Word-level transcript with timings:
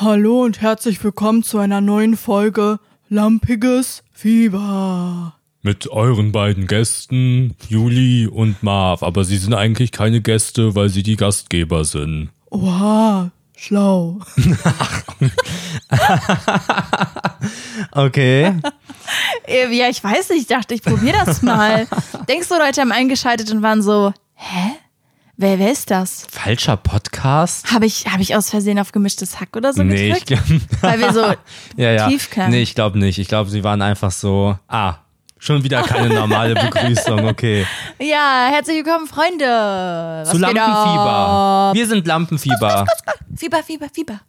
Hallo 0.00 0.44
und 0.44 0.60
herzlich 0.60 1.02
willkommen 1.02 1.42
zu 1.42 1.58
einer 1.58 1.80
neuen 1.80 2.16
Folge 2.16 2.78
Lampiges 3.08 4.04
Fieber. 4.12 5.34
Mit 5.62 5.88
euren 5.90 6.30
beiden 6.30 6.68
Gästen, 6.68 7.56
Juli 7.68 8.28
und 8.28 8.62
Marv. 8.62 9.02
Aber 9.02 9.24
sie 9.24 9.38
sind 9.38 9.54
eigentlich 9.54 9.90
keine 9.90 10.20
Gäste, 10.20 10.76
weil 10.76 10.88
sie 10.88 11.02
die 11.02 11.16
Gastgeber 11.16 11.84
sind. 11.84 12.28
Oha, 12.50 13.32
schlau. 13.56 14.20
Okay. 17.92 18.54
Äh, 19.46 19.74
Ja, 19.76 19.88
ich 19.88 20.04
weiß 20.04 20.28
nicht, 20.30 20.42
ich 20.42 20.46
dachte, 20.46 20.74
ich 20.74 20.82
probiere 20.82 21.24
das 21.24 21.42
mal. 21.42 21.88
Denkst 22.28 22.48
du, 22.48 22.54
Leute 22.56 22.80
haben 22.82 22.92
eingeschaltet 22.92 23.50
und 23.50 23.62
waren 23.62 23.82
so, 23.82 24.12
hä? 24.34 24.70
Wer, 25.40 25.60
wer 25.60 25.70
ist 25.70 25.92
das? 25.92 26.26
Falscher 26.32 26.76
Podcast? 26.76 27.72
Habe 27.72 27.86
ich, 27.86 28.06
hab 28.08 28.18
ich 28.18 28.34
aus 28.34 28.50
Versehen 28.50 28.76
auf 28.80 28.90
gemischtes 28.90 29.38
Hack 29.38 29.54
oder 29.56 29.72
so 29.72 29.84
Nee, 29.84 30.10
ich 30.10 30.24
gedrückt? 30.24 30.48
glaube. 30.48 30.60
Weil 30.80 30.98
wir 30.98 31.12
so 31.12 31.20
ja, 31.76 31.92
ja. 31.92 32.08
tief 32.08 32.28
klangen. 32.28 32.50
Nee, 32.50 32.62
ich 32.62 32.74
glaube 32.74 32.98
nicht. 32.98 33.18
Ich 33.20 33.28
glaube, 33.28 33.48
sie 33.48 33.62
waren 33.62 33.80
einfach 33.80 34.10
so. 34.10 34.58
Ah, 34.66 34.96
schon 35.38 35.62
wieder 35.62 35.84
keine 35.84 36.12
normale 36.12 36.54
Begrüßung. 36.60 37.24
Okay. 37.28 37.64
Ja, 38.00 38.48
herzlich 38.50 38.84
willkommen, 38.84 39.06
Freunde. 39.06 39.44
Was 39.44 40.30
Zu 40.30 40.38
Lampenfieber. 40.38 41.70
Wir 41.72 41.86
sind 41.86 42.04
Lampenfieber. 42.08 42.84
Fieber, 43.36 43.62
Fieber, 43.62 43.86
Fieber. 43.94 44.20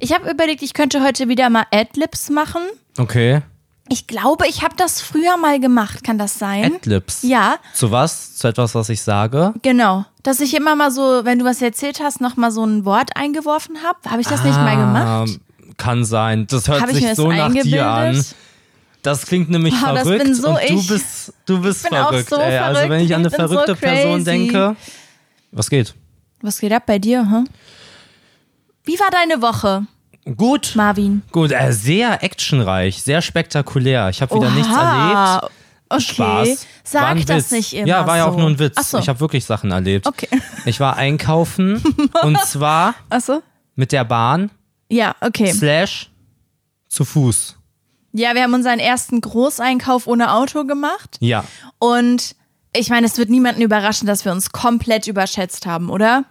Ich 0.00 0.14
habe 0.14 0.30
überlegt, 0.30 0.62
ich 0.62 0.72
könnte 0.72 1.04
heute 1.04 1.28
wieder 1.28 1.50
mal 1.50 1.64
Adlibs 1.72 2.30
machen. 2.30 2.62
Okay. 2.96 3.42
Ich 3.90 4.06
glaube, 4.06 4.46
ich 4.48 4.62
habe 4.62 4.74
das 4.76 5.00
früher 5.02 5.36
mal 5.36 5.60
gemacht. 5.60 6.02
Kann 6.04 6.16
das 6.16 6.38
sein? 6.38 6.76
Adlibs. 6.76 7.22
ja, 7.22 7.56
Zu 7.74 7.90
was? 7.90 8.34
Zu 8.36 8.48
etwas, 8.48 8.74
was 8.74 8.88
ich 8.88 9.02
sage? 9.02 9.52
genau. 9.62 10.04
Dass 10.22 10.40
ich 10.40 10.54
immer 10.54 10.74
mal 10.74 10.90
so, 10.90 11.20
wenn 11.24 11.38
du 11.38 11.44
was 11.44 11.60
erzählt 11.60 12.00
hast, 12.02 12.22
noch 12.22 12.36
mal 12.36 12.50
so 12.50 12.64
ein 12.64 12.86
Wort 12.86 13.14
eingeworfen 13.14 13.82
habe. 13.82 13.98
Habe 14.10 14.22
ich 14.22 14.26
das 14.26 14.42
nicht 14.42 14.56
mal 14.56 14.74
gemacht? 14.74 15.38
Ah, 15.38 15.72
Kann 15.76 16.02
sein. 16.06 16.46
Das 16.46 16.66
hört 16.66 16.88
sich 16.94 17.04
das 17.04 17.16
so 17.18 17.30
nach 17.30 17.52
dir 17.52 17.86
an. 17.86 18.24
Das 19.02 19.26
klingt 19.26 19.50
nämlich 19.50 19.74
das 19.78 20.00
verrückt 20.00 20.24
bin 20.24 20.34
so 20.34 20.48
und 20.48 20.56
du 20.70 20.74
ich. 20.78 20.86
bist 20.88 21.34
du 21.44 21.60
bist 21.60 21.84
Ich 21.84 21.90
bin 21.90 21.98
auch 21.98 22.08
verrückt. 22.08 22.30
so 22.30 22.36
ey. 22.36 22.56
Also 22.56 22.74
verrückt. 22.76 22.90
wenn 22.90 23.00
ich 23.04 23.14
an 23.14 23.20
eine 23.20 23.28
bin 23.28 23.38
so 23.38 23.48
verrückte 23.48 23.74
Person 23.76 24.24
denke, 24.24 24.76
was 25.52 25.68
geht? 25.68 25.94
Was 26.40 26.58
geht 26.58 26.72
ab 26.72 26.84
bei 26.86 26.98
dir, 26.98 27.20
hm? 27.20 27.46
Wie 28.84 28.98
war 28.98 29.10
deine 29.10 29.42
Woche, 29.42 29.86
Gut. 30.36 30.72
Marvin? 30.74 31.22
Gut, 31.32 31.52
äh, 31.52 31.72
sehr 31.72 32.22
actionreich, 32.22 33.02
sehr 33.02 33.20
spektakulär. 33.22 34.08
Ich 34.08 34.22
habe 34.22 34.34
wieder 34.34 34.50
nichts 34.50 34.68
Oha. 34.72 35.34
erlebt. 35.38 35.54
Okay. 35.90 36.02
Spaß. 36.02 36.66
Sag 36.82 37.26
das 37.26 37.36
Witz. 37.44 37.50
nicht 37.50 37.72
immer 37.74 37.86
Ja, 37.86 38.06
war 38.06 38.16
ja 38.16 38.24
auch 38.26 38.32
so. 38.32 38.38
nur 38.38 38.48
ein 38.48 38.58
Witz. 38.58 38.74
Ach 38.76 38.82
so. 38.84 38.98
Ich 38.98 39.08
habe 39.08 39.20
wirklich 39.20 39.44
Sachen 39.44 39.70
erlebt. 39.70 40.06
Okay. 40.06 40.28
Ich 40.64 40.80
war 40.80 40.96
einkaufen 40.96 41.82
und 42.22 42.40
zwar 42.40 42.94
Achso? 43.10 43.42
mit 43.74 43.92
der 43.92 44.04
Bahn 44.04 44.50
Ja, 44.90 45.14
okay. 45.20 45.52
slash 45.52 46.10
zu 46.88 47.04
Fuß. 47.04 47.56
Ja, 48.12 48.34
wir 48.34 48.44
haben 48.44 48.54
unseren 48.54 48.78
ersten 48.78 49.20
Großeinkauf 49.20 50.06
ohne 50.06 50.32
Auto 50.32 50.64
gemacht. 50.64 51.16
Ja. 51.20 51.44
Und 51.78 52.34
ich 52.74 52.88
meine, 52.88 53.06
es 53.06 53.18
wird 53.18 53.28
niemanden 53.28 53.60
überraschen, 53.60 54.06
dass 54.06 54.24
wir 54.24 54.32
uns 54.32 54.52
komplett 54.52 55.06
überschätzt 55.06 55.66
haben, 55.66 55.90
oder? 55.90 56.24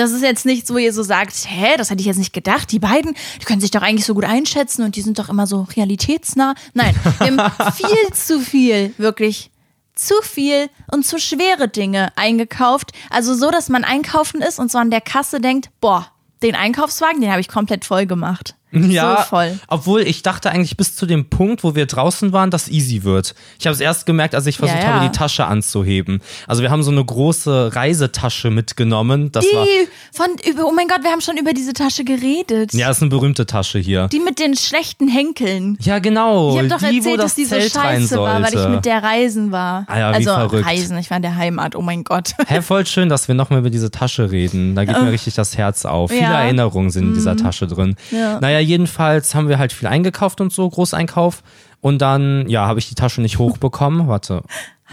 Das 0.00 0.12
ist 0.12 0.22
jetzt 0.22 0.46
nichts, 0.46 0.72
wo 0.72 0.78
ihr 0.78 0.94
so 0.94 1.02
sagt, 1.02 1.34
hä, 1.46 1.76
das 1.76 1.90
hätte 1.90 2.00
ich 2.00 2.06
jetzt 2.06 2.16
nicht 2.16 2.32
gedacht. 2.32 2.72
Die 2.72 2.78
beiden, 2.78 3.14
die 3.38 3.44
können 3.44 3.60
sich 3.60 3.70
doch 3.70 3.82
eigentlich 3.82 4.06
so 4.06 4.14
gut 4.14 4.24
einschätzen 4.24 4.82
und 4.82 4.96
die 4.96 5.02
sind 5.02 5.18
doch 5.18 5.28
immer 5.28 5.46
so 5.46 5.66
realitätsnah. 5.76 6.54
Nein, 6.72 6.94
wir 7.18 7.26
haben 7.26 7.72
viel 7.74 8.14
zu 8.14 8.40
viel, 8.40 8.94
wirklich 8.96 9.50
zu 9.94 10.14
viel 10.22 10.70
und 10.90 11.04
zu 11.04 11.18
schwere 11.18 11.68
Dinge 11.68 12.16
eingekauft. 12.16 12.92
Also 13.10 13.34
so, 13.34 13.50
dass 13.50 13.68
man 13.68 13.84
einkaufen 13.84 14.40
ist 14.40 14.58
und 14.58 14.72
so 14.72 14.78
an 14.78 14.90
der 14.90 15.02
Kasse 15.02 15.38
denkt, 15.38 15.68
boah, 15.82 16.06
den 16.42 16.54
Einkaufswagen, 16.54 17.20
den 17.20 17.30
habe 17.30 17.42
ich 17.42 17.48
komplett 17.48 17.84
voll 17.84 18.06
gemacht. 18.06 18.54
Ja, 18.72 19.16
So 19.18 19.22
voll. 19.30 19.58
obwohl 19.68 20.02
ich 20.02 20.22
dachte 20.22 20.50
eigentlich 20.50 20.76
bis 20.76 20.94
zu 20.94 21.06
dem 21.06 21.28
Punkt, 21.28 21.64
wo 21.64 21.74
wir 21.74 21.86
draußen 21.86 22.32
waren, 22.32 22.50
dass 22.50 22.68
easy 22.68 23.02
wird. 23.02 23.34
Ich 23.58 23.66
habe 23.66 23.74
es 23.74 23.80
erst 23.80 24.06
gemerkt, 24.06 24.34
als 24.34 24.46
ich 24.46 24.58
versucht 24.58 24.78
Ja, 24.78 24.84
ja. 24.84 24.94
habe, 24.94 25.08
die 25.08 25.12
Tasche 25.16 25.44
anzuheben. 25.46 26.20
Also 26.46 26.62
wir 26.62 26.70
haben 26.70 26.82
so 26.82 26.90
eine 26.90 27.04
große 27.04 27.74
Reisetasche 27.74 28.50
mitgenommen. 28.50 29.32
Das 29.32 29.44
war 29.52 29.64
Die 29.64 29.88
von, 30.16 30.28
über, 30.48 30.66
oh 30.66 30.72
mein 30.72 30.86
Gott, 30.88 31.02
wir 31.02 31.10
haben 31.10 31.20
schon 31.20 31.36
über 31.36 31.52
diese 31.52 31.72
Tasche 31.72 32.04
geredet. 32.04 32.72
ja, 32.74 32.90
ist 32.90 33.00
eine 33.02 33.10
berühmte 33.10 33.46
Tasche 33.46 33.78
hier. 33.78 34.08
Die 34.08 34.20
mit 34.20 34.38
den 34.38 34.56
schlechten 34.56 35.08
Henkeln. 35.08 35.76
Ja, 35.80 35.98
genau. 35.98 36.52
Ich 36.52 36.58
habe 36.58 36.68
doch 36.68 36.78
die, 36.78 36.98
erzählt, 36.98 37.18
das 37.18 37.24
dass 37.24 37.34
die 37.34 37.44
so 37.44 37.56
Zelt 37.56 37.72
scheiße 37.72 38.18
war, 38.18 38.42
weil 38.42 38.54
ich 38.54 38.68
mit 38.68 38.84
der 38.84 39.02
Reisen 39.02 39.50
war. 39.52 39.84
Ah 39.88 39.98
ja, 39.98 40.10
also 40.10 40.30
verrückt. 40.32 40.66
Reisen, 40.66 40.96
ich 40.98 41.10
war 41.10 41.16
in 41.16 41.22
der 41.22 41.36
Heimat, 41.36 41.74
oh 41.76 41.82
mein 41.82 42.04
Gott. 42.04 42.34
Hä, 42.46 42.62
voll 42.62 42.86
schön, 42.86 43.08
dass 43.08 43.26
wir 43.28 43.34
nochmal 43.34 43.60
über 43.60 43.70
diese 43.70 43.90
Tasche 43.90 44.30
reden. 44.30 44.74
Da 44.74 44.84
geht 44.84 45.00
mir 45.00 45.10
richtig 45.10 45.34
das 45.34 45.56
Herz 45.56 45.84
auf. 45.84 46.10
Viele. 46.10 46.26
Mhm. 46.26 46.32
Erinnerungen 46.34 46.90
sind 46.90 47.08
in 47.08 47.14
dieser 47.14 47.36
Tasche 47.36 47.66
drin. 47.66 47.96
Ja. 48.10 48.38
Naja, 48.40 48.59
jedenfalls 48.60 49.34
haben 49.34 49.48
wir 49.48 49.58
halt 49.58 49.72
viel 49.72 49.88
eingekauft 49.88 50.40
und 50.40 50.52
so, 50.52 50.68
Großeinkauf. 50.68 51.42
Und 51.80 51.98
dann, 52.02 52.48
ja, 52.48 52.66
habe 52.66 52.78
ich 52.78 52.88
die 52.88 52.94
Tasche 52.94 53.20
nicht 53.22 53.38
hochbekommen. 53.38 54.06
Warte. 54.06 54.42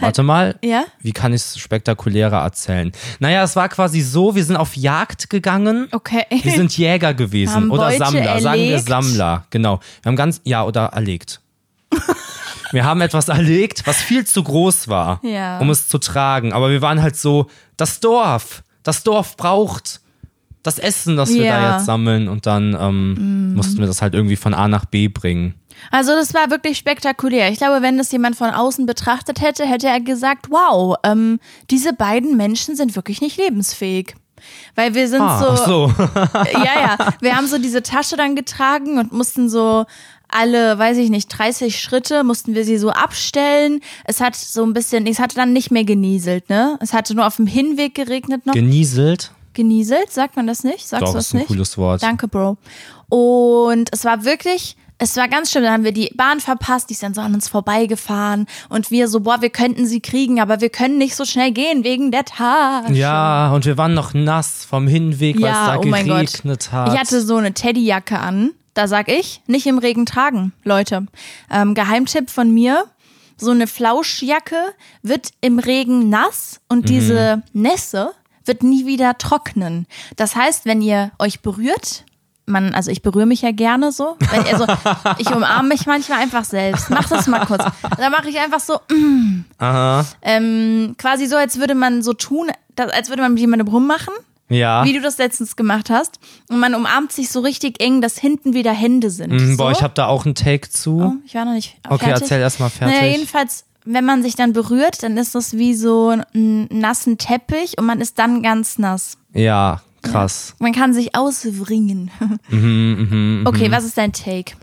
Warte 0.00 0.22
mal. 0.22 0.56
Ja? 0.62 0.84
Wie 1.00 1.12
kann 1.12 1.32
ich 1.32 1.42
es 1.42 1.58
spektakulärer 1.58 2.38
erzählen? 2.38 2.92
Naja, 3.18 3.42
es 3.42 3.56
war 3.56 3.68
quasi 3.68 4.00
so, 4.00 4.34
wir 4.34 4.44
sind 4.44 4.56
auf 4.56 4.76
Jagd 4.76 5.28
gegangen. 5.28 5.88
Okay. 5.92 6.24
Wir 6.30 6.52
sind 6.52 6.76
Jäger 6.76 7.14
gewesen 7.14 7.54
Haben 7.54 7.70
oder 7.70 7.86
Beute 7.88 7.98
Sammler, 7.98 8.40
sagen 8.40 8.60
wir 8.60 8.70
erlegt. 8.70 8.88
Sammler, 8.88 9.44
genau. 9.50 9.80
Wir 10.02 10.10
haben 10.10 10.16
ganz, 10.16 10.40
ja, 10.44 10.64
oder 10.64 10.86
erlegt. 10.86 11.40
wir 12.72 12.84
haben 12.84 13.00
etwas 13.00 13.28
erlegt, 13.28 13.86
was 13.86 13.96
viel 13.96 14.24
zu 14.26 14.42
groß 14.42 14.88
war, 14.88 15.20
Ja. 15.24 15.58
um 15.58 15.68
es 15.70 15.88
zu 15.88 15.98
tragen. 15.98 16.52
Aber 16.52 16.70
wir 16.70 16.80
waren 16.80 17.02
halt 17.02 17.16
so, 17.16 17.48
das 17.76 18.00
Dorf, 18.00 18.62
das 18.82 19.02
Dorf 19.02 19.36
braucht 19.36 20.00
das 20.62 20.78
Essen, 20.78 21.16
das 21.16 21.32
wir 21.32 21.44
da 21.44 21.76
jetzt 21.76 21.86
sammeln. 21.86 22.28
Und 22.28 22.46
dann 22.46 22.76
ähm, 22.78 23.54
mussten 23.54 23.78
wir 23.78 23.86
das 23.86 24.02
halt 24.02 24.14
irgendwie 24.14 24.36
von 24.36 24.54
A 24.54 24.68
nach 24.68 24.84
B 24.84 25.08
bringen. 25.08 25.54
Also 25.90 26.12
das 26.12 26.34
war 26.34 26.50
wirklich 26.50 26.78
spektakulär. 26.78 27.50
Ich 27.50 27.58
glaube, 27.58 27.82
wenn 27.82 27.98
das 27.98 28.10
jemand 28.10 28.36
von 28.36 28.50
außen 28.50 28.84
betrachtet 28.86 29.40
hätte, 29.40 29.64
hätte 29.64 29.86
er 29.86 30.00
gesagt, 30.00 30.50
wow, 30.50 30.96
ähm, 31.04 31.38
diese 31.70 31.92
beiden 31.92 32.36
Menschen 32.36 32.74
sind 32.76 32.96
wirklich 32.96 33.20
nicht 33.20 33.36
lebensfähig. 33.36 34.14
Weil 34.74 34.94
wir 34.94 35.08
sind 35.08 35.20
Ah, 35.22 35.38
so, 35.38 35.48
ach 35.48 35.66
so. 35.66 35.92
ja, 36.64 36.96
ja, 36.98 37.14
wir 37.20 37.36
haben 37.36 37.46
so 37.46 37.58
diese 37.58 37.82
Tasche 37.82 38.16
dann 38.16 38.36
getragen 38.36 38.98
und 38.98 39.12
mussten 39.12 39.48
so 39.48 39.84
alle, 40.28 40.78
weiß 40.78 40.98
ich 40.98 41.10
nicht, 41.10 41.28
30 41.28 41.80
Schritte 41.80 42.22
mussten 42.22 42.54
wir 42.54 42.64
sie 42.64 42.78
so 42.78 42.90
abstellen. 42.90 43.80
Es 44.04 44.20
hat 44.20 44.36
so 44.36 44.62
ein 44.64 44.74
bisschen, 44.74 45.06
es 45.06 45.18
hatte 45.18 45.36
dann 45.36 45.52
nicht 45.52 45.70
mehr 45.70 45.84
genieselt, 45.84 46.50
ne? 46.50 46.78
Es 46.80 46.92
hatte 46.92 47.14
nur 47.14 47.26
auf 47.26 47.36
dem 47.36 47.46
Hinweg 47.46 47.94
geregnet 47.94 48.44
noch. 48.46 48.54
Genieselt. 48.54 49.32
Genieselt, 49.58 50.10
sagt 50.10 50.36
man 50.36 50.46
das 50.46 50.64
nicht? 50.64 50.88
Sagst 50.88 51.02
Doch, 51.02 51.10
du 51.10 51.16
das 51.18 51.26
ist 51.26 51.34
ein 51.34 51.38
nicht? 51.38 51.48
cooles 51.48 51.76
Wort. 51.76 52.02
Danke, 52.02 52.28
Bro. 52.28 52.56
Und 53.08 53.88
es 53.92 54.04
war 54.04 54.24
wirklich, 54.24 54.76
es 54.98 55.16
war 55.16 55.28
ganz 55.28 55.50
schlimm. 55.50 55.64
Dann 55.64 55.72
haben 55.72 55.84
wir 55.84 55.92
die 55.92 56.10
Bahn 56.16 56.40
verpasst, 56.40 56.88
die 56.90 56.94
ist 56.94 57.02
dann 57.02 57.14
so 57.14 57.20
an 57.20 57.34
uns 57.34 57.48
vorbeigefahren. 57.48 58.46
Und 58.68 58.90
wir 58.90 59.08
so, 59.08 59.20
boah, 59.20 59.40
wir 59.42 59.50
könnten 59.50 59.86
sie 59.86 60.00
kriegen, 60.00 60.40
aber 60.40 60.60
wir 60.60 60.70
können 60.70 60.98
nicht 60.98 61.14
so 61.16 61.24
schnell 61.24 61.52
gehen 61.52 61.84
wegen 61.84 62.10
der 62.10 62.24
Tasche. 62.24 62.92
Ja, 62.92 63.52
und 63.52 63.64
wir 63.66 63.76
waren 63.76 63.94
noch 63.94 64.14
nass 64.14 64.64
vom 64.64 64.86
Hinweg, 64.88 65.36
weil 65.40 65.50
es 65.50 65.56
Ja, 65.56 65.74
da 65.74 65.78
oh 65.80 65.84
mein 65.86 66.06
Gott. 66.06 66.16
geregnet 66.32 66.72
hat. 66.72 66.92
Ich 66.92 66.98
hatte 66.98 67.20
so 67.20 67.36
eine 67.36 67.52
Teddyjacke 67.54 68.18
an. 68.18 68.52
Da 68.74 68.86
sag 68.86 69.08
ich, 69.08 69.42
nicht 69.48 69.66
im 69.66 69.78
Regen 69.78 70.06
tragen, 70.06 70.52
Leute. 70.64 71.06
Ähm, 71.50 71.74
Geheimtipp 71.74 72.30
von 72.30 72.52
mir. 72.54 72.84
So 73.40 73.50
eine 73.52 73.66
Flauschjacke 73.68 74.56
wird 75.02 75.30
im 75.40 75.58
Regen 75.60 76.08
nass 76.10 76.60
und 76.68 76.80
Mhm. 76.80 76.86
diese 76.86 77.42
Nässe 77.52 78.10
wird 78.48 78.62
nie 78.62 78.86
wieder 78.86 79.16
trocknen. 79.18 79.86
Das 80.16 80.34
heißt, 80.34 80.64
wenn 80.66 80.80
ihr 80.82 81.12
euch 81.18 81.40
berührt, 81.40 82.04
man, 82.46 82.74
also 82.74 82.90
ich 82.90 83.02
berühre 83.02 83.26
mich 83.26 83.42
ja 83.42 83.50
gerne 83.52 83.92
so, 83.92 84.16
wenn 84.30 84.46
ihr 84.46 84.56
so, 84.56 84.66
ich 85.18 85.30
umarme 85.34 85.68
mich 85.68 85.84
manchmal 85.86 86.20
einfach 86.20 86.44
selbst. 86.44 86.88
Mach 86.90 87.08
das 87.08 87.26
mal 87.26 87.44
kurz. 87.46 87.62
Da 87.98 88.08
mache 88.10 88.30
ich 88.30 88.38
einfach 88.38 88.60
so, 88.60 88.80
mm, 88.90 89.44
Aha. 89.58 90.04
ähm, 90.22 90.94
quasi 90.98 91.26
so, 91.26 91.36
als 91.36 91.58
würde 91.60 91.74
man 91.74 92.02
so 92.02 92.14
tun, 92.14 92.50
als 92.76 93.10
würde 93.10 93.22
man 93.22 93.32
mit 93.34 93.40
jemandem 93.40 93.68
rummachen 93.68 94.14
Ja. 94.48 94.82
wie 94.84 94.94
du 94.94 95.02
das 95.02 95.18
letztens 95.18 95.56
gemacht 95.56 95.90
hast. 95.90 96.18
Und 96.48 96.58
man 96.58 96.74
umarmt 96.74 97.12
sich 97.12 97.30
so 97.30 97.40
richtig 97.40 97.82
eng, 97.82 98.00
dass 98.00 98.16
hinten 98.16 98.54
wieder 98.54 98.72
Hände 98.72 99.10
sind. 99.10 99.32
Mhm, 99.32 99.50
so? 99.52 99.56
Boah, 99.58 99.70
ich 99.70 99.82
habe 99.82 99.92
da 99.94 100.06
auch 100.06 100.24
einen 100.24 100.34
Take 100.34 100.70
zu. 100.70 101.00
oh, 101.02 101.12
ich 101.26 101.34
war 101.34 101.44
noch 101.44 101.52
nicht 101.52 101.76
Okay, 101.86 102.06
fertig. 102.06 102.22
erzähl 102.22 102.40
erst 102.40 102.60
mal 102.60 102.70
fertig. 102.70 102.96
Naja, 102.98 103.12
jedenfalls, 103.12 103.64
wenn 103.84 104.04
man 104.04 104.22
sich 104.22 104.34
dann 104.34 104.52
berührt, 104.52 105.02
dann 105.02 105.16
ist 105.16 105.34
das 105.34 105.54
wie 105.56 105.74
so 105.74 106.10
ein 106.34 106.68
nassen 106.70 107.18
Teppich 107.18 107.78
und 107.78 107.86
man 107.86 108.00
ist 108.00 108.18
dann 108.18 108.42
ganz 108.42 108.78
nass. 108.78 109.16
Ja, 109.32 109.80
krass. 110.02 110.54
Man 110.58 110.72
kann 110.72 110.92
sich 110.92 111.14
auswringen. 111.14 112.10
Mhm, 112.48 113.44
okay, 113.46 113.70
was 113.70 113.84
ist 113.84 113.98
dein 113.98 114.12
Take? 114.12 114.54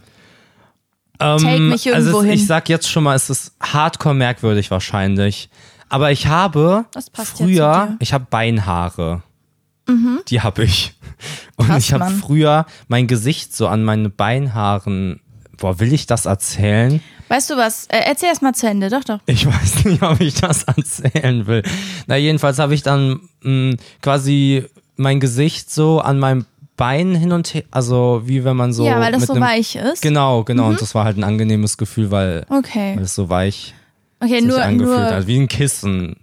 Ähm, 1.19 1.37
Take 1.37 1.59
mich 1.61 1.93
also 1.93 2.09
irgendwo 2.09 2.19
es, 2.19 2.25
hin. 2.25 2.33
ich 2.33 2.45
sag 2.47 2.67
jetzt 2.67 2.89
schon 2.89 3.03
mal, 3.03 3.15
es 3.15 3.29
ist 3.29 3.53
hardcore 3.61 4.15
merkwürdig 4.15 4.69
wahrscheinlich. 4.71 5.49
Aber 5.87 6.11
ich 6.11 6.27
habe 6.27 6.85
Das 6.91 7.09
passt 7.09 7.31
ja 7.31 7.35
zu 7.37 7.43
früher. 7.43 7.85
Mhm. 7.91 7.95
ich 7.99 8.13
habe 8.13 8.25
Beinhaare. 8.29 9.23
Die 10.29 10.41
habe 10.41 10.63
ich. 10.63 10.95
Und 11.57 11.67
Krass, 11.67 11.83
ich 11.83 11.93
habe 11.93 12.09
früher 12.11 12.65
mein 12.87 13.07
Gesicht 13.07 13.55
so 13.55 13.67
an 13.67 13.83
meine 13.83 14.09
Beinhaaren. 14.09 15.21
Boah, 15.57 15.79
will 15.79 15.93
ich 15.93 16.07
das 16.07 16.25
erzählen? 16.25 17.01
Weißt 17.27 17.49
du 17.49 17.57
was? 17.57 17.85
Äh, 17.87 18.01
erzähl 18.05 18.29
erst 18.29 18.41
mal 18.41 18.53
zu 18.53 18.67
Ende, 18.67 18.89
doch, 18.89 19.03
doch. 19.03 19.19
Ich 19.25 19.45
weiß 19.47 19.85
nicht, 19.85 20.01
ob 20.03 20.19
ich 20.21 20.35
das 20.35 20.63
erzählen 20.63 21.45
will. 21.47 21.63
Na, 22.07 22.15
jedenfalls 22.17 22.59
habe 22.59 22.73
ich 22.73 22.83
dann 22.83 23.19
mh, 23.41 23.75
quasi 24.01 24.63
mein 24.95 25.19
Gesicht 25.19 25.71
so 25.71 25.99
an 25.99 26.19
meinem 26.19 26.45
Bein 26.77 27.15
hin 27.15 27.31
und 27.31 27.53
her, 27.53 27.63
also 27.71 28.23
wie 28.25 28.43
wenn 28.43 28.57
man 28.57 28.73
so. 28.73 28.85
ja, 28.85 28.99
weil 28.99 29.13
das 29.13 29.27
so 29.27 29.33
einem, 29.33 29.43
weich 29.43 29.75
ist. 29.77 30.01
Genau, 30.01 30.43
genau. 30.43 30.67
Und 30.67 30.81
das 30.81 30.93
war 30.93 31.05
halt 31.05 31.15
ein 31.17 31.23
angenehmes 31.23 31.77
Gefühl, 31.77 32.11
weil, 32.11 32.45
Okay. 32.49 32.95
weil 32.97 33.03
es 33.05 33.15
so 33.15 33.29
weich 33.29 33.74
Okay, 34.19 34.41
nur, 34.41 34.61
angefühlt 34.61 34.97
nur, 34.97 35.05
hat. 35.05 35.27
Wie 35.27 35.37
ein 35.37 35.47
Kissen 35.47 36.15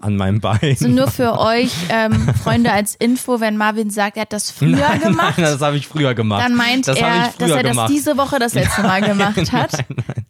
an 0.00 0.16
meinem 0.16 0.40
Bein. 0.40 0.76
so 0.76 0.86
nur 0.86 1.08
für 1.08 1.38
euch, 1.38 1.72
ähm, 1.88 2.12
Freunde, 2.42 2.70
als 2.72 2.94
Info, 2.94 3.40
wenn 3.40 3.56
Marvin 3.56 3.90
sagt, 3.90 4.16
er 4.16 4.22
hat 4.22 4.32
das 4.32 4.50
früher 4.50 4.76
nein, 4.76 5.00
gemacht, 5.02 5.38
Nein, 5.38 5.46
das 5.46 5.60
habe 5.60 5.76
ich 5.76 5.88
früher 5.88 6.14
gemacht. 6.14 6.44
dann 6.44 6.54
meint 6.54 6.86
das 6.86 6.96
er, 6.96 7.32
dass 7.38 7.50
er 7.50 7.62
das 7.62 7.72
gemacht. 7.72 7.90
diese 7.90 8.16
Woche 8.16 8.38
das 8.38 8.54
letzte 8.54 8.82
Mal 8.82 9.00
gemacht 9.08 9.52
hat. 9.52 9.84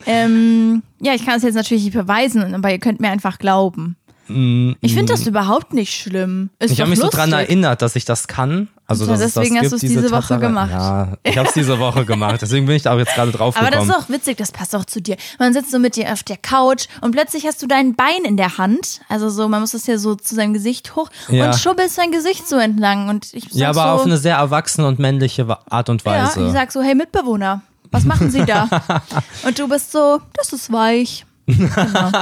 Ähm, 0.07 0.83
ja, 1.01 1.15
ich 1.15 1.25
kann 1.25 1.37
es 1.37 1.43
jetzt 1.43 1.55
natürlich 1.55 1.85
nicht 1.85 1.95
beweisen, 1.95 2.55
aber 2.55 2.71
ihr 2.71 2.79
könnt 2.79 3.01
mir 3.01 3.11
einfach 3.11 3.39
glauben. 3.39 3.97
Ich 4.27 4.95
finde 4.95 5.13
das 5.13 5.27
überhaupt 5.27 5.75
nicht 5.75 5.95
schlimm. 5.95 6.51
Ist 6.59 6.71
Mm, 6.71 6.73
ich 6.73 6.81
habe 6.81 6.91
mich 6.91 6.99
so 6.99 7.05
lustig. 7.07 7.21
dran 7.21 7.33
erinnert, 7.33 7.83
dass 7.83 7.95
ich 7.97 8.05
das 8.05 8.27
kann. 8.27 8.69
Also, 8.87 9.05
Ja, 9.07 9.13
dass 9.13 9.21
es 9.21 9.35
deswegen 9.35 9.55
das 9.57 9.65
hast 9.65 9.71
gibt, 9.71 9.73
du's 9.73 9.81
diese 9.89 10.03
diese 10.03 10.11
Woche 10.15 10.39
gemacht. 10.39 10.71
Ja, 10.71 11.09
ich 11.23 11.39
habe 11.39 11.49
es 11.49 11.55
diese 11.55 11.79
Woche 11.79 12.05
gemacht. 12.05 12.41
Deswegen 12.43 12.67
bin 12.67 12.77
ich 12.77 12.83
da 12.83 12.95
auch 12.95 12.99
jetzt 12.99 13.15
gerade 13.15 13.33
drauf 13.33 13.57
Aber 13.57 13.71
das 13.71 13.81
gekommen. 13.85 13.91
ist 13.99 14.05
auch 14.05 14.09
witzig, 14.11 14.37
das 14.37 14.53
passt 14.53 14.75
auch 14.77 14.85
zu 14.85 15.01
dir. 15.01 15.17
Man 15.39 15.53
sitzt 15.53 15.71
so 15.71 15.79
mit 15.79 15.97
dir 15.97 16.13
auf 16.13 16.23
der 16.23 16.37
Couch 16.37 16.87
und 17.01 17.13
plötzlich 17.13 17.47
hast 17.47 17.63
du 17.63 17.67
dein 17.67 17.95
Bein 17.95 18.25
in 18.27 18.37
der 18.37 18.59
Hand. 18.59 19.01
Also 19.09 19.29
so, 19.31 19.49
man 19.49 19.61
muss 19.61 19.73
das 19.73 19.87
ja 19.87 19.97
so 19.99 20.15
zu 20.15 20.35
seinem 20.35 20.53
Gesicht 20.55 20.97
hoch 20.97 21.09
Ja. 21.29 21.47
und 21.47 21.55
schubbelst 21.59 21.95
sein 21.95 22.11
Gesicht 22.11 22.47
so 22.49 22.57
entlang. 22.57 23.09
Und 23.09 23.33
ich 23.33 23.45
ja, 23.53 23.71
aber 23.71 23.83
so, 23.83 23.89
auf 23.89 24.05
eine 24.05 24.19
sehr 24.19 24.37
erwachsene 24.37 24.87
und 24.87 24.99
männliche 24.99 25.47
Art 25.71 25.89
und 25.89 26.03
ja, 26.05 26.11
Weise. 26.27 26.47
ich 26.47 26.53
sag 26.53 26.71
so, 26.73 26.83
hey 26.83 26.95
Mitbewohner, 26.95 27.63
was 27.91 28.05
machen 28.05 28.31
Sie 28.31 28.45
da? 28.45 28.69
und 29.47 29.59
du 29.59 29.69
bist 29.69 29.93
so, 29.93 30.21
das 30.35 30.53
ist 30.53 30.71
weich. 30.73 31.25
Genau. 31.47 32.11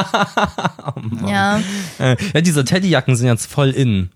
Oh 0.85 1.27
ja, 1.29 1.61
ja, 1.99 2.41
diese 2.41 2.65
Teddyjacken 2.65 3.15
sind 3.17 3.27
jetzt 3.29 3.47
voll 3.47 3.71
in. 3.71 4.11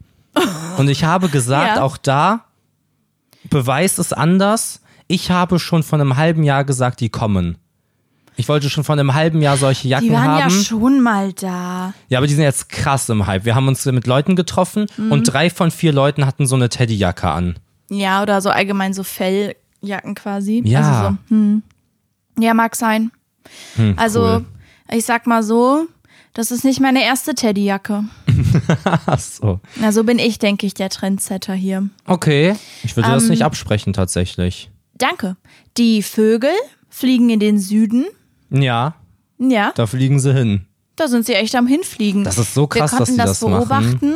Und 0.78 0.88
ich 0.88 1.04
habe 1.04 1.28
gesagt, 1.28 1.76
Ja. 1.76 1.82
auch 1.82 1.96
da, 1.96 2.44
Beweis 3.48 3.98
ist 3.98 4.16
anders. 4.16 4.80
Ich 5.06 5.30
habe 5.30 5.58
schon 5.60 5.82
vor 5.84 5.98
einem 6.00 6.16
halben 6.16 6.42
Jahr 6.42 6.64
gesagt, 6.64 7.00
die 7.00 7.08
kommen. 7.08 7.56
Ich 8.38 8.48
wollte 8.48 8.68
schon 8.68 8.82
vor 8.84 8.94
einem 8.94 9.14
halben 9.14 9.40
Jahr 9.40 9.56
solche 9.56 9.88
Jacken 9.88 10.08
die 10.08 10.12
waren 10.14 10.24
haben. 10.28 10.38
ja 10.40 10.50
schon 10.50 11.00
mal 11.00 11.32
da. 11.32 11.94
Ja, 12.08 12.18
aber 12.18 12.26
die 12.26 12.34
sind 12.34 12.42
jetzt 12.42 12.68
krass 12.68 13.08
im 13.08 13.26
Hype. 13.26 13.44
Wir 13.44 13.54
haben 13.54 13.68
uns 13.68 13.84
mit 13.86 14.06
Leuten 14.06 14.34
getroffen 14.36 14.86
Mhm. 14.96 15.12
und 15.12 15.22
drei 15.32 15.48
von 15.48 15.70
vier 15.70 15.92
Leuten 15.92 16.26
hatten 16.26 16.46
so 16.46 16.56
eine 16.56 16.68
Teddyjacke 16.68 17.30
an. 17.30 17.56
Ja, 17.88 18.20
oder 18.22 18.40
so 18.42 18.50
allgemein 18.50 18.92
so 18.92 19.04
Felljacken 19.04 20.14
quasi. 20.16 20.60
Ja. 20.66 20.80
Also 20.80 21.16
so, 21.28 21.34
hm. 21.34 21.62
Ja, 22.38 22.52
mag 22.52 22.74
sein. 22.76 23.12
also, 23.96 24.20
cool. 24.20 24.44
Ich 24.90 25.04
sag 25.04 25.26
mal 25.26 25.42
so, 25.42 25.86
das 26.34 26.50
ist 26.50 26.64
nicht 26.64 26.80
meine 26.80 27.02
erste 27.04 27.34
Teddyjacke. 27.34 28.04
Ach 28.84 29.18
so. 29.18 29.60
Na, 29.76 29.92
so 29.92 30.04
bin 30.04 30.18
ich, 30.18 30.38
denke 30.38 30.66
ich, 30.66 30.74
der 30.74 30.90
Trendsetter 30.90 31.54
hier. 31.54 31.88
Okay. 32.06 32.54
Ich 32.82 32.96
würde 32.96 33.08
das 33.10 33.24
Ähm, 33.24 33.30
nicht 33.30 33.42
absprechen 33.42 33.92
tatsächlich. 33.92 34.70
Danke. 34.94 35.36
Die 35.76 36.02
Vögel 36.02 36.50
fliegen 36.88 37.30
in 37.30 37.40
den 37.40 37.58
Süden. 37.58 38.06
Ja, 38.50 38.94
Ja, 39.38 39.72
da 39.74 39.86
fliegen 39.86 40.18
sie 40.20 40.32
hin. 40.32 40.66
da 40.96 41.08
sind 41.08 41.26
sie 41.26 41.34
echt 41.34 41.54
am 41.54 41.66
Hinfliegen. 41.66 42.24
Das 42.24 42.38
ist 42.38 42.54
so 42.54 42.66
krass, 42.66 42.92
Wir 42.92 42.98
dass 42.98 43.06
konnten 43.08 43.12
sie 43.12 43.18
das, 43.18 43.40
das 43.40 43.48
machen. 43.50 43.58
beobachten, 43.58 44.14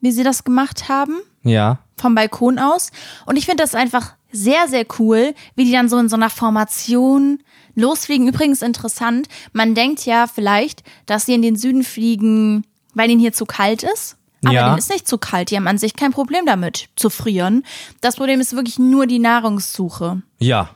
wie 0.00 0.12
sie 0.12 0.22
das 0.22 0.44
gemacht 0.44 0.88
haben. 0.88 1.16
Ja. 1.44 1.78
vom 1.96 2.14
Balkon 2.14 2.58
aus. 2.58 2.90
Und 3.26 3.36
ich 3.36 3.46
finde 3.46 3.62
das 3.62 3.74
einfach 3.74 4.14
sehr, 4.30 4.68
sehr 4.68 4.84
cool, 4.98 5.34
wie 5.56 5.64
die 5.64 5.72
dann 5.72 5.88
so 5.88 5.96
in 5.98 6.08
so 6.08 6.16
einer 6.16 6.30
Formation 6.30 7.38
losfliegen. 7.78 8.28
Übrigens 8.28 8.62
interessant, 8.62 9.28
man 9.52 9.74
denkt 9.74 10.04
ja 10.06 10.26
vielleicht, 10.26 10.82
dass 11.06 11.26
sie 11.26 11.34
in 11.34 11.42
den 11.42 11.56
Süden 11.56 11.82
fliegen, 11.84 12.64
weil 12.94 13.10
ihnen 13.10 13.20
hier 13.20 13.32
zu 13.32 13.46
kalt 13.46 13.82
ist. 13.82 14.16
Aber 14.44 14.54
Ja. 14.54 14.66
denen 14.66 14.78
ist 14.78 14.90
nicht 14.90 15.08
zu 15.08 15.18
kalt. 15.18 15.50
Die 15.50 15.56
haben 15.56 15.66
an 15.66 15.78
sich 15.78 15.96
kein 15.96 16.12
Problem 16.12 16.46
damit 16.46 16.88
zu 16.96 17.10
frieren. 17.10 17.64
Das 18.00 18.16
Problem 18.16 18.40
ist 18.40 18.54
wirklich 18.54 18.78
nur 18.78 19.06
die 19.06 19.18
Nahrungssuche. 19.18 20.22
Ja. 20.38 20.70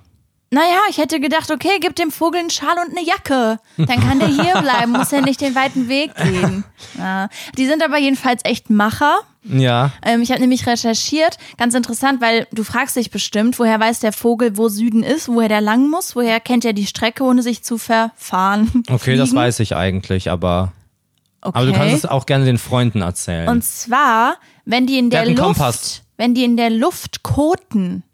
Naja, 0.51 0.81
ich 0.91 0.99
hätte 0.99 1.19
gedacht, 1.21 1.51
okay, 1.51 1.79
gib 1.81 1.97
dem 1.97 2.11
Vogel 2.11 2.41
einen 2.41 2.51
Schal 2.51 2.77
und 2.85 2.97
eine 2.97 3.07
Jacke. 3.07 3.59
Dann 3.79 4.01
kann 4.01 4.19
der 4.19 4.29
hier 4.29 4.53
bleiben, 4.63 4.93
muss 4.93 5.11
ja 5.11 5.21
nicht 5.23 5.41
den 5.41 5.55
weiten 5.55 5.89
Weg 5.89 6.15
gehen. 6.17 6.65
Ja. 6.99 7.29
Die 7.57 7.67
sind 7.67 7.83
aber 7.83 7.99
jedenfalls 7.99 8.45
echt 8.45 8.69
Macher. 8.69 9.21
Ja. 9.45 9.93
Ähm, 10.05 10.23
ich 10.23 10.31
habe 10.31 10.41
nämlich 10.41 10.67
recherchiert, 10.67 11.37
ganz 11.59 11.75
interessant, 11.75 12.21
weil 12.21 12.47
du 12.53 12.63
fragst 12.65 12.97
dich 12.97 13.11
bestimmt, 13.11 13.59
woher 13.59 13.81
weiß 13.81 14.01
der 14.01 14.13
Vogel, 14.13 14.57
wo 14.57 14.69
Süden 14.69 15.03
ist, 15.03 15.29
woher 15.29 15.49
der 15.49 15.61
lang 15.61 15.91
muss, 15.91 16.15
woher 16.15 16.39
kennt 16.41 16.65
er 16.65 16.73
die 16.73 16.87
Strecke, 16.87 17.25
ohne 17.25 17.43
sich 17.43 17.65
zu 17.65 17.77
verfahren. 17.79 18.71
Okay, 18.89 19.17
das 19.17 19.31
Fliegen? 19.31 19.43
weiß 19.43 19.61
ich 19.61 19.75
eigentlich, 19.75 20.31
aber. 20.31 20.73
Okay. 21.41 21.59
Aber 21.59 21.67
du 21.67 21.73
kannst 21.73 21.95
es 21.97 22.07
auch 22.07 22.27
gerne 22.27 22.45
den 22.45 22.59
Freunden 22.59 23.01
erzählen. 23.03 23.49
Und 23.49 23.65
zwar, 23.65 24.37
wenn 24.65 24.87
die 24.87 24.99
in 24.99 25.11
Der 25.11 25.25
der, 25.25 25.31
Luft, 25.35 25.43
Kompass. 25.43 26.03
wenn 26.17 26.35
die 26.35 26.45
in 26.45 26.57
der 26.57 26.71
Luft 26.71 27.25
koten, 27.25 28.05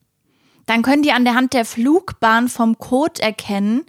dann 0.64 0.80
können 0.82 1.02
die 1.02 1.12
an 1.12 1.24
der 1.24 1.34
Hand 1.34 1.52
der 1.52 1.66
Flugbahn 1.66 2.48
vom 2.48 2.78
Kot 2.78 3.18
erkennen, 3.20 3.84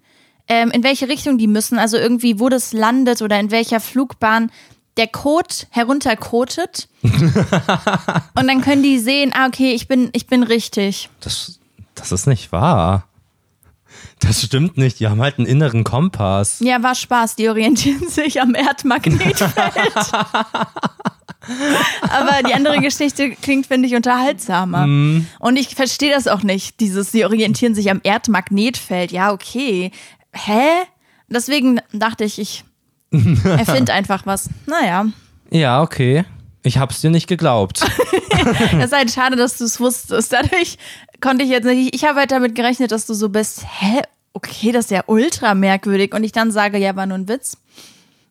ähm, 0.50 0.72
in 0.72 0.84
welche 0.84 1.08
Richtung 1.08 1.38
die 1.38 1.48
müssen, 1.48 1.80
also 1.80 1.96
irgendwie, 1.96 2.40
wo 2.42 2.50
das 2.50 2.74
landet 2.74 3.22
oder 3.22 3.40
in 3.40 3.50
welcher 3.52 3.80
Flugbahn 3.80 4.52
der 5.00 5.07
Kot 5.07 5.68
herunterkotet. 5.72 6.90
Und 7.01 8.48
dann 8.48 8.62
können 8.62 8.84
die 8.84 9.00
sehen, 9.00 9.31
ah, 9.34 9.48
okay, 9.48 9.72
ich 9.72 9.88
bin, 9.88 10.10
ich 10.12 10.28
bin 10.28 10.44
richtig. 10.44 11.10
das, 11.22 11.60
das 11.96 12.12
ist 12.12 12.28
nicht 12.28 12.51
wahr. 12.51 13.06
Das 14.19 14.44
stimmt 14.44 14.78
nicht. 14.78 15.00
Die 15.00 15.07
haben 15.07 15.22
halt 15.22 15.38
einen 15.38 15.48
inneren 15.48 15.86
Kompass. 15.86 16.60
Ja, 16.60 16.84
war 16.84 16.96
Spaß, 16.96 17.38
die 17.38 17.48
orientieren 17.48 18.10
sich 18.10 18.42
am 18.42 18.54
Erdmagnetfeld. 18.54 19.54
Aber 22.02 22.44
die 22.45 22.54
andere 22.54 22.80
Geschichte 22.80 23.31
klingt, 23.31 23.68
finde 23.68 23.88
ich, 23.88 23.95
unterhaltsamer. 23.95 24.84
Und 25.40 25.56
ich 25.56 25.74
verstehe 25.74 26.12
das 26.12 26.28
auch 26.28 26.44
nicht, 26.44 26.81
dieses, 26.81 27.13
sie 27.13 27.24
orientieren 27.24 27.74
sich 27.74 27.90
am 27.90 28.02
Erdmagnetfeld. 28.04 29.13
Ja, 29.13 29.31
okay. 29.31 29.92
Hä? 30.34 30.68
Deswegen 31.30 31.80
dachte 31.94 32.25
ich, 32.25 32.40
ich 32.40 32.66
erfinde 33.44 33.94
einfach 33.94 34.26
was. 34.26 34.50
Naja. 34.66 35.06
Ja, 35.50 35.82
okay. 35.82 36.26
Ich 36.64 36.78
hab's 36.78 37.02
dir 37.02 37.10
nicht 37.10 37.28
geglaubt. 37.28 37.82
Es 38.78 38.86
ist 38.86 38.94
halt 38.94 39.12
schade, 39.12 39.36
dass 39.36 39.58
du 39.58 39.66
es 39.66 39.80
wusstest. 39.82 40.32
Dadurch 40.32 40.78
konnte 41.20 41.44
ich 41.44 41.50
jetzt 41.50 41.66
nicht. 41.66 41.94
Ich 41.94 42.06
habe 42.06 42.20
halt 42.20 42.32
damit 42.32 42.56
gerechnet, 42.56 42.92
dass 42.92 43.06
du 43.06 43.14
so 43.14 43.28
bist. 43.28 43.66
Hä? 43.80 44.02
Okay, 44.34 44.72
das 44.72 44.86
ist 44.86 44.92
ja 44.92 45.04
ultra 45.08 45.56
merkwürdig. 45.56 46.14
Und 46.14 46.24
ich 46.24 46.32
dann 46.32 46.52
sage, 46.52 46.78
ja, 46.78 46.96
war 46.96 47.06
nur 47.06 47.18
ein 47.18 47.28
Witz. 47.28 47.58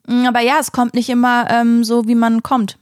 Mm, 0.07 0.25
Aber 0.27 0.41
ja, 0.41 0.59
es 0.61 0.73
kommt 0.73 0.95
nicht 0.95 1.11
immer 1.11 1.51
ähm, 1.51 1.85
so, 1.85 2.09
wie 2.09 2.15
man 2.15 2.43
kommt. 2.43 2.79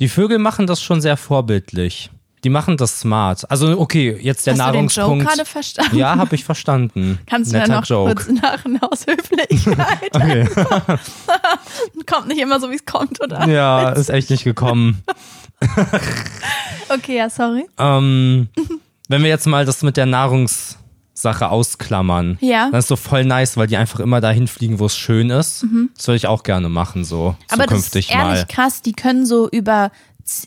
Die 0.00 0.08
Vögel 0.08 0.38
machen 0.38 0.66
das 0.66 0.80
schon 0.80 1.02
sehr 1.02 1.18
vorbildlich. 1.18 2.10
Die 2.42 2.48
machen 2.48 2.76
das 2.78 3.00
smart. 3.00 3.50
Also, 3.50 3.78
okay, 3.78 4.16
jetzt 4.20 4.46
der 4.46 4.54
Hast 4.54 4.60
du 4.60 4.72
den 4.72 4.86
Joke 4.88 5.00
Nahrungspunkt. 5.00 5.26
gerade 5.26 5.44
verstanden? 5.44 5.96
ja, 5.96 6.16
habe 6.16 6.34
ich 6.34 6.44
verstanden. 6.44 7.18
Kannst 7.26 7.52
du 7.52 7.58
dann 7.58 7.70
noch 7.70 7.84
Joke. 7.84 8.14
kurz 8.26 8.28
lachen 8.42 8.80
aus 8.82 9.06
Höflichkeit? 9.06 10.10
Okay. 10.14 10.48
kommt 12.06 12.28
nicht 12.28 12.40
immer 12.40 12.58
so, 12.60 12.70
wie 12.70 12.76
es 12.76 12.84
kommt, 12.86 13.22
oder? 13.22 13.46
Ja, 13.46 13.90
ist 13.90 14.08
echt 14.10 14.30
nicht 14.30 14.44
gekommen. 14.44 15.02
Okay, 16.88 17.16
ja, 17.16 17.30
sorry. 17.30 17.66
Ähm, 17.78 18.48
wenn 19.08 19.22
wir 19.22 19.28
jetzt 19.28 19.46
mal 19.46 19.64
das 19.64 19.82
mit 19.82 19.96
der 19.96 20.06
Nahrungssache 20.06 21.48
ausklammern, 21.48 22.38
Ja. 22.40 22.70
dann 22.70 22.78
ist 22.80 22.88
so 22.88 22.96
voll 22.96 23.24
nice, 23.24 23.56
weil 23.56 23.66
die 23.66 23.76
einfach 23.76 24.00
immer 24.00 24.20
dahin 24.20 24.48
fliegen, 24.48 24.78
wo 24.78 24.86
es 24.86 24.96
schön 24.96 25.30
ist. 25.30 25.64
Das 25.96 26.08
würde 26.08 26.16
ich 26.16 26.26
auch 26.26 26.42
gerne 26.42 26.68
machen, 26.68 27.04
so 27.04 27.30
Mhm. 27.38 27.44
Aber 27.50 27.66
das 27.66 27.78
ist 27.80 27.84
zukünftig 27.92 28.10
ehrlich 28.14 28.38
mal. 28.40 28.46
krass, 28.46 28.82
die 28.82 28.92
können 28.92 29.26
so 29.26 29.48
über, 29.50 29.90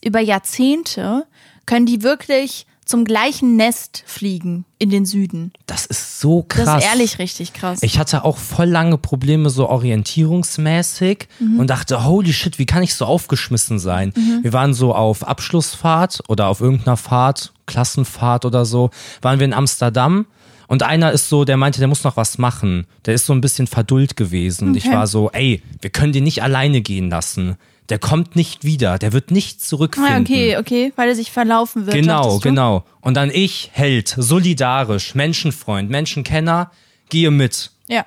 über 0.04 0.20
Jahrzehnte, 0.20 1.26
können 1.66 1.86
die 1.86 2.04
wirklich 2.04 2.66
zum 2.86 3.06
gleichen 3.06 3.56
Nest 3.56 4.04
fliegen 4.06 4.66
in 4.78 4.90
den 4.90 5.06
Süden. 5.06 5.54
Das 5.68 5.86
ist 5.86 6.20
so 6.20 6.44
krass. 6.44 6.66
Das 6.66 6.84
ist 6.84 6.90
ehrlich 6.90 7.18
richtig 7.20 7.54
krass. 7.54 7.80
Ich 7.82 7.98
hatte 7.98 8.26
auch 8.26 8.38
voll 8.38 8.66
lange 8.68 8.98
Probleme 8.98 9.50
so 9.50 9.70
orientierungsmäßig 9.70 11.28
Mhm. 11.40 11.60
und 11.60 11.70
dachte, 11.70 12.04
holy 12.06 12.34
shit, 12.34 12.60
wie 12.60 12.66
kann 12.66 12.84
ich 12.84 12.96
so 12.96 13.06
aufgeschmissen 13.06 13.80
sein? 13.80 14.14
Wir 14.42 14.54
waren 14.54 14.74
so 14.74 14.94
auf 14.94 15.26
Abschlussfahrt 15.28 16.24
oder 16.28 16.48
auf 16.48 16.62
irgendeiner 16.62 16.98
Fahrt, 16.98 17.54
Klassenfahrt 17.66 18.46
oder 18.46 18.66
so, 18.66 18.90
waren 19.22 19.40
wir 19.40 19.46
in 19.46 19.54
Amsterdam 19.54 20.26
und 20.68 20.84
einer 20.84 21.12
ist 21.12 21.30
so, 21.30 21.46
der 21.46 21.58
meinte, 21.58 21.80
der 21.80 21.88
muss 21.88 22.04
noch 22.04 22.18
was 22.18 22.38
machen. 22.38 22.86
Der 23.06 23.14
ist 23.14 23.26
so 23.26 23.34
ein 23.34 23.42
bisschen 23.42 23.68
verdullt 23.68 24.16
gewesen. 24.18 24.70
Und 24.70 24.76
ich 24.76 24.86
Okay. 24.88 24.96
war 24.96 25.08
so, 25.08 25.30
ey, 25.32 25.62
wir 25.82 25.90
können 25.90 26.14
den 26.14 26.24
nicht 26.24 26.42
alleine 26.44 26.82
gehen 26.82 27.10
lassen. 27.10 27.56
Der 27.90 28.00
kommt 28.00 28.36
nicht 28.36 28.64
wieder, 28.64 28.98
der 28.98 29.12
wird 29.12 29.30
nicht 29.30 29.64
zurückfinden. 29.64 30.14
ah, 30.14 30.20
okay, 30.20 30.58
okay, 30.58 30.94
weil 30.96 31.10
er 31.10 31.16
sich 31.16 31.32
verlaufen 31.32 31.86
wird. 31.86 31.96
Genau, 31.96 32.40
genau. 32.40 32.86
Und 33.02 33.16
dann 33.16 33.30
ich, 33.30 33.72
Held, 33.74 34.08
solidarisch, 34.18 35.16
Menschenfreund, 35.16 35.90
Menschenkenner, 35.90 36.72
gehe 37.10 37.30
mit. 37.30 37.72
Ja. 37.88 38.06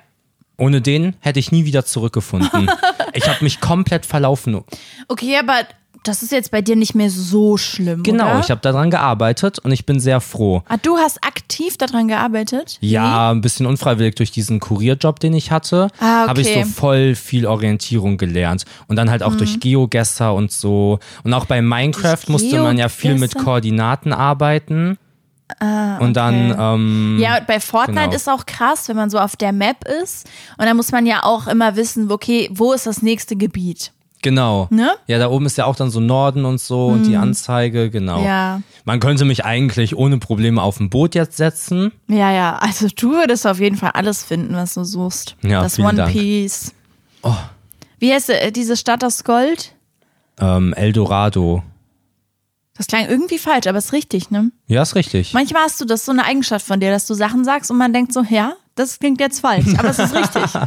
Ohne 0.57 0.81
den 0.81 1.15
hätte 1.19 1.39
ich 1.39 1.51
nie 1.51 1.65
wieder 1.65 1.85
zurückgefunden. 1.85 2.69
ich 3.13 3.27
habe 3.27 3.43
mich 3.43 3.61
komplett 3.61 4.05
verlaufen. 4.05 4.63
Okay, 5.07 5.37
aber 5.37 5.67
das 6.07 6.23
ist 6.23 6.31
jetzt 6.31 6.51
bei 6.51 6.61
dir 6.61 6.75
nicht 6.75 6.95
mehr 6.95 7.09
so 7.09 7.57
schlimm, 7.57 8.03
Genau, 8.03 8.31
oder? 8.31 8.39
ich 8.39 8.49
habe 8.51 8.61
daran 8.61 8.89
gearbeitet 8.91 9.59
und 9.59 9.71
ich 9.71 9.85
bin 9.85 9.99
sehr 9.99 10.21
froh. 10.21 10.63
Ah, 10.67 10.77
du 10.77 10.97
hast 10.97 11.23
aktiv 11.23 11.77
daran 11.77 12.07
gearbeitet? 12.07 12.77
Ja, 12.81 13.31
ein 13.31 13.41
bisschen 13.41 13.65
unfreiwillig 13.65 14.15
durch 14.15 14.31
diesen 14.31 14.59
Kurierjob, 14.59 15.19
den 15.19 15.33
ich 15.33 15.51
hatte, 15.51 15.89
Ah, 15.99 16.27
habe 16.27 16.41
ich 16.41 16.47
okay. 16.49 16.59
Mhm. 16.59 16.63
so 16.65 16.71
voll 16.71 17.15
viel 17.15 17.45
Orientierung 17.45 18.17
gelernt. 18.17 18.65
Und 18.87 18.95
dann 18.95 19.09
halt 19.09 19.23
auch 19.23 19.35
durch 19.35 19.59
GeoGesser 19.59 20.33
und 20.33 20.51
so. 20.51 20.99
Und 21.23 21.33
auch 21.33 21.45
bei 21.45 21.61
Minecraft 21.61 22.15
Durch 22.17 22.29
musste 22.29 22.61
man 22.61 22.77
ja 22.77 22.89
viel 22.89 23.15
mit? 23.15 23.35
Koordinaten 23.35 24.13
arbeiten. 24.13 24.97
Und 25.99 26.13
dann, 26.17 26.55
ähm, 26.59 27.17
Ja, 27.21 27.39
bei 27.45 27.59
Fortnite 27.61 28.01
Genau. 28.01 28.15
ist 28.15 28.27
auch 28.29 28.45
krass, 28.45 28.89
wenn 28.89 28.97
man 28.97 29.09
so 29.09 29.17
auf 29.17 29.37
der 29.37 29.53
Map 29.53 29.77
ist. 30.03 30.27
Und 30.57 30.65
dann 30.65 30.75
muss 30.75 30.91
man 30.91 31.05
ja 31.05 31.23
auch 31.23 31.47
immer 31.47 31.75
wissen, 31.77 32.11
okay, 32.11 32.49
wo 32.51 32.73
ist 32.73 32.85
das 32.85 33.01
nächste 33.01 33.35
Gebiet? 33.37 33.93
Genau. 34.21 34.67
Ne? 34.69 34.91
Ja, 35.07 35.19
da 35.19 35.29
oben 35.29 35.45
ist 35.45 35.57
ja 35.57 35.65
auch 35.65 35.75
dann 35.75 35.89
so 35.89 35.99
Norden 35.99 36.45
und 36.45 36.59
so 36.59 36.87
und 36.87 37.03
die 37.03 37.15
Anzeige, 37.15 37.89
genau. 37.89 38.23
Ja. 38.23 38.61
Man 38.85 38.99
könnte 38.99 39.25
mich 39.25 39.45
eigentlich 39.45 39.95
ohne 39.95 40.17
Probleme 40.17 40.61
auf 40.61 40.79
ein 40.79 40.89
Boot 40.89 41.15
jetzt 41.15 41.37
setzen. 41.37 41.91
Ja, 42.07 42.31
ja, 42.31 42.57
also 42.57 42.87
du 42.95 43.11
würdest 43.11 43.45
auf 43.47 43.59
jeden 43.59 43.75
Fall 43.75 43.91
alles 43.93 44.23
finden, 44.23 44.55
was 44.55 44.73
du 44.73 44.83
suchst. 44.83 45.35
Ja, 45.41 45.61
das 45.61 45.79
One 45.79 45.95
Dank. 45.95 46.09
Oh. 46.09 46.19
Piece. 46.19 46.73
Wie 47.99 48.13
heißt 48.13 48.29
äh, 48.29 48.51
diese 48.51 48.77
Stadt 48.77 49.03
aus 49.03 49.23
Gold? 49.23 49.73
Ähm, 50.39 50.73
Eldorado. 50.73 51.63
Das 52.77 52.85
klang 52.85 53.07
irgendwie 53.09 53.39
falsch, 53.39 53.65
aber 53.65 53.79
ist 53.79 53.91
richtig, 53.91 54.29
ne? 54.29 54.51
Ja, 54.67 54.83
ist 54.83 54.93
richtig. 54.93 55.33
Manchmal 55.33 55.63
hast 55.63 55.81
du 55.81 55.85
das 55.85 56.05
so 56.05 56.11
eine 56.11 56.23
Eigenschaft 56.25 56.65
von 56.65 56.79
dir, 56.79 56.91
dass 56.91 57.07
du 57.07 57.15
Sachen 57.15 57.43
sagst 57.43 57.71
und 57.71 57.77
man 57.77 57.91
denkt 57.91 58.13
so, 58.13 58.21
ja, 58.29 58.53
das 58.75 58.99
klingt 58.99 59.19
jetzt 59.19 59.39
falsch, 59.39 59.73
aber 59.77 59.89
es 59.89 59.99
ist 59.99 60.13
richtig. 60.13 60.43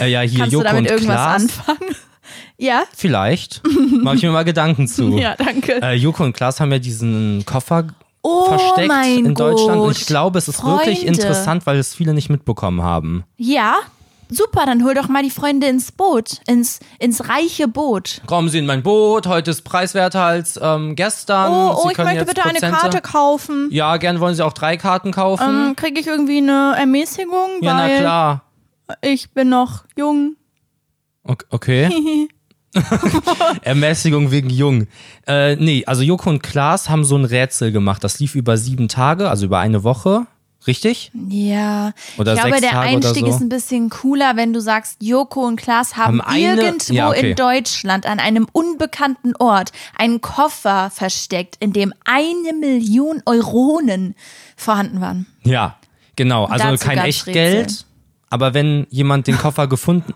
Äh, 0.00 0.10
ja, 0.10 0.22
hier 0.22 0.40
Kannst 0.40 0.52
Joko 0.54 0.64
du 0.64 0.68
damit 0.70 0.90
und 0.90 0.90
irgendwas 0.90 1.14
Klaas. 1.14 1.42
anfangen? 1.42 1.96
Ja? 2.58 2.84
Vielleicht. 2.96 3.62
Mache 3.90 4.16
ich 4.16 4.22
mir 4.22 4.30
mal 4.30 4.44
Gedanken 4.44 4.88
zu. 4.88 5.16
Ja, 5.22 5.34
danke. 5.36 5.80
Äh, 5.82 5.94
Joko 5.94 6.24
und 6.24 6.32
Klaas 6.32 6.60
haben 6.60 6.72
ja 6.72 6.78
diesen 6.78 7.44
Koffer 7.46 7.86
Oh 8.22 8.44
versteckt 8.46 8.92
in 9.18 9.34
Deutschland. 9.34 9.80
Und 9.80 9.98
ich 9.98 10.06
glaube, 10.06 10.38
es 10.38 10.48
ist 10.48 10.62
wirklich 10.64 11.00
Freunde. 11.00 11.12
interessant, 11.12 11.66
weil 11.66 11.76
es 11.78 11.94
viele 11.94 12.14
nicht 12.14 12.30
mitbekommen 12.30 12.82
haben. 12.82 13.24
Ja? 13.36 13.76
Super, 14.30 14.64
dann 14.64 14.82
hol 14.84 14.94
doch 14.94 15.08
mal 15.08 15.22
die 15.22 15.30
Freunde 15.30 15.66
ins 15.66 15.92
Boot, 15.92 16.40
ins, 16.46 16.80
ins 16.98 17.28
reiche 17.28 17.68
Boot. 17.68 18.22
Kommen 18.26 18.48
Sie 18.48 18.58
in 18.58 18.66
mein 18.66 18.82
Boot, 18.82 19.26
heute 19.26 19.50
ist 19.50 19.62
preiswerter 19.62 20.22
als 20.22 20.58
ähm, 20.62 20.96
gestern. 20.96 21.52
Oh, 21.52 21.74
oh 21.76 21.82
Sie 21.88 21.92
ich 21.92 21.98
möchte 21.98 22.14
jetzt 22.14 22.28
bitte 22.28 22.42
eine 22.44 22.58
Prozente- 22.58 22.76
Karte 22.80 23.00
kaufen. 23.02 23.68
Ja, 23.70 23.96
gern 23.98 24.20
wollen 24.20 24.34
Sie 24.34 24.42
auch 24.42 24.54
drei 24.54 24.78
Karten 24.78 25.12
kaufen. 25.12 25.66
Ähm, 25.68 25.76
Kriege 25.76 26.00
ich 26.00 26.06
irgendwie 26.06 26.38
eine 26.38 26.74
Ermäßigung, 26.78 27.58
ja, 27.60 27.74
na 27.74 27.88
klar. 27.98 28.42
ich 29.02 29.30
bin 29.32 29.50
noch 29.50 29.84
jung. 29.96 30.36
Ok- 31.24 31.46
Okay. 31.50 32.28
Ermäßigung 33.62 34.30
wegen 34.30 34.50
jung. 34.50 34.86
Äh, 35.26 35.56
nee, 35.56 35.84
also 35.86 36.02
Joko 36.02 36.30
und 36.30 36.42
Klaas 36.42 36.88
haben 36.88 37.04
so 37.04 37.16
ein 37.16 37.24
Rätsel 37.24 37.72
gemacht. 37.72 38.02
Das 38.04 38.18
lief 38.18 38.34
über 38.34 38.56
sieben 38.56 38.88
Tage, 38.88 39.28
also 39.28 39.46
über 39.46 39.58
eine 39.58 39.84
Woche. 39.84 40.26
Richtig? 40.66 41.10
Ja, 41.28 41.92
Oder 42.18 42.34
ich 42.34 42.40
glaube, 42.40 42.60
der 42.60 42.70
Tage 42.70 42.88
Einstieg 42.88 43.24
so. 43.24 43.30
ist 43.30 43.40
ein 43.40 43.48
bisschen 43.48 43.90
cooler, 43.90 44.36
wenn 44.36 44.52
du 44.52 44.60
sagst, 44.60 44.96
Joko 45.02 45.44
und 45.44 45.56
Klaas 45.56 45.96
haben 45.96 46.22
Haben 46.22 46.30
eine- 46.34 46.62
irgendwo 46.62 46.94
ja, 46.94 47.08
okay. 47.08 47.30
in 47.30 47.36
Deutschland 47.36 48.06
an 48.06 48.20
einem 48.20 48.46
unbekannten 48.52 49.34
Ort 49.40 49.72
einen 49.98 50.20
Koffer 50.20 50.90
versteckt, 50.90 51.56
in 51.58 51.72
dem 51.72 51.92
eine 52.04 52.52
Million 52.60 53.22
Euronen 53.26 54.14
vorhanden 54.56 55.00
waren. 55.00 55.26
Ja, 55.42 55.76
genau. 56.14 56.44
Also 56.44 56.76
kein 56.76 56.98
Echtgeld. 56.98 57.66
Rätsel. 57.70 57.86
Aber 58.30 58.54
wenn 58.54 58.86
jemand 58.88 59.26
den 59.26 59.36
Koffer 59.36 59.66
gefunden. 59.66 60.14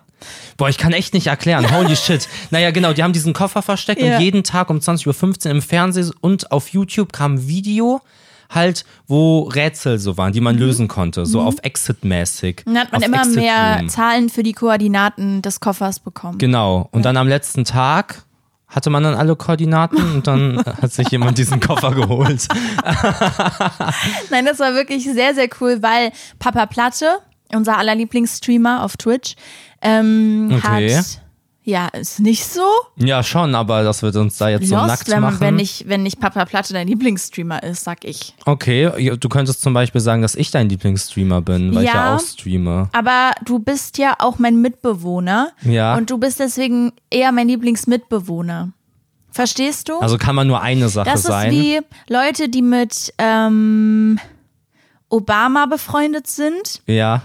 Boah, 0.57 0.69
ich 0.69 0.79
kann 0.79 0.93
echt 0.93 1.15
nicht 1.15 1.27
erklären. 1.27 1.71
Holy 1.77 1.97
shit. 1.97 2.29
Naja, 2.51 2.71
genau, 2.71 2.93
die 2.93 3.03
haben 3.03 3.13
diesen 3.13 3.33
Koffer 3.33 3.63
versteckt 3.63 4.01
Ja. 4.01 4.17
und 4.17 4.23
jeden 4.23 4.43
Tag 4.45 4.71
um 4.71 4.79
20.15 4.79 5.47
Uhr 5.47 5.51
im 5.53 5.63
Fernsehen 5.63 6.11
und 6.21 6.51
auf 6.53 6.69
YouTube 6.69 7.13
kam 7.13 7.35
ein 7.35 7.49
Video, 7.49 8.01
halt, 8.49 8.85
wo 9.09 9.41
Rätsel 9.43 9.99
so 9.99 10.17
waren, 10.17 10.33
die 10.33 10.41
man 10.41 10.57
lösen 10.57 10.87
konnte. 10.89 11.27
So 11.27 11.41
auf 11.43 11.57
Exit-mäßig. 11.63 12.63
Mhm. 12.65 12.75
Dann 12.75 12.83
hat 12.85 12.93
man 12.93 13.03
immer 13.03 13.21
Exit 13.23 13.37
mehr 13.37 13.77
Room. 13.81 13.89
Zahlen 13.89 14.29
für 14.29 14.43
die 14.43 14.53
Koordinaten 14.53 15.43
des 15.43 15.61
Koffers 15.61 15.99
bekommen. 16.01 16.39
Genau. 16.39 16.89
Und 16.93 17.05
dann 17.05 17.17
am 17.17 17.27
letzten 17.29 17.65
Tag 17.65 18.23
hatte 18.69 18.91
man 18.91 19.03
dann 19.05 19.15
alle 19.15 19.37
Koordinaten 19.37 19.97
und 20.15 20.27
dann 20.27 20.59
hat 20.83 20.93
sich 20.93 21.09
jemand 21.11 21.39
diesen 21.39 21.61
Koffer 21.61 21.93
geholt. 21.93 22.47
Nein, 24.31 24.45
das 24.45 24.59
war 24.59 24.75
wirklich 24.75 25.05
sehr, 25.05 25.35
sehr 25.35 25.49
cool, 25.61 25.83
weil 25.83 26.13
Papa 26.39 26.67
Platte, 26.67 27.19
unser 27.53 27.79
aller 27.79 27.95
Lieblingsstreamer 27.95 28.83
auf 28.83 28.97
Twitch, 28.97 29.35
ähm, 29.83 30.51
Okay. 30.57 30.97
hat. 30.97 31.21
Ja, 31.69 31.89
ist 31.89 32.21
nicht 32.21 32.45
so 32.47 32.61
Ja, 32.95 33.25
schon, 33.25 33.57
aber 33.57 33.83
das 33.83 34.01
wird 34.01 34.15
uns 34.15 34.39
da 34.39 34.49
jetzt 34.49 34.69
so 34.69 34.77
lost, 34.77 34.87
nackt 34.87 35.09
wenn, 35.11 35.21
machen. 35.21 35.41
wenn, 35.41 35.57
nicht, 35.57 35.89
wenn 35.89 36.05
nicht 36.05 36.21
Papa 36.21 36.45
Platte 36.45 36.73
dein 36.73 36.87
Lieblingsstreamer 36.87 37.61
ist, 37.65 37.83
sag 37.83 38.05
ich. 38.05 38.37
Okay, 38.45 38.89
ja, 39.03 39.17
du 39.17 39.29
könntest 39.29 39.63
zum 39.63 39.75
Beispiel 39.75 40.01
sagen, 40.01 40.23
dass 40.23 40.37
ich 40.37 40.53
dein 40.53 40.69
Lieblingsstreamer 40.69 41.43
bin, 41.43 41.75
weil 41.75 41.83
ich 41.83 41.89
ja 41.93 42.11
Ja. 42.11 42.15
auch 42.17 42.21
streame. 42.21 42.89
Aber 42.93 43.33
du 43.45 43.59
bist 43.59 43.99
ja 43.99 44.15
auch 44.21 44.39
mein 44.39 44.63
Mitbewohner. 44.63 45.51
Ja. 45.63 45.97
Und 45.97 46.09
du 46.09 46.19
bist 46.19 46.39
deswegen 46.39 46.93
eher 47.11 47.33
mein 47.33 47.49
Lieblingsmitbewohner. 47.49 48.71
Verstehst 49.33 49.89
du? 49.89 49.99
Also 49.99 50.19
kann 50.19 50.37
man 50.37 50.47
nur 50.47 50.61
eine 50.63 50.89
Sache 50.89 51.11
das 51.11 51.25
sein. 51.25 51.53
ist 51.53 51.59
wie 51.61 51.81
Leute, 52.09 52.49
die 52.49 52.63
mit 52.63 53.13
ähm, 53.19 54.21
Obama 55.09 55.67
befreundet 55.67 56.27
sind, 56.29 56.81
ja, 56.87 57.23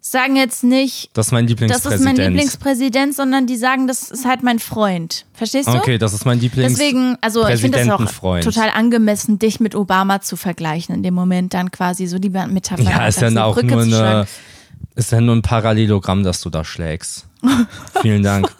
sagen 0.00 0.36
jetzt 0.36 0.64
nicht, 0.64 1.10
das 1.12 1.26
ist 1.26 1.32
mein 1.32 1.44
das 1.46 1.50
Lieblingspräsident. 1.50 2.00
ist 2.00 2.04
mein 2.04 2.16
Lieblingspräsident, 2.16 3.14
sondern 3.14 3.46
die 3.46 3.56
sagen, 3.56 3.86
das 3.86 4.10
ist 4.10 4.24
halt 4.24 4.42
mein 4.42 4.58
Freund. 4.58 5.26
Verstehst 5.34 5.68
du? 5.68 5.72
Okay, 5.72 5.98
das 5.98 6.12
ist 6.12 6.24
mein 6.24 6.40
Lieblings 6.40 6.72
Deswegen, 6.72 7.16
also 7.20 7.46
ich 7.46 7.60
finde 7.60 7.78
das 7.78 7.88
auch 7.88 7.98
Präsidentenfreund. 7.98 8.44
total 8.44 8.70
angemessen, 8.70 9.38
dich 9.38 9.60
mit 9.60 9.74
Obama 9.74 10.20
zu 10.20 10.36
vergleichen 10.36 10.94
in 10.94 11.02
dem 11.02 11.14
Moment 11.14 11.54
dann 11.54 11.70
quasi 11.70 12.06
so 12.06 12.18
die 12.18 12.30
Metapher. 12.30 12.82
Ja, 12.82 13.06
ist 13.06 13.22
eine 13.22 13.44
auch 13.44 13.54
Brücke 13.54 13.76
nur 13.76 13.82
eine, 13.82 14.26
ist 14.94 15.12
ja 15.12 15.20
nur 15.20 15.36
ein 15.36 15.42
Parallelogramm, 15.42 16.24
das 16.24 16.40
du 16.40 16.50
da 16.50 16.64
schlägst. 16.64 17.26
Vielen 18.02 18.22
Dank. 18.22 18.50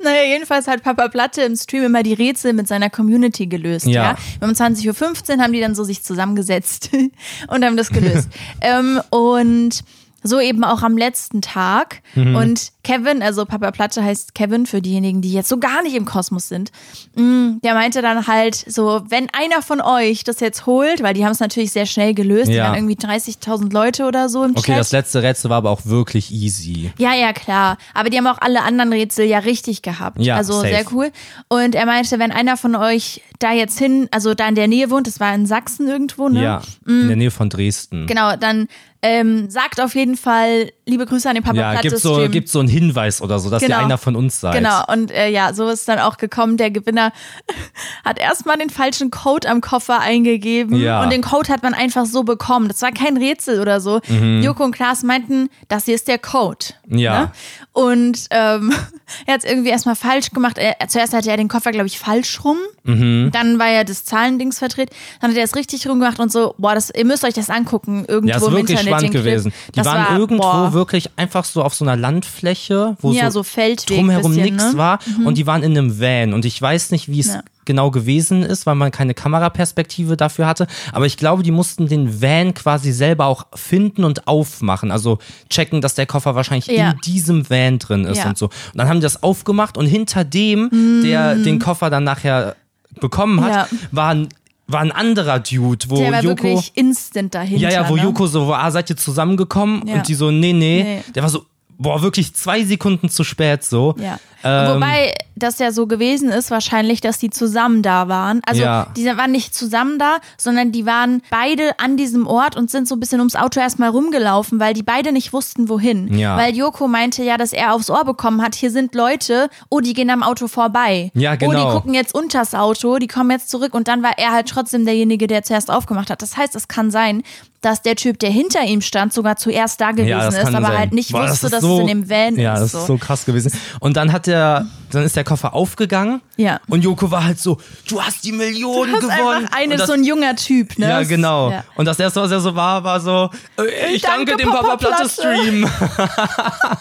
Naja, 0.00 0.22
jedenfalls 0.22 0.68
hat 0.68 0.82
Papa 0.84 1.08
Platte 1.08 1.42
im 1.42 1.56
Stream 1.56 1.84
immer 1.84 2.04
die 2.04 2.14
Rätsel 2.14 2.52
mit 2.52 2.68
seiner 2.68 2.88
Community 2.88 3.46
gelöst. 3.46 3.86
Ja. 3.86 4.12
Ja. 4.12 4.16
Um 4.40 4.50
20.15 4.50 5.36
Uhr 5.36 5.42
haben 5.42 5.52
die 5.52 5.60
dann 5.60 5.74
so 5.74 5.82
sich 5.82 6.04
zusammengesetzt 6.04 6.90
und 7.48 7.64
haben 7.64 7.76
das 7.76 7.90
gelöst. 7.90 8.28
ähm, 8.60 9.00
und 9.10 9.82
so 10.22 10.40
eben 10.40 10.64
auch 10.64 10.82
am 10.82 10.96
letzten 10.98 11.42
Tag. 11.42 12.02
Mhm. 12.14 12.34
Und 12.34 12.72
Kevin, 12.82 13.22
also 13.22 13.44
Papa 13.44 13.70
Platte 13.70 14.02
heißt 14.02 14.34
Kevin 14.34 14.66
für 14.66 14.82
diejenigen, 14.82 15.20
die 15.20 15.32
jetzt 15.32 15.48
so 15.48 15.58
gar 15.58 15.82
nicht 15.82 15.94
im 15.94 16.04
Kosmos 16.04 16.48
sind, 16.48 16.72
mm, 17.14 17.58
der 17.62 17.74
meinte 17.74 18.02
dann 18.02 18.26
halt 18.26 18.54
so, 18.56 19.02
wenn 19.08 19.28
einer 19.32 19.62
von 19.62 19.80
euch 19.80 20.24
das 20.24 20.40
jetzt 20.40 20.66
holt, 20.66 21.02
weil 21.02 21.14
die 21.14 21.24
haben 21.24 21.32
es 21.32 21.40
natürlich 21.40 21.70
sehr 21.72 21.86
schnell 21.86 22.14
gelöst, 22.14 22.48
die 22.48 22.54
Ja. 22.54 22.64
waren 22.64 22.74
irgendwie 22.76 22.96
30.000 22.96 23.72
Leute 23.72 24.06
oder 24.06 24.28
so 24.28 24.42
im 24.44 24.52
Okay, 24.52 24.72
Chat. 24.72 24.78
das 24.80 24.92
letzte 24.92 25.22
Rätsel 25.22 25.50
war 25.50 25.58
aber 25.58 25.70
auch 25.70 25.84
wirklich 25.86 26.32
easy. 26.32 26.90
Ja, 26.98 27.14
ja, 27.14 27.32
klar. 27.32 27.78
Aber 27.94 28.10
die 28.10 28.16
haben 28.18 28.26
auch 28.26 28.38
alle 28.40 28.62
anderen 28.62 28.92
Rätsel 28.92 29.26
ja 29.26 29.38
richtig 29.38 29.82
gehabt. 29.82 30.20
Ja, 30.20 30.36
also 30.36 30.54
safe. 30.54 30.68
sehr 30.68 30.84
cool. 30.92 31.10
Und 31.48 31.74
er 31.74 31.86
meinte, 31.86 32.18
wenn 32.18 32.32
einer 32.32 32.56
von 32.56 32.74
euch 32.74 33.22
da 33.38 33.52
jetzt 33.52 33.78
hin, 33.78 34.08
also 34.10 34.34
da 34.34 34.48
in 34.48 34.56
der 34.56 34.66
Nähe 34.66 34.90
wohnt, 34.90 35.06
das 35.06 35.20
war 35.20 35.32
in 35.34 35.46
Sachsen 35.46 35.86
irgendwo, 35.86 36.28
ne? 36.28 36.42
Ja, 36.42 36.62
in 36.86 37.06
der 37.06 37.16
Nähe 37.16 37.30
von 37.30 37.48
Dresden. 37.50 38.06
Genau, 38.08 38.34
dann 38.36 38.66
ähm, 39.02 39.48
sagt 39.48 39.80
auf 39.80 39.94
jeden 39.94 40.16
Fall 40.16 40.70
liebe 40.86 41.04
Grüße 41.06 41.28
an 41.28 41.34
den 41.34 41.44
Papa 41.44 41.56
Ja, 41.56 41.80
gibt 41.80 41.98
so, 41.98 42.28
gibt 42.30 42.48
so 42.48 42.58
einen 42.60 42.68
Hinweis 42.68 43.20
oder 43.22 43.38
so, 43.38 43.50
dass 43.50 43.62
Genau. 43.62 43.76
ihr 43.78 43.84
einer 43.84 43.98
von 43.98 44.16
uns 44.16 44.40
seid. 44.40 44.54
Genau, 44.54 44.82
und 44.90 45.10
äh, 45.10 45.28
ja, 45.28 45.52
so 45.52 45.68
ist 45.68 45.86
dann 45.86 45.98
auch 45.98 46.16
gekommen. 46.16 46.56
Der 46.56 46.70
Gewinner 46.70 47.12
hat 48.04 48.18
erstmal 48.18 48.56
den 48.56 48.70
falschen 48.70 49.10
Code 49.10 49.48
am 49.48 49.60
Koffer 49.60 50.00
eingegeben 50.00 50.76
Ja. 50.76 51.02
und 51.02 51.10
den 51.12 51.22
Code 51.22 51.52
hat 51.52 51.62
man 51.62 51.74
einfach 51.74 52.06
so 52.06 52.24
bekommen. 52.24 52.68
Das 52.68 52.80
war 52.82 52.90
kein 52.92 53.16
Rätsel 53.18 53.60
oder 53.60 53.80
so. 53.80 54.00
Joko 54.08 54.64
und 54.64 54.72
Klaas 54.72 55.02
meinten, 55.02 55.48
das 55.68 55.84
hier 55.84 55.94
ist 55.94 56.08
der 56.08 56.18
Code. 56.18 56.66
Mhm. 56.86 56.98
Ja. 56.98 57.20
Ne? 57.20 57.32
Und 57.72 58.26
ähm, 58.30 58.72
er 59.26 59.34
hat 59.34 59.44
es 59.44 59.50
irgendwie 59.50 59.68
erstmal 59.70 59.94
falsch 59.94 60.30
gemacht. 60.30 60.56
Er, 60.58 60.88
zuerst 60.88 61.12
hatte 61.12 61.30
er 61.30 61.36
den 61.36 61.48
Koffer, 61.48 61.70
glaube 61.70 61.86
ich, 61.86 61.98
falsch 61.98 62.42
rum. 62.44 62.56
Mhm. 62.84 63.30
Dann 63.32 63.58
war 63.58 63.68
ja 63.70 63.84
das 63.84 64.04
Zahlendings 64.06 64.58
verdreht. 64.58 64.90
Dann 65.20 65.30
hat 65.30 65.36
er 65.36 65.44
es 65.44 65.54
richtig 65.54 65.86
rumgemacht 65.86 66.18
und 66.18 66.32
so, 66.32 66.54
boah, 66.58 66.74
das, 66.74 66.90
ihr 66.90 67.04
müsst 67.04 67.24
euch 67.24 67.34
das 67.34 67.50
angucken. 67.50 68.04
Irgendwo 68.08 68.46
Ja, 68.46 68.46
im 68.48 68.56
Internet. 68.56 68.87
Spannend 68.96 69.12
gewesen. 69.12 69.52
Die 69.74 69.84
waren 69.84 70.06
war, 70.08 70.18
irgendwo 70.18 70.42
boah. 70.42 70.72
wirklich 70.72 71.10
einfach 71.16 71.44
so 71.44 71.62
auf 71.62 71.74
so 71.74 71.84
einer 71.84 71.96
Landfläche, 71.96 72.96
wo 73.00 73.12
Ja, 73.12 73.30
so, 73.30 73.40
so 73.40 73.42
Feldweg 73.44 73.96
drumherum 73.98 74.34
bisschen, 74.34 74.54
nichts 74.54 74.72
ne? 74.72 74.78
war 74.78 74.98
und 75.24 75.38
die 75.38 75.46
waren 75.46 75.62
in 75.62 75.76
einem 75.76 76.00
Van 76.00 76.32
und 76.34 76.44
ich 76.44 76.60
weiß 76.60 76.90
nicht, 76.90 77.08
wie 77.08 77.20
es 77.20 77.28
Ja. 77.28 77.42
genau 77.64 77.90
gewesen 77.90 78.42
ist, 78.42 78.64
weil 78.66 78.74
man 78.74 78.90
keine 78.90 79.14
Kameraperspektive 79.14 80.16
dafür 80.16 80.46
hatte, 80.46 80.66
aber 80.92 81.06
ich 81.06 81.16
glaube, 81.16 81.42
die 81.42 81.50
mussten 81.50 81.86
den 81.86 82.20
Van 82.22 82.54
quasi 82.54 82.92
selber 82.92 83.26
auch 83.26 83.46
finden 83.54 84.04
und 84.04 84.26
aufmachen, 84.26 84.90
also 84.90 85.18
checken, 85.50 85.80
dass 85.80 85.94
der 85.94 86.06
Koffer 86.06 86.34
wahrscheinlich 86.34 86.66
Ja. 86.66 86.90
in 86.92 86.98
diesem 87.04 87.48
Van 87.50 87.78
drin 87.78 88.04
ist 88.04 88.24
und 88.24 88.38
so. 88.38 88.46
Und 88.46 88.52
dann 88.74 88.88
haben 88.88 88.98
die 89.00 89.02
das 89.04 89.22
aufgemacht 89.22 89.76
und 89.76 89.86
hinter 89.86 90.24
dem, 90.24 91.02
der 91.04 91.34
den 91.34 91.58
Koffer 91.58 91.90
dann 91.90 92.04
nachher 92.04 92.56
bekommen 93.00 93.42
hat, 93.44 93.52
Ja. 93.52 93.68
war 93.92 94.10
ein 94.10 94.28
war 94.68 94.80
ein 94.80 94.92
anderer 94.92 95.40
Dude, 95.40 95.86
wo 95.88 95.96
Der 95.96 96.12
war 96.12 96.22
Joko 96.22 96.42
wirklich 96.44 96.72
instant 96.74 97.34
dahinter. 97.34 97.62
ja, 97.62 97.70
ja, 97.70 97.88
wo 97.88 97.96
ne? 97.96 98.02
Joko 98.02 98.26
so, 98.26 98.52
ah, 98.52 98.70
seid 98.70 98.90
ihr 98.90 98.96
zusammengekommen? 98.96 99.86
Ja. 99.86 99.94
Und 99.94 100.08
die 100.08 100.14
so, 100.14 100.30
nee, 100.30 100.52
nee, 100.52 100.82
Nee. 100.82 101.12
Der 101.14 101.22
war 101.22 101.30
so, 101.30 101.46
boah, 101.78 102.02
wirklich 102.02 102.34
zwei 102.34 102.64
Sekunden 102.64 103.08
zu 103.08 103.24
spät 103.24 103.64
so. 103.64 103.94
Ja. 103.98 104.18
Ähm, 104.44 104.74
Wobei 104.76 105.14
das 105.34 105.58
ja 105.58 105.72
so 105.72 105.88
gewesen 105.88 106.28
ist, 106.30 106.52
wahrscheinlich, 106.52 107.00
dass 107.00 107.18
die 107.18 107.30
zusammen 107.30 107.82
da 107.82 108.06
waren. 108.08 108.40
Also 108.46 108.62
Ja. 108.62 108.86
die 108.96 109.04
waren 109.06 109.32
nicht 109.32 109.52
zusammen 109.52 109.98
da, 109.98 110.18
sondern 110.36 110.70
die 110.70 110.86
waren 110.86 111.22
beide 111.30 111.76
an 111.80 111.96
diesem 111.96 112.24
Ort 112.26 112.56
und 112.56 112.70
sind 112.70 112.86
so 112.86 112.94
ein 112.94 113.00
bisschen 113.00 113.18
ums 113.20 113.34
Auto 113.34 113.58
erstmal 113.58 113.88
rumgelaufen, 113.90 114.60
weil 114.60 114.74
die 114.74 114.84
beide 114.84 115.10
nicht 115.10 115.32
wussten, 115.32 115.68
wohin. 115.68 116.16
Ja. 116.16 116.36
Weil 116.36 116.54
Joko 116.56 116.86
meinte 116.86 117.24
ja, 117.24 117.36
dass 117.36 117.52
er 117.52 117.74
aufs 117.74 117.90
Ohr 117.90 118.04
bekommen 118.04 118.40
hat, 118.42 118.54
hier 118.54 118.70
sind 118.70 118.94
Leute, 118.94 119.48
oh, 119.70 119.80
die 119.80 119.92
gehen 119.92 120.10
am 120.10 120.22
Auto 120.22 120.46
vorbei. 120.46 121.10
Ja, 121.14 121.32
Oh, 121.34 121.36
genau. 121.36 121.66
die 121.66 121.72
gucken 121.76 121.94
jetzt 121.94 122.14
unters 122.14 122.54
Auto, 122.54 122.98
die 122.98 123.08
kommen 123.08 123.30
jetzt 123.32 123.50
zurück 123.50 123.74
und 123.74 123.88
dann 123.88 124.04
war 124.04 124.18
er 124.18 124.30
halt 124.32 124.48
trotzdem 124.48 124.84
derjenige, 124.84 125.26
der 125.26 125.42
zuerst 125.42 125.68
aufgemacht 125.70 126.10
hat. 126.10 126.22
Das 126.22 126.36
heißt, 126.36 126.54
es 126.54 126.68
kann 126.68 126.90
sein, 126.92 127.22
dass 127.60 127.82
der 127.82 127.96
Typ, 127.96 128.18
der 128.20 128.30
hinter 128.30 128.62
ihm 128.62 128.80
stand, 128.80 129.12
sogar 129.12 129.36
zuerst 129.36 129.80
da 129.80 129.90
gewesen 129.90 130.08
Ja, 130.08 130.24
das 130.26 130.36
ist, 130.38 130.54
aber 130.54 130.68
sein. 130.68 130.78
halt 130.78 130.92
nicht 130.92 131.10
Boah, 131.12 131.28
wusste, 131.28 131.46
ist 131.46 131.52
dass 131.52 131.60
so, 131.62 131.74
es 131.76 131.80
in 131.80 131.86
dem 131.88 132.08
Van 132.10 132.36
ja, 132.36 132.54
ist. 132.54 132.60
das 132.60 132.72
so. 132.72 132.78
ist 132.78 132.86
so 132.86 132.96
krass 132.98 133.24
gewesen. 133.24 133.52
Und 133.80 133.96
dann 133.96 134.12
hat 134.12 134.26
der, 134.28 134.66
dann 134.92 135.02
ist 135.02 135.16
der 135.16 135.24
Koffer 135.24 135.54
aufgegangen. 135.54 136.20
Ja. 136.36 136.60
Und 136.68 136.82
Joko 136.84 137.10
war 137.10 137.24
halt 137.24 137.40
so, 137.40 137.58
du 137.88 138.00
hast 138.00 138.22
die 138.24 138.30
Millionen 138.32 138.92
Das 138.92 139.02
ist 139.02 139.08
gewonnen. 139.16 139.36
einfach 139.46 139.56
eine, 139.58 139.76
das, 139.76 139.86
so 139.88 139.92
ein 139.94 140.04
junger 140.04 140.36
Typ, 140.36 140.78
ne? 140.78 140.88
ja, 140.88 140.98
Das- 141.00 141.08
genau. 141.08 141.50
Ja. 141.50 141.64
Und 141.74 141.84
das 141.86 141.98
erste, 141.98 142.20
was 142.22 142.30
er 142.30 142.40
so 142.40 142.54
war, 142.54 142.84
war 142.84 143.00
so, 143.00 143.28
äh, 143.58 143.92
ich 143.94 144.02
danke, 144.02 144.26
danke, 144.26 144.44
dem 144.44 144.50
Papa 144.50 144.76
Papa 144.76 144.76
Platte 144.76 145.08
Platte. 145.08 145.10
Stream. 145.10 145.68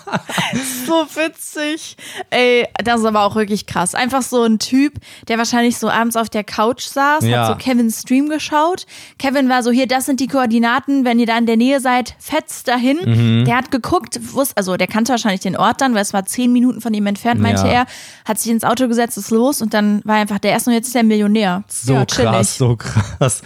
So 0.85 1.05
witzig. 1.15 1.97
Ey, 2.29 2.65
das 2.83 2.99
ist 3.01 3.05
aber 3.05 3.23
auch 3.23 3.35
wirklich 3.35 3.65
krass. 3.65 3.93
Einfach 3.95 4.21
so 4.21 4.43
ein 4.43 4.57
Typ, 4.59 4.93
der 5.27 5.37
wahrscheinlich 5.37 5.77
so 5.77 5.89
abends 5.89 6.15
auf 6.15 6.29
der 6.29 6.43
Couch 6.43 6.83
saß, 6.85 7.25
Ja. 7.25 7.47
hat 7.47 7.47
so 7.47 7.55
Kevins 7.71 8.01
Stream 8.01 8.29
geschaut. 8.29 8.85
Kevin 9.19 9.49
war 9.49 9.63
so, 9.63 9.71
hier, 9.71 9.87
das 9.87 10.05
sind 10.05 10.19
die 10.19 10.27
Koordinaten, 10.27 10.66
wenn 11.03 11.19
ihr 11.19 11.25
da 11.25 11.37
in 11.37 11.45
der 11.45 11.57
Nähe 11.57 11.79
seid, 11.79 12.15
fetzt 12.19 12.67
dahin. 12.67 12.97
Mhm. 13.41 13.45
Der 13.45 13.57
hat 13.57 13.71
geguckt, 13.71 14.19
wusste, 14.33 14.57
also 14.57 14.77
der 14.77 14.87
kannte 14.87 15.11
wahrscheinlich 15.11 15.41
den 15.41 15.55
Ort 15.57 15.81
dann, 15.81 15.93
weil 15.93 16.01
es 16.01 16.13
war 16.13 16.25
zehn 16.25 16.51
Minuten 16.53 16.81
von 16.81 16.93
ihm 16.93 17.05
entfernt, 17.07 17.39
meinte 17.41 17.63
Ja. 17.67 17.71
er, 17.73 17.85
hat 18.25 18.39
sich 18.39 18.51
ins 18.51 18.63
Auto 18.63 18.87
gesetzt, 18.87 19.17
ist 19.17 19.31
los 19.31 19.61
und 19.61 19.73
dann 19.73 20.01
war 20.05 20.15
einfach 20.15 20.39
der 20.39 20.51
erste 20.51 20.69
und 20.69 20.75
jetzt 20.75 20.87
ist 20.87 20.95
er 20.95 21.03
Millionär. 21.03 21.63
So 21.67 21.93
ja, 21.93 22.05
krass, 22.05 22.57
so 22.57 22.75
krass. 22.75 23.41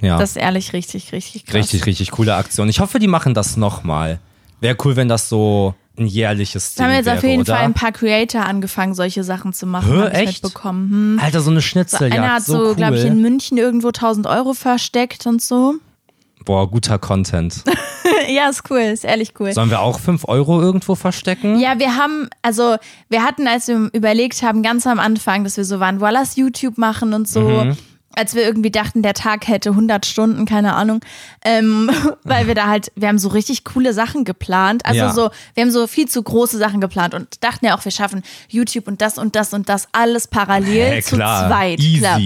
Ja, 0.00 0.18
Das 0.18 0.30
ist 0.30 0.36
ehrlich 0.36 0.72
richtig, 0.72 1.12
richtig 1.12 1.46
krass. 1.46 1.54
richtig, 1.54 1.86
richtig 1.86 2.10
coole 2.10 2.34
Aktion. 2.34 2.68
Ich 2.68 2.80
hoffe, 2.80 2.98
die 2.98 3.06
machen 3.06 3.32
das 3.34 3.56
nochmal. 3.56 4.18
Wäre 4.60 4.76
cool, 4.84 4.96
wenn 4.96 5.08
das 5.08 5.28
so 5.28 5.74
ein 5.96 6.06
jährliches 6.06 6.74
Da 6.74 6.84
Ding 6.84 6.92
haben 6.92 7.04
jetzt 7.04 7.08
auf 7.08 7.22
jeden 7.22 7.40
oder? 7.42 7.54
Fall 7.54 7.64
ein 7.64 7.72
paar 7.74 7.92
Creator 7.92 8.44
angefangen, 8.44 8.94
solche 8.94 9.22
Sachen 9.24 9.52
zu 9.52 9.64
machen. 9.66 10.08
Ich 10.08 10.14
echt? 10.18 10.42
Mitbekommen. 10.42 10.90
Hm. 10.90 11.20
Alter, 11.22 11.40
so 11.40 11.50
eine 11.50 11.62
Schnitzeljagd, 11.62 12.14
Einer 12.20 12.34
hat 12.34 12.42
so, 12.42 12.52
so, 12.54 12.68
cool. 12.70 12.74
glaube 12.74 12.96
ich, 12.98 13.04
in 13.04 13.20
München 13.22 13.56
irgendwo 13.58 13.88
1000 13.88 14.26
Euro 14.26 14.54
versteckt 14.54 15.26
und 15.26 15.40
so. 15.40 15.74
Boah, 16.44 16.70
guter 16.70 16.98
Content. 16.98 17.64
ja, 18.28 18.48
ist 18.48 18.70
cool, 18.70 18.78
ist 18.78 19.04
ehrlich 19.04 19.32
cool. 19.40 19.52
Sollen 19.52 19.70
wir 19.70 19.80
auch 19.80 19.98
5 19.98 20.28
Euro 20.28 20.60
irgendwo 20.60 20.94
verstecken? 20.94 21.58
Ja, 21.58 21.78
wir 21.78 21.96
haben, 21.96 22.28
also 22.42 22.76
wir 23.08 23.22
hatten, 23.22 23.46
als 23.46 23.68
wir 23.68 23.88
überlegt 23.92 24.42
haben, 24.42 24.62
ganz 24.62 24.86
am 24.86 24.98
Anfang, 24.98 25.44
dass 25.44 25.56
wir 25.56 25.64
so 25.64 25.80
waren, 25.80 25.98
lass 25.98 26.36
YouTube 26.36 26.78
machen 26.78 27.14
und 27.14 27.28
so. 27.28 27.40
Mhm. 27.40 27.76
Als 28.16 28.34
wir 28.34 28.42
irgendwie 28.42 28.70
dachten, 28.70 29.02
der 29.02 29.14
Tag 29.14 29.48
hätte 29.48 29.70
100 29.70 30.06
Stunden, 30.06 30.46
keine 30.46 30.74
Ahnung, 30.74 31.00
ähm, 31.44 31.90
weil 32.24 32.46
wir 32.46 32.54
da 32.54 32.66
halt, 32.68 32.92
wir 32.96 33.08
haben 33.08 33.18
so 33.18 33.28
richtig 33.28 33.64
coole 33.64 33.92
Sachen 33.92 34.24
geplant. 34.24 34.84
Also 34.86 34.98
Ja. 35.00 35.12
so, 35.12 35.30
wir 35.54 35.62
haben 35.62 35.70
so 35.70 35.86
viel 35.86 36.08
zu 36.08 36.22
große 36.22 36.58
Sachen 36.58 36.80
geplant 36.80 37.14
und 37.14 37.42
dachten 37.42 37.66
ja 37.66 37.76
auch, 37.76 37.84
wir 37.84 37.92
schaffen 37.92 38.22
YouTube 38.48 38.88
und 38.88 39.00
das 39.00 39.18
und 39.18 39.34
das 39.36 39.52
und 39.52 39.68
das 39.68 39.88
alles 39.92 40.28
parallel 40.28 40.92
Hä, 40.92 41.02
zu 41.02 41.16
klar, 41.16 41.48
zweit. 41.48 41.80
easy. 41.80 41.98
Klar. 42.00 42.20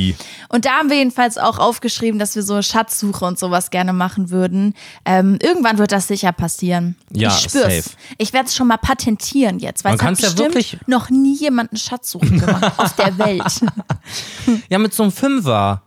Und 0.51 0.65
da 0.65 0.71
haben 0.79 0.91
wir 0.91 0.97
jedenfalls 0.99 1.39
auch 1.39 1.59
aufgeschrieben, 1.59 2.19
dass 2.19 2.35
wir 2.37 2.43
so 2.43 2.61
Schatzsuche 2.63 3.25
und 3.25 3.39
sowas 3.39 3.71
gerne 3.71 3.93
machen 3.93 4.31
würden. 4.31 4.75
Ähm, 5.05 5.39
irgendwann 5.43 5.79
wird 5.79 5.93
das 5.93 6.09
sicher 6.09 6.33
passieren. 6.33 6.97
Ja, 7.13 7.29
ich 7.29 7.45
spür's. 7.45 7.63
safe. 7.85 7.91
Ich 8.19 8.33
werde 8.33 8.47
es 8.49 8.55
schon 8.57 8.67
mal 8.69 8.77
patentieren 8.79 9.59
jetzt, 9.59 9.85
weil 9.85 9.95
es 9.95 10.01
hat 10.01 10.07
kann's 10.07 10.21
ja 10.21 10.29
bestimmt 10.29 10.55
wirklich- 10.55 10.77
noch 10.87 11.11
nie 11.11 11.37
jemand 11.37 11.71
eine 11.73 11.79
Schatzsuche 11.79 12.27
gemacht 12.29 12.73
auf 12.77 12.95
der 12.97 13.17
Welt. 13.19 13.61
Ja, 14.69 14.79
mit 14.79 14.95
so 14.95 15.03
einem 15.03 15.13
Fünfer. 15.13 15.78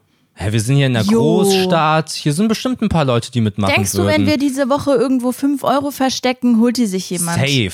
Hä, 0.42 0.52
wir 0.52 0.60
sind 0.60 0.78
hier 0.78 0.88
in 0.88 0.94
der 0.94 1.04
Jo. 1.04 1.20
Großstadt. 1.44 2.12
Hier 2.12 2.34
sind 2.34 2.48
bestimmt 2.48 2.82
ein 2.82 2.90
paar 2.90 3.06
Leute, 3.06 3.32
die 3.32 3.42
mitmachen 3.42 3.74
Denkst 3.76 3.92
du, 3.92 4.00
würden. 4.00 4.10
wenn 4.10 4.26
wir 4.26 4.38
diese 4.38 4.70
Woche 4.70 4.92
irgendwo 4.96 5.32
5 5.32 5.64
Euro 5.64 5.92
verstecken, 5.92 6.60
holt 6.60 6.78
die 6.78 6.88
sich 6.88 7.10
jemand? 7.12 7.38
Safe. 7.40 7.72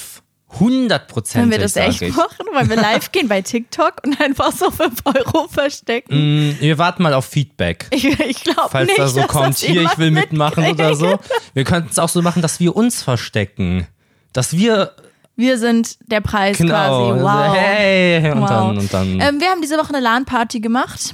100 0.54 1.08
Prozent. 1.08 1.44
Wenn 1.46 1.52
wir 1.52 1.60
das 1.60 1.76
echt 1.78 2.02
ich. 2.02 2.16
machen, 2.16 2.46
weil 2.54 2.68
wir 2.70 2.76
live 2.78 3.12
gehen 3.14 3.28
bei 3.30 3.42
TikTok 3.42 4.02
und 4.06 4.20
einfach 4.20 4.52
so 4.52 4.70
5 4.70 5.02
Euro 5.06 5.48
verstecken? 5.48 6.50
Mm, 6.50 6.58
Wir 6.60 6.78
warten 6.78 7.04
mal 7.04 7.14
auf 7.14 7.26
Feedback. 7.26 7.88
Ich, 7.92 8.04
ich 8.06 8.44
glaube 8.44 8.70
Falls 8.70 8.88
nicht, 8.88 9.00
da 9.00 9.08
so 9.08 9.22
kommt, 9.24 9.58
hier, 9.58 9.84
ich 9.84 9.98
will 9.98 10.12
mitmachen 10.12 10.66
oder 10.66 10.94
so. 10.96 11.20
Wir 11.54 11.64
könnten 11.64 11.90
es 11.92 12.00
auch 12.00 12.10
so 12.10 12.22
machen, 12.22 12.42
dass 12.42 12.60
wir 12.60 12.76
uns 12.76 13.02
verstecken. 13.04 13.88
Dass 14.34 14.54
wir, 14.56 14.92
Wir 15.36 15.58
sind 15.58 15.98
der 16.10 16.22
Preis 16.22 16.58
genau, 16.58 17.14
quasi. 17.14 17.24
Wow. 17.24 17.56
hey, 17.58 18.32
und 18.32 18.42
Wow. 18.42 18.50
dann, 18.50 18.78
und 18.78 18.94
dann. 18.94 19.08
Ähm, 19.22 19.40
wir 19.42 19.48
haben 19.50 19.62
diese 19.62 19.78
Woche 19.78 19.90
eine 19.90 20.00
LAN-Party 20.02 20.60
gemacht. 20.62 21.14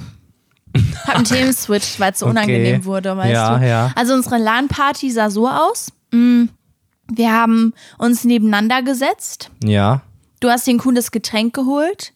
Hab 1.06 1.16
einen 1.16 1.24
Themenswitch, 1.24 1.98
weil 2.00 2.12
es 2.12 2.18
so 2.18 2.26
Okay. 2.26 2.30
unangenehm 2.32 2.84
wurde, 2.84 3.16
weißt 3.16 3.32
Ja, 3.32 3.58
du. 3.58 3.66
ja. 3.66 3.92
Also 3.94 4.14
unsere 4.14 4.38
LAN-Party 4.38 5.10
sah 5.10 5.30
so 5.30 5.48
aus. 5.48 5.88
Mm, 6.12 6.44
Wir 7.12 7.32
haben 7.32 7.74
uns 7.98 8.24
nebeneinander 8.24 8.82
gesetzt. 8.82 9.50
ja. 9.64 10.02
Du 10.40 10.50
hast 10.50 10.66
dir 10.66 10.72
ein 10.74 10.78
cooles 10.78 11.10
Getränk 11.10 11.54
geholt. 11.54 12.12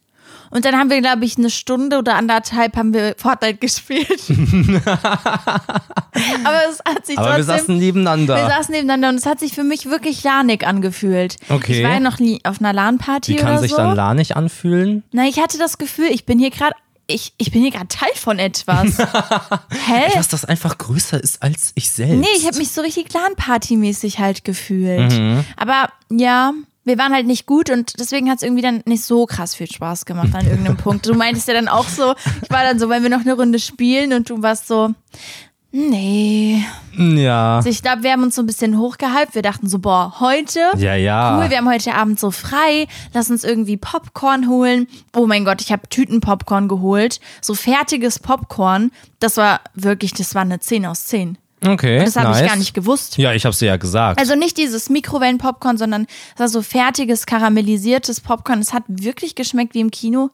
Und 0.50 0.64
dann 0.66 0.76
haben 0.76 0.90
wir, 0.90 1.00
glaube 1.00 1.24
ich, 1.24 1.38
eine 1.38 1.48
Stunde 1.50 1.96
oder 1.98 2.14
anderthalb 2.16 2.76
haben 2.76 2.92
wir 2.92 3.14
Fortnite 3.16 3.56
gespielt. 3.60 4.20
Aber 6.44 6.58
es 6.70 6.80
hat 6.86 7.06
sich 7.06 7.18
Aber 7.18 7.28
wir 7.28 7.34
trotzdem... 7.36 7.58
saßen 7.58 7.78
nebeneinander. 7.78 8.36
wir 8.36 8.46
saßen 8.48 8.72
nebeneinander 8.74 9.08
und 9.10 9.14
es 9.16 9.26
hat 9.26 9.40
sich 9.40 9.52
für 9.54 9.64
mich 9.64 9.86
wirklich 9.86 10.22
lanig 10.24 10.66
angefühlt. 10.66 11.36
Okay. 11.48 11.78
Ich 11.78 11.84
war 11.84 11.92
ja 11.94 12.00
noch 12.00 12.18
nie 12.18 12.40
auf 12.44 12.60
einer 12.60 12.72
LAN-Party 12.72 13.32
Wie 13.32 13.36
oder 13.38 13.44
kann 13.44 13.58
sich 13.60 13.70
so. 13.72 13.76
dann 13.78 13.94
lanig 13.96 14.36
anfühlen? 14.36 15.04
Na, 15.12 15.24
ich 15.26 15.40
hatte 15.40 15.58
das 15.58 15.78
Gefühl, 15.78 16.08
ich 16.10 16.24
bin 16.26 16.38
hier 16.38 16.50
gerade, 16.50 16.74
ich, 17.08 17.32
ich 17.38 17.50
bin 17.50 17.62
hier 17.62 17.70
gerade 17.70 17.88
Teil 17.88 18.14
von 18.14 18.38
etwas. 18.38 18.98
Hä? 19.86 20.12
Dass 20.14 20.28
das 20.28 20.44
einfach 20.44 20.76
größer 20.76 21.20
ist 21.20 21.42
als 21.42 21.72
ich 21.74 21.90
selbst. 21.90 22.20
Nee, 22.20 22.36
ich 22.36 22.46
habe 22.46 22.58
mich 22.58 22.70
so 22.70 22.82
richtig 22.82 23.08
Clan-Party-mäßig 23.08 24.18
halt 24.18 24.44
gefühlt. 24.44 25.12
Mhm. 25.12 25.44
Aber 25.56 25.88
ja, 26.10 26.52
wir 26.84 26.98
waren 26.98 27.14
halt 27.14 27.26
nicht 27.26 27.46
gut 27.46 27.70
und 27.70 27.98
deswegen 27.98 28.30
hat 28.30 28.36
es 28.36 28.42
irgendwie 28.42 28.62
dann 28.62 28.82
nicht 28.84 29.04
so 29.04 29.24
krass 29.24 29.54
viel 29.54 29.70
Spaß 29.70 30.04
gemacht 30.04 30.34
an 30.34 30.46
irgendeinem 30.46 30.76
Punkt. 30.78 31.06
Du 31.06 31.14
meintest 31.14 31.48
ja 31.48 31.54
dann 31.54 31.68
auch 31.68 31.88
so, 31.88 32.14
ich 32.42 32.50
war 32.50 32.62
dann 32.62 32.78
so, 32.78 32.90
wenn 32.90 33.02
wir 33.02 33.10
noch 33.10 33.20
eine 33.20 33.34
Runde 33.34 33.58
spielen 33.58 34.12
und 34.12 34.28
du 34.28 34.42
warst 34.42 34.68
so, 34.68 34.90
nee. 35.70 36.64
Ja. 36.96 37.56
Also 37.56 37.68
ich 37.68 37.82
glaube, 37.82 38.02
wir 38.02 38.12
haben 38.12 38.22
uns 38.22 38.34
so 38.34 38.42
ein 38.42 38.46
bisschen 38.46 38.78
hochgehypt. 38.78 39.34
Wir 39.34 39.42
dachten 39.42 39.68
so, 39.68 39.78
boah, 39.78 40.16
heute 40.20 40.60
Ja, 40.76 40.94
ja. 40.94 41.38
cool, 41.38 41.50
wir 41.50 41.58
haben 41.58 41.68
heute 41.68 41.94
Abend 41.94 42.18
so 42.18 42.30
frei, 42.30 42.86
lass 43.14 43.30
uns 43.30 43.44
irgendwie 43.44 43.76
Popcorn 43.76 44.48
holen. 44.48 44.88
Oh 45.14 45.26
mein 45.26 45.44
Gott, 45.44 45.60
ich 45.60 45.70
habe 45.72 45.88
Tütenpopcorn 45.88 46.68
geholt, 46.68 47.20
so 47.40 47.54
fertiges 47.54 48.18
Popcorn. 48.18 48.90
Das 49.20 49.36
war 49.36 49.60
wirklich, 49.74 50.12
das 50.14 50.34
war 50.34 50.42
eine 50.42 50.60
10 50.60 50.86
aus 50.86 51.06
10. 51.06 51.38
Okay. 51.66 52.04
Das 52.04 52.16
habe 52.16 52.28
nice. 52.28 52.42
ich 52.42 52.46
gar 52.48 52.56
nicht 52.56 52.74
gewusst. 52.74 53.18
Ja, 53.18 53.32
ich 53.32 53.44
hab's 53.44 53.58
dir 53.58 53.66
ja 53.66 53.76
gesagt. 53.76 54.20
Also 54.20 54.36
nicht 54.36 54.56
dieses 54.56 54.90
Mikrowellen-Popcorn, 54.90 55.76
sondern 55.76 56.06
das 56.36 56.40
war 56.40 56.48
so 56.48 56.62
fertiges, 56.62 57.26
karamellisiertes 57.26 58.20
Popcorn. 58.20 58.60
Es 58.60 58.72
hat 58.72 58.84
wirklich 58.86 59.34
geschmeckt 59.34 59.74
wie 59.74 59.80
im 59.80 59.90
Kino. 59.90 60.30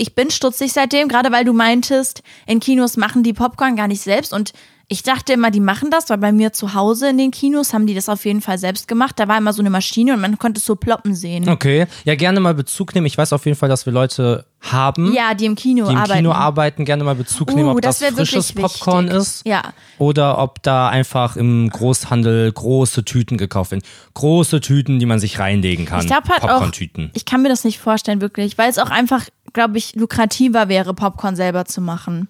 Ich 0.00 0.14
bin 0.14 0.30
stutzig 0.30 0.72
seitdem, 0.72 1.08
gerade 1.08 1.32
weil 1.32 1.44
du 1.44 1.52
meintest, 1.52 2.22
in 2.46 2.60
Kinos 2.60 2.96
machen 2.96 3.24
die 3.24 3.32
Popcorn 3.32 3.74
gar 3.74 3.88
nicht 3.88 4.00
selbst. 4.00 4.32
Und 4.32 4.52
ich 4.90 5.02
dachte 5.02 5.34
immer, 5.34 5.50
die 5.50 5.60
machen 5.60 5.90
das, 5.90 6.08
weil 6.08 6.16
bei 6.16 6.32
mir 6.32 6.54
zu 6.54 6.72
Hause 6.72 7.10
in 7.10 7.18
den 7.18 7.30
Kinos 7.30 7.74
haben 7.74 7.86
die 7.86 7.94
das 7.94 8.08
auf 8.08 8.24
jeden 8.24 8.40
Fall 8.40 8.56
selbst 8.56 8.88
gemacht. 8.88 9.18
Da 9.20 9.28
war 9.28 9.36
immer 9.36 9.52
so 9.52 9.60
eine 9.60 9.68
Maschine 9.68 10.14
und 10.14 10.20
man 10.22 10.38
konnte 10.38 10.60
es 10.60 10.64
so 10.64 10.76
ploppen 10.76 11.14
sehen. 11.14 11.46
okay. 11.48 11.86
Ja, 12.04 12.14
gerne 12.14 12.40
mal 12.40 12.54
Bezug 12.54 12.94
nehmen. 12.94 13.06
Ich 13.06 13.18
weiß 13.18 13.34
auf 13.34 13.44
jeden 13.44 13.58
Fall, 13.58 13.68
dass 13.68 13.84
wir 13.84 13.92
Leute 13.92 14.46
haben, 14.62 15.12
Ja, 15.12 15.34
die 15.34 15.44
im 15.44 15.56
Kino 15.56 15.84
die 15.84 15.92
im 15.92 15.98
arbeiten. 15.98 16.18
Kino 16.20 16.32
arbeiten. 16.32 16.84
Gerne 16.86 17.04
mal 17.04 17.14
Bezug 17.14 17.54
nehmen, 17.54 17.68
Uh, 17.68 17.72
ob 17.72 17.82
das, 17.82 17.98
das 17.98 18.14
frisches 18.14 18.52
Popcorn 18.54 19.04
wichtig. 19.06 19.20
ist. 19.20 19.46
Ja. 19.46 19.62
Oder 19.98 20.38
ob 20.38 20.62
da 20.62 20.88
einfach 20.88 21.36
im 21.36 21.68
Großhandel 21.68 22.50
große 22.50 23.04
Tüten 23.04 23.36
gekauft 23.36 23.72
werden. 23.72 23.84
Große 24.14 24.62
Tüten, 24.62 24.98
die 24.98 25.06
man 25.06 25.20
sich 25.20 25.38
reinlegen 25.38 25.84
kann. 25.84 26.00
Ich 26.00 26.06
glaube 26.06 26.28
halt 26.30 26.42
auch, 26.44 26.66
ich 27.12 27.24
kann 27.26 27.42
mir 27.42 27.50
das 27.50 27.64
nicht 27.64 27.78
vorstellen, 27.78 28.22
wirklich, 28.22 28.56
weil 28.56 28.70
es 28.70 28.78
auch 28.78 28.90
einfach, 28.90 29.26
glaube 29.52 29.76
ich, 29.76 29.94
lukrativer 29.96 30.68
wäre, 30.68 30.94
Popcorn 30.94 31.36
selber 31.36 31.66
zu 31.66 31.82
machen. 31.82 32.28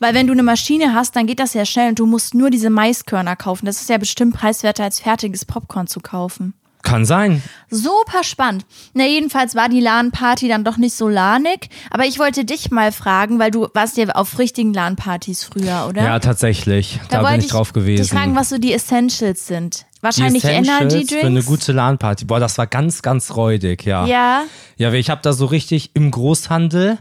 Weil 0.00 0.14
wenn 0.14 0.26
du 0.26 0.32
eine 0.32 0.42
Maschine 0.42 0.94
hast, 0.94 1.16
dann 1.16 1.26
geht 1.26 1.40
das 1.40 1.54
ja 1.54 1.64
schnell 1.64 1.90
und 1.90 1.98
du 1.98 2.06
musst 2.06 2.34
nur 2.34 2.50
diese 2.50 2.70
Maiskörner 2.70 3.36
kaufen. 3.36 3.66
Das 3.66 3.80
ist 3.80 3.88
ja 3.88 3.98
bestimmt 3.98 4.34
preiswerter 4.34 4.84
als 4.84 5.00
fertiges 5.00 5.44
Popcorn 5.44 5.86
zu 5.86 6.00
kaufen. 6.00 6.54
Kann 6.82 7.04
sein. 7.04 7.42
Super 7.70 8.22
spannend. 8.22 8.64
Na, 8.94 9.04
jedenfalls 9.04 9.54
war 9.54 9.68
die 9.68 9.80
LAN-Party 9.80 10.48
dann 10.48 10.64
doch 10.64 10.76
nicht 10.76 10.94
so 10.94 11.08
lanig. 11.08 11.68
Aber 11.90 12.06
ich 12.06 12.18
wollte 12.18 12.44
dich 12.44 12.70
mal 12.70 12.92
fragen, 12.92 13.38
weil 13.38 13.50
du 13.50 13.68
warst 13.74 13.96
ja 13.96 14.06
auf 14.10 14.38
richtigen 14.38 14.72
LAN-Partys 14.72 15.44
früher, 15.44 15.86
oder? 15.88 16.02
Ja, 16.04 16.18
tatsächlich. 16.18 17.00
Da, 17.10 17.18
bin 17.18 17.26
wollte 17.26 17.44
ich 17.44 17.50
drauf 17.50 17.72
gewesen. 17.72 18.02
Dich 18.02 18.10
fragen, 18.10 18.36
was 18.36 18.48
so 18.48 18.58
die 18.58 18.72
Essentials 18.72 19.46
sind. 19.46 19.86
Wahrscheinlich 20.00 20.44
Energy 20.44 21.04
Drinks. 21.04 21.14
Für 21.14 21.26
eine 21.26 21.42
gute 21.42 21.72
LAN-Party. 21.72 22.24
Boah, 22.24 22.38
das 22.38 22.56
war 22.56 22.68
ganz, 22.68 23.02
ganz 23.02 23.34
räudig, 23.34 23.84
ja. 23.84 24.06
ja. 24.06 24.44
Ja, 24.76 24.92
ich 24.92 25.10
habe 25.10 25.20
da 25.22 25.32
so 25.32 25.46
richtig 25.46 25.90
im 25.94 26.10
Großhandel 26.10 26.98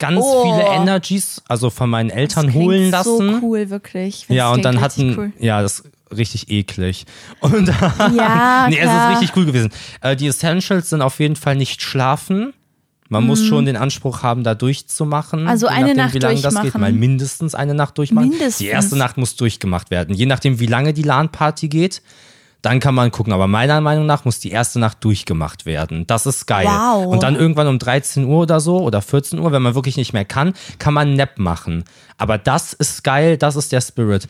ganz 0.00 0.20
Oh. 0.20 0.42
viele 0.42 0.64
Energies, 0.74 1.40
also 1.46 1.70
von 1.70 1.88
meinen 1.88 2.10
Eltern 2.10 2.52
holen 2.52 2.90
lassen. 2.90 3.40
So 3.40 3.46
cool, 3.46 3.70
wirklich. 3.70 4.26
Ja, 4.28 4.50
und 4.50 4.64
dann 4.64 4.80
hatten, 4.80 5.02
richtig 5.02 5.16
Cool. 5.18 5.32
ja, 5.38 5.62
das 5.62 5.84
richtig 6.10 6.50
eklig. 6.50 7.06
Und 7.38 7.68
Ja, 8.16 8.66
nee, 8.68 8.74
es 8.76 8.82
klar. 8.82 9.12
ist 9.12 9.20
richtig 9.20 9.36
cool 9.36 9.46
gewesen. 9.46 9.70
Äh, 10.00 10.16
die 10.16 10.26
Essentials 10.26 10.90
sind 10.90 11.02
auf 11.02 11.20
jeden 11.20 11.36
Fall 11.36 11.54
nicht 11.54 11.80
schlafen. 11.82 12.52
Man 13.12 13.24
muss 13.26 13.44
schon 13.44 13.66
den 13.66 13.76
Anspruch 13.76 14.22
haben, 14.22 14.44
da 14.44 14.54
durchzumachen. 14.54 15.42
Mhm. 15.42 15.48
Also 15.48 15.66
je 15.66 15.72
eine 15.72 15.86
nachdem, 15.88 15.96
Nacht 15.96 16.14
wie 16.14 16.18
lange 16.20 16.40
das 16.40 16.54
geht. 16.54 16.62
durchmachen. 16.62 16.80
Mal 16.80 16.92
mindestens 16.92 17.54
eine 17.56 17.74
Nacht 17.74 17.98
durchmachen. 17.98 18.28
Mindestens. 18.28 18.58
Die 18.58 18.66
erste 18.66 18.96
Nacht 18.96 19.16
muss 19.16 19.34
durchgemacht 19.34 19.90
werden. 19.90 20.14
Je 20.14 20.26
nachdem, 20.26 20.60
wie 20.60 20.66
lange 20.66 20.92
die 20.92 21.02
LAN-Party 21.02 21.68
geht, 21.68 22.02
dann 22.62 22.80
kann 22.80 22.94
man 22.94 23.10
gucken. 23.10 23.32
Aber 23.32 23.46
meiner 23.46 23.80
Meinung 23.80 24.06
nach 24.06 24.24
muss 24.24 24.38
die 24.38 24.50
erste 24.50 24.78
Nacht 24.78 24.98
durchgemacht 25.04 25.66
werden. 25.66 26.06
Das 26.06 26.26
ist 26.26 26.46
geil. 26.46 26.66
Wow. 26.66 27.06
Und 27.06 27.22
dann 27.22 27.36
irgendwann 27.36 27.66
um 27.68 27.78
13 27.78 28.24
Uhr 28.24 28.40
oder 28.42 28.60
so 28.60 28.78
oder 28.80 29.00
14 29.02 29.38
Uhr, 29.38 29.50
wenn 29.52 29.62
man 29.62 29.74
wirklich 29.74 29.96
nicht 29.96 30.12
mehr 30.12 30.24
kann, 30.24 30.52
kann 30.78 30.94
man 30.94 31.14
Nap 31.14 31.38
machen. 31.38 31.84
Aber 32.18 32.36
das 32.38 32.72
ist 32.74 33.02
geil, 33.04 33.36
das 33.36 33.56
ist 33.56 33.72
der 33.72 33.80
Spirit. 33.80 34.28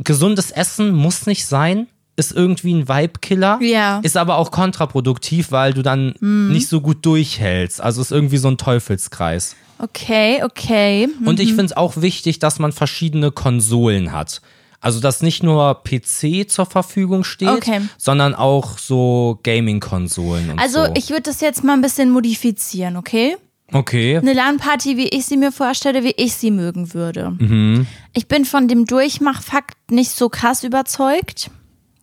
Gesundes 0.00 0.50
Essen 0.50 0.92
muss 0.94 1.26
nicht 1.26 1.46
sein, 1.46 1.86
ist 2.16 2.32
irgendwie 2.32 2.74
ein 2.74 2.88
Vibe-Killer, 2.88 3.58
Ja. 3.62 4.00
ist 4.02 4.16
aber 4.16 4.38
auch 4.38 4.50
kontraproduktiv, 4.50 5.52
weil 5.52 5.72
du 5.72 5.82
dann 5.82 6.14
Mhm. 6.20 6.50
nicht 6.52 6.68
so 6.68 6.80
gut 6.80 7.04
durchhältst. 7.06 7.80
Also 7.80 8.00
ist 8.00 8.10
irgendwie 8.12 8.38
so 8.38 8.48
ein 8.48 8.58
Teufelskreis. 8.58 9.54
Okay, 9.78 10.42
okay. 10.42 11.08
Und 11.24 11.36
Mhm. 11.38 11.40
ich 11.44 11.48
finde 11.50 11.66
es 11.66 11.76
auch 11.76 11.96
wichtig, 11.98 12.40
dass 12.40 12.58
man 12.58 12.72
verschiedene 12.72 13.30
Konsolen 13.30 14.10
hat. 14.12 14.40
Also, 14.80 15.00
dass 15.00 15.22
nicht 15.22 15.42
nur 15.42 15.82
PC 15.82 16.48
zur 16.48 16.66
Verfügung 16.66 17.24
steht, 17.24 17.48
Okay. 17.48 17.80
sondern 17.98 18.34
auch 18.34 18.78
so 18.78 19.40
Gaming-Konsolen 19.42 20.50
und 20.50 20.58
Also 20.58 20.86
so. 20.86 20.92
ich 20.96 21.10
würde 21.10 21.22
das 21.22 21.40
jetzt 21.40 21.64
mal 21.64 21.72
ein 21.72 21.80
bisschen 21.80 22.10
modifizieren, 22.10 22.96
okay? 22.96 23.36
okay. 23.72 24.16
Eine 24.18 24.32
LAN-Party, 24.34 24.96
wie 24.96 25.08
ich 25.08 25.26
sie 25.26 25.36
mir 25.36 25.50
vorstelle, 25.52 26.04
wie 26.04 26.14
ich 26.16 26.34
sie 26.34 26.50
mögen 26.52 26.94
würde. 26.94 27.30
Mhm. 27.38 27.86
Ich 28.14 28.28
bin 28.28 28.44
von 28.44 28.68
dem 28.68 28.84
Durchmachfakt 28.84 29.90
nicht 29.90 30.10
so 30.12 30.28
krass 30.28 30.62
überzeugt, 30.62 31.50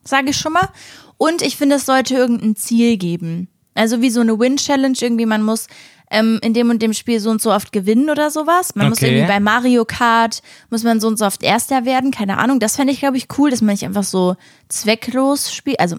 sage 0.04 0.30
ich 0.30 0.36
schon 0.36 0.52
mal. 0.52 0.68
Und 1.16 1.40
ich 1.42 1.56
finde, 1.56 1.76
es 1.76 1.86
sollte 1.86 2.14
irgendein 2.14 2.56
Ziel 2.56 2.98
geben. 2.98 3.48
Also 3.74 4.00
wie 4.02 4.10
so 4.10 4.20
eine 4.20 4.38
Win-Challenge 4.38 4.96
irgendwie, 5.00 5.26
man 5.26 5.42
muss 5.42 5.66
ähm, 6.10 6.38
in 6.42 6.54
dem 6.54 6.70
und 6.70 6.80
dem 6.82 6.92
Spiel 6.92 7.18
so 7.20 7.30
und 7.30 7.42
so 7.42 7.52
oft 7.52 7.72
gewinnen 7.72 8.10
oder 8.10 8.30
sowas. 8.30 8.74
Man 8.74 8.88
muss 8.90 8.98
Okay. 8.98 9.08
irgendwie 9.10 9.26
bei 9.32 9.40
Mario 9.40 9.84
Kart, 9.84 10.40
muss 10.70 10.82
man 10.84 11.00
so 11.00 11.08
und 11.08 11.18
so 11.18 11.26
oft 11.26 11.42
Erster 11.42 11.84
werden, 11.84 12.10
keine 12.10 12.38
Ahnung. 12.38 12.60
Das 12.60 12.76
fände 12.76 12.92
ich, 12.92 13.00
glaube 13.00 13.16
ich, 13.16 13.26
cool, 13.38 13.50
dass 13.50 13.60
man 13.60 13.72
nicht 13.72 13.84
einfach 13.84 14.04
so 14.04 14.36
zwecklos 14.68 15.52
spielt. 15.52 15.80
Also 15.80 15.96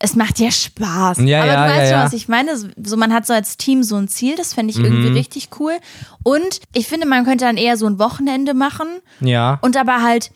es 0.00 0.14
macht 0.14 0.38
ja 0.38 0.50
Spaß. 0.50 1.18
Ja, 1.24 1.42
Aber 1.42 1.52
ja, 1.52 1.66
du 1.66 1.72
weißt 1.72 1.90
ja, 1.90 1.96
schon, 1.96 2.06
was 2.06 2.12
ich 2.12 2.28
meine. 2.28 2.56
So, 2.56 2.96
man 2.96 3.12
hat 3.12 3.26
so 3.26 3.32
als 3.32 3.56
Team 3.56 3.82
so 3.82 3.96
ein 3.96 4.08
Ziel, 4.08 4.36
das 4.36 4.54
fände 4.54 4.70
ich 4.72 4.78
irgendwie 4.78 5.08
richtig 5.08 5.48
cool. 5.58 5.72
Und 6.22 6.60
ich 6.72 6.86
finde, 6.86 7.06
man 7.06 7.24
könnte 7.24 7.44
dann 7.44 7.56
eher 7.56 7.76
so 7.76 7.86
ein 7.86 7.98
Wochenende 7.98 8.54
machen 8.54 8.86
Ja. 9.20 9.58
und 9.62 9.76
aber 9.76 10.02
halt 10.02 10.30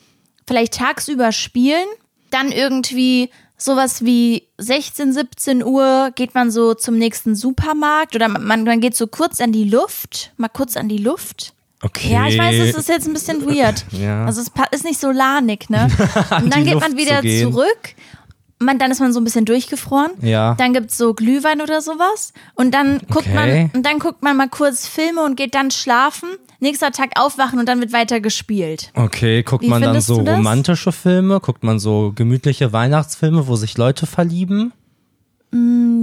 vielleicht 0.49 0.75
tagsüber 0.75 1.31
spielen, 1.33 1.87
dann 2.31 2.51
irgendwie 2.51 3.31
sowas 3.65 4.05
wie 4.05 4.49
16, 4.59 5.13
17 5.13 5.65
Uhr 5.65 6.11
geht 6.15 6.35
man 6.35 6.51
so 6.51 6.75
zum 6.75 6.99
nächsten 6.99 7.35
Supermarkt 7.35 8.15
oder 8.15 8.29
man, 8.29 8.65
man 8.65 8.81
geht 8.81 8.97
so 8.97 9.07
kurz 9.07 9.41
an 9.41 9.53
die 9.53 9.65
Luft, 9.65 10.33
mal 10.37 10.49
kurz 10.49 10.77
an 10.77 10.89
die 10.89 10.99
Luft. 10.99 11.53
Okay. 11.83 12.13
Ja, 12.13 12.29
ich 12.29 12.39
weiß, 12.39 12.55
es 12.61 12.77
ist 12.77 12.89
jetzt 12.89 13.07
ein 13.07 13.13
bisschen 13.13 13.45
weird. 13.45 13.85
Ja. 13.93 14.25
Also 14.25 14.41
es 14.41 14.51
ist 14.71 14.85
nicht 14.85 15.01
so 15.01 15.11
lanig, 15.11 15.69
ne? 15.69 15.89
Und 16.43 16.55
dann 16.55 16.65
geht 16.65 16.75
Luft 16.75 16.89
man 16.89 16.97
wieder 16.97 17.21
zu 17.23 17.51
zurück. 17.51 17.95
Man, 18.61 18.79
dann 18.79 18.93
ist 18.93 19.01
man 19.01 19.13
so 19.13 19.21
ein 19.21 19.25
bisschen 19.25 19.45
durchgefroren. 19.45 20.13
Ja. 20.21 20.55
Dann 20.55 20.73
gibt's 20.73 20.97
so 20.97 21.15
Glühwein 21.15 21.61
oder 21.61 21.81
sowas. 21.81 22.33
Und 22.55 22.73
dann 22.73 23.01
guckt 23.11 23.27
Okay. 23.27 23.35
man, 23.35 23.71
und 23.75 23.85
dann 23.85 23.99
guckt 23.99 24.23
man 24.23 24.37
mal 24.37 24.49
kurz 24.49 24.87
Filme 24.87 25.23
und 25.25 25.37
geht 25.37 25.57
dann 25.57 25.73
schlafen. 25.73 26.29
Nächster 26.63 26.93
Tag 26.93 27.11
aufwachen 27.17 27.59
und 27.59 27.69
dann 27.69 27.81
wird 27.81 27.93
weiter 27.93 28.21
gespielt. 28.21 28.93
Okay, 28.95 29.43
guckt 29.43 29.65
Wie 29.65 29.69
man 29.69 29.83
dann 29.83 30.01
so 30.01 30.21
romantische 30.21 30.93
Filme? 30.93 31.41
Guckt 31.41 31.65
man 31.65 31.81
so 31.81 32.13
gemütliche 32.15 32.73
Weihnachtsfilme, 32.73 33.49
wo 33.49 33.57
sich 33.57 33.77
Leute 33.77 34.07
verlieben? 34.07 34.73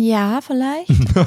Ja, 0.01 0.39
vielleicht. 0.41 0.89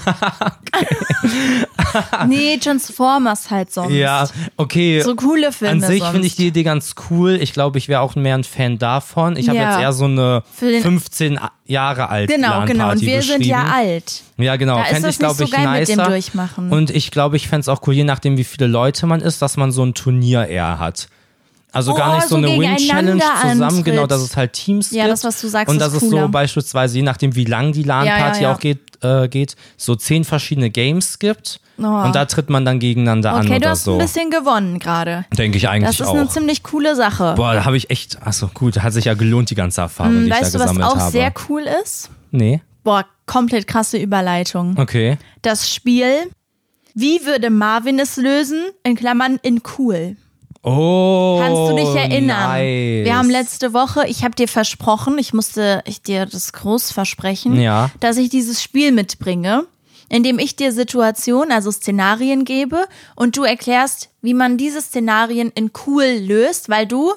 nee, 2.26 2.56
Transformers 2.58 3.50
halt 3.50 3.72
sonst. 3.72 3.92
Ja, 3.92 4.26
okay. 4.56 5.00
So 5.02 5.14
coole 5.14 5.52
Filme 5.52 5.72
An 5.74 5.80
sich 5.80 6.02
finde 6.02 6.26
ich 6.26 6.36
die 6.36 6.48
Idee 6.48 6.62
ganz 6.62 6.94
cool. 7.10 7.38
Ich 7.40 7.52
glaube, 7.52 7.78
ich 7.78 7.88
wäre 7.88 8.00
auch 8.00 8.14
mehr 8.14 8.36
ein 8.36 8.44
Fan 8.44 8.78
davon. 8.78 9.36
Ich 9.36 9.48
habe 9.48 9.58
Ja. 9.58 9.72
jetzt 9.72 9.80
eher 9.82 9.92
so 9.92 10.04
eine 10.06 10.42
Für 10.54 10.70
den- 10.70 10.82
15 10.82 11.38
Jahre 11.66 12.08
alt 12.08 12.30
Genau, 12.30 12.64
genau. 12.64 12.90
Und 12.92 13.00
wir 13.02 13.22
sind 13.22 13.44
ja 13.44 13.64
alt. 13.64 14.22
Ja, 14.38 14.56
genau. 14.56 14.76
Da 14.76 14.82
ist 14.84 14.88
Fände 14.88 15.02
das 15.08 15.14
ich, 15.14 15.18
glaube 15.18 15.42
nicht 15.42 15.52
ich, 15.52 15.56
so 15.56 15.62
dem 15.66 15.72
nicer. 15.98 16.08
Durchmachen. 16.10 16.72
Und 16.72 16.90
ich 16.90 17.10
glaube, 17.10 17.36
ich 17.36 17.48
fände 17.48 17.60
es 17.60 17.68
auch 17.68 17.80
cool, 17.86 17.94
je 17.94 18.04
nachdem, 18.04 18.36
wie 18.36 18.44
viele 18.44 18.66
Leute 18.66 19.06
man 19.06 19.20
ist, 19.20 19.42
dass 19.42 19.56
man 19.56 19.72
so 19.72 19.84
ein 19.84 19.94
Turnier 19.94 20.46
eher 20.46 20.78
hat. 20.78 21.08
Also 21.72 21.92
Oh, 21.92 21.94
gar 21.96 22.14
nicht 22.16 22.24
so 22.28 22.30
so 22.30 22.36
eine 22.36 22.48
Win-Challenge 22.48 23.18
zusammen, 23.20 23.62
antritt. 23.62 23.84
genau, 23.86 24.06
dass 24.06 24.20
es 24.20 24.36
halt 24.36 24.52
Teams 24.52 24.90
Ja, 24.90 25.04
gibt. 25.04 25.12
das, 25.14 25.24
was 25.24 25.40
du 25.40 25.48
sagst, 25.48 25.70
Und 25.70 25.76
ist 25.76 25.82
dass 25.94 25.94
es 26.02 26.08
so 26.10 26.28
beispielsweise, 26.28 26.96
je 26.96 27.02
nachdem, 27.02 27.34
wie 27.34 27.44
lang 27.46 27.72
die 27.72 27.82
LAN-Party 27.82 28.08
Ja, 28.18 28.32
ja, 28.34 28.40
ja. 28.50 28.54
auch 28.54 28.58
geht, 28.60 28.80
äh, 29.02 29.28
geht, 29.28 29.56
so 29.78 29.94
zehn 29.96 30.24
verschiedene 30.24 30.68
Games 30.70 31.18
gibt. 31.18 31.60
Oh. 31.78 31.84
Und 31.86 32.14
da 32.14 32.26
tritt 32.26 32.50
man 32.50 32.64
dann 32.66 32.78
gegeneinander 32.78 33.32
an 33.32 33.46
Okay, 33.46 33.58
du 33.58 33.68
hast 33.70 33.84
so. 33.84 33.92
ein 33.94 33.98
bisschen 33.98 34.30
gewonnen 34.30 34.78
gerade. 34.78 35.24
Denke 35.36 35.56
ich 35.56 35.62
Das 35.62 35.72
eigentlich 35.72 36.00
ist 36.00 36.06
auch. 36.06 36.14
eine 36.14 36.28
ziemlich 36.28 36.62
coole 36.62 36.94
Sache. 36.94 37.32
Boah, 37.36 37.54
da 37.54 37.64
habe 37.64 37.76
ich 37.78 37.88
echt, 37.90 38.20
achso 38.22 38.48
gut, 38.52 38.80
hat 38.82 38.92
sich 38.92 39.06
ja 39.06 39.14
gelohnt, 39.14 39.48
die 39.50 39.54
ganze 39.54 39.80
Erfahrung, 39.80 40.12
die 40.12 40.28
ich 40.28 40.34
Hm, 40.34 40.42
weißt 40.42 40.54
da 40.54 40.58
du, 40.58 40.64
was 40.64 40.70
gesammelt 40.72 40.92
auch 40.92 40.98
habe. 41.00 41.10
sehr 41.10 41.32
cool 41.48 41.64
ist? 41.82 42.10
nee, 42.30 42.60
Boah, 42.84 43.06
komplett 43.26 43.66
krasse 43.66 43.96
Überleitung. 43.96 44.76
okay. 44.78 45.16
Das 45.40 45.70
Spiel 45.72 46.30
Wie 46.94 47.24
würde 47.24 47.48
Marvin 47.48 47.98
es 47.98 48.16
lösen? 48.18 48.60
In 48.84 48.94
Klammern 48.96 49.38
in 49.42 49.62
cool. 49.78 50.16
Oh, 50.64 51.38
Kannst 51.42 51.72
du 51.72 51.76
dich 51.76 51.94
erinnern? 52.00 52.50
Nice. 52.52 53.04
Wir 53.04 53.16
haben 53.16 53.28
letzte 53.30 53.72
Woche, 53.72 54.06
ich 54.06 54.22
habe 54.22 54.34
dir 54.36 54.46
versprochen, 54.46 55.18
ich 55.18 55.32
musste 55.32 55.82
ich 55.86 56.02
dir 56.02 56.24
das 56.26 56.52
groß 56.52 56.92
versprechen, 56.92 57.60
Ja. 57.60 57.90
dass 57.98 58.16
ich 58.16 58.28
dieses 58.28 58.62
Spiel 58.62 58.92
mitbringe, 58.92 59.64
in 60.08 60.22
dem 60.22 60.38
ich 60.38 60.54
dir 60.54 60.70
Situationen, 60.72 61.50
also 61.50 61.72
Szenarien 61.72 62.44
gebe 62.44 62.86
und 63.16 63.36
du 63.36 63.42
erklärst, 63.42 64.10
wie 64.20 64.34
man 64.34 64.56
diese 64.56 64.80
Szenarien 64.80 65.50
in 65.54 65.72
cool 65.86 66.04
löst, 66.20 66.68
weil 66.68 66.86
du 66.86 67.12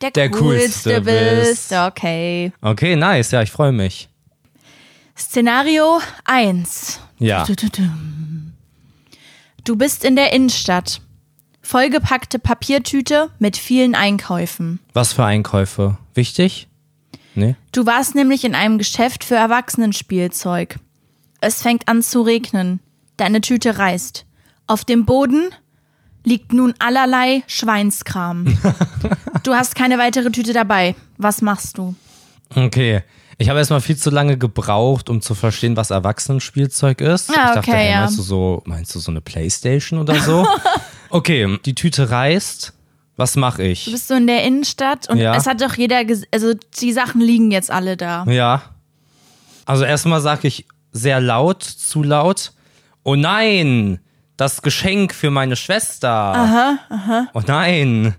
der, 0.00 0.10
Der 0.10 0.30
coolste 0.30 1.00
Coolste 1.00 1.00
bist. 1.02 1.68
bist. 1.70 1.72
Okay. 1.72 2.52
Okay, 2.62 2.96
nice, 2.96 3.30
ja, 3.30 3.42
ich 3.42 3.50
freue 3.52 3.72
mich. 3.72 4.08
Szenario 5.16 6.00
1. 6.24 7.00
Ja. 7.18 7.44
Du 9.64 9.76
bist 9.76 10.04
in 10.04 10.16
der 10.16 10.32
Innenstadt. 10.32 11.00
Vollgepackte 11.68 12.38
Papiertüte 12.38 13.28
mit 13.38 13.58
vielen 13.58 13.94
Einkäufen. 13.94 14.80
Was 14.94 15.12
für 15.12 15.26
Einkäufe? 15.26 15.98
Wichtig? 16.14 16.66
Nee? 17.34 17.56
Du 17.72 17.84
warst 17.84 18.14
nämlich 18.14 18.44
in 18.46 18.54
einem 18.54 18.78
Geschäft 18.78 19.22
für 19.22 19.34
Erwachsenenspielzeug. 19.34 20.78
Es 21.42 21.60
fängt 21.60 21.86
an 21.86 22.02
zu 22.02 22.22
regnen. 22.22 22.80
Deine 23.18 23.42
Tüte 23.42 23.76
reißt. 23.76 24.24
Auf 24.66 24.86
dem 24.86 25.04
Boden 25.04 25.50
liegt 26.24 26.54
nun 26.54 26.72
allerlei 26.78 27.42
Schweinskram. 27.46 28.46
du 29.42 29.52
hast 29.52 29.74
keine 29.74 29.98
weitere 29.98 30.30
Tüte 30.30 30.54
dabei. 30.54 30.94
Was 31.18 31.42
machst 31.42 31.76
du? 31.76 31.94
Okay. 32.54 33.02
Ich 33.36 33.50
habe 33.50 33.58
erstmal 33.58 33.82
viel 33.82 33.98
zu 33.98 34.08
lange 34.08 34.38
gebraucht, 34.38 35.10
um 35.10 35.20
zu 35.20 35.34
verstehen, 35.34 35.76
was 35.76 35.90
Erwachsenenspielzeug 35.90 37.02
ist. 37.02 37.28
Ah, 37.28 37.32
ich 37.32 37.38
dachte, 37.38 37.58
okay, 37.58 37.72
hey, 37.72 37.90
ja. 37.90 38.00
meinst 38.00 38.16
du 38.16 38.22
so, 38.22 38.62
meinst 38.64 38.94
du 38.94 39.00
so 39.00 39.10
eine 39.10 39.20
Playstation 39.20 40.00
oder 40.00 40.18
so? 40.22 40.46
okay, 41.10 41.58
die 41.64 41.74
Tüte 41.74 42.10
reißt. 42.10 42.72
Was 43.16 43.34
mache 43.34 43.62
Du 43.64 43.68
ich? 43.68 43.90
bist 43.90 44.06
so 44.08 44.14
in 44.14 44.28
der 44.28 44.44
Innenstadt 44.44 45.08
und 45.10 45.18
Ja. 45.18 45.34
es 45.34 45.46
hat 45.46 45.60
doch 45.60 45.74
jeder, 45.74 46.02
also 46.32 46.54
die 46.80 46.92
Sachen 46.92 47.20
liegen 47.20 47.50
jetzt 47.50 47.70
alle 47.70 47.96
da. 47.96 48.24
Ja. 48.28 48.62
Also 49.66 49.84
erstmal 49.84 50.20
sage 50.20 50.46
ich 50.46 50.66
sehr 50.92 51.20
laut, 51.20 51.62
zu 51.64 52.02
laut. 52.04 52.52
Oh 53.02 53.16
nein, 53.16 53.98
das 54.36 54.62
Geschenk 54.62 55.12
für 55.12 55.30
meine 55.30 55.56
Schwester. 55.56 56.08
Aha, 56.10 56.78
aha. 56.90 57.26
Oh 57.34 57.42
nein. 57.44 58.14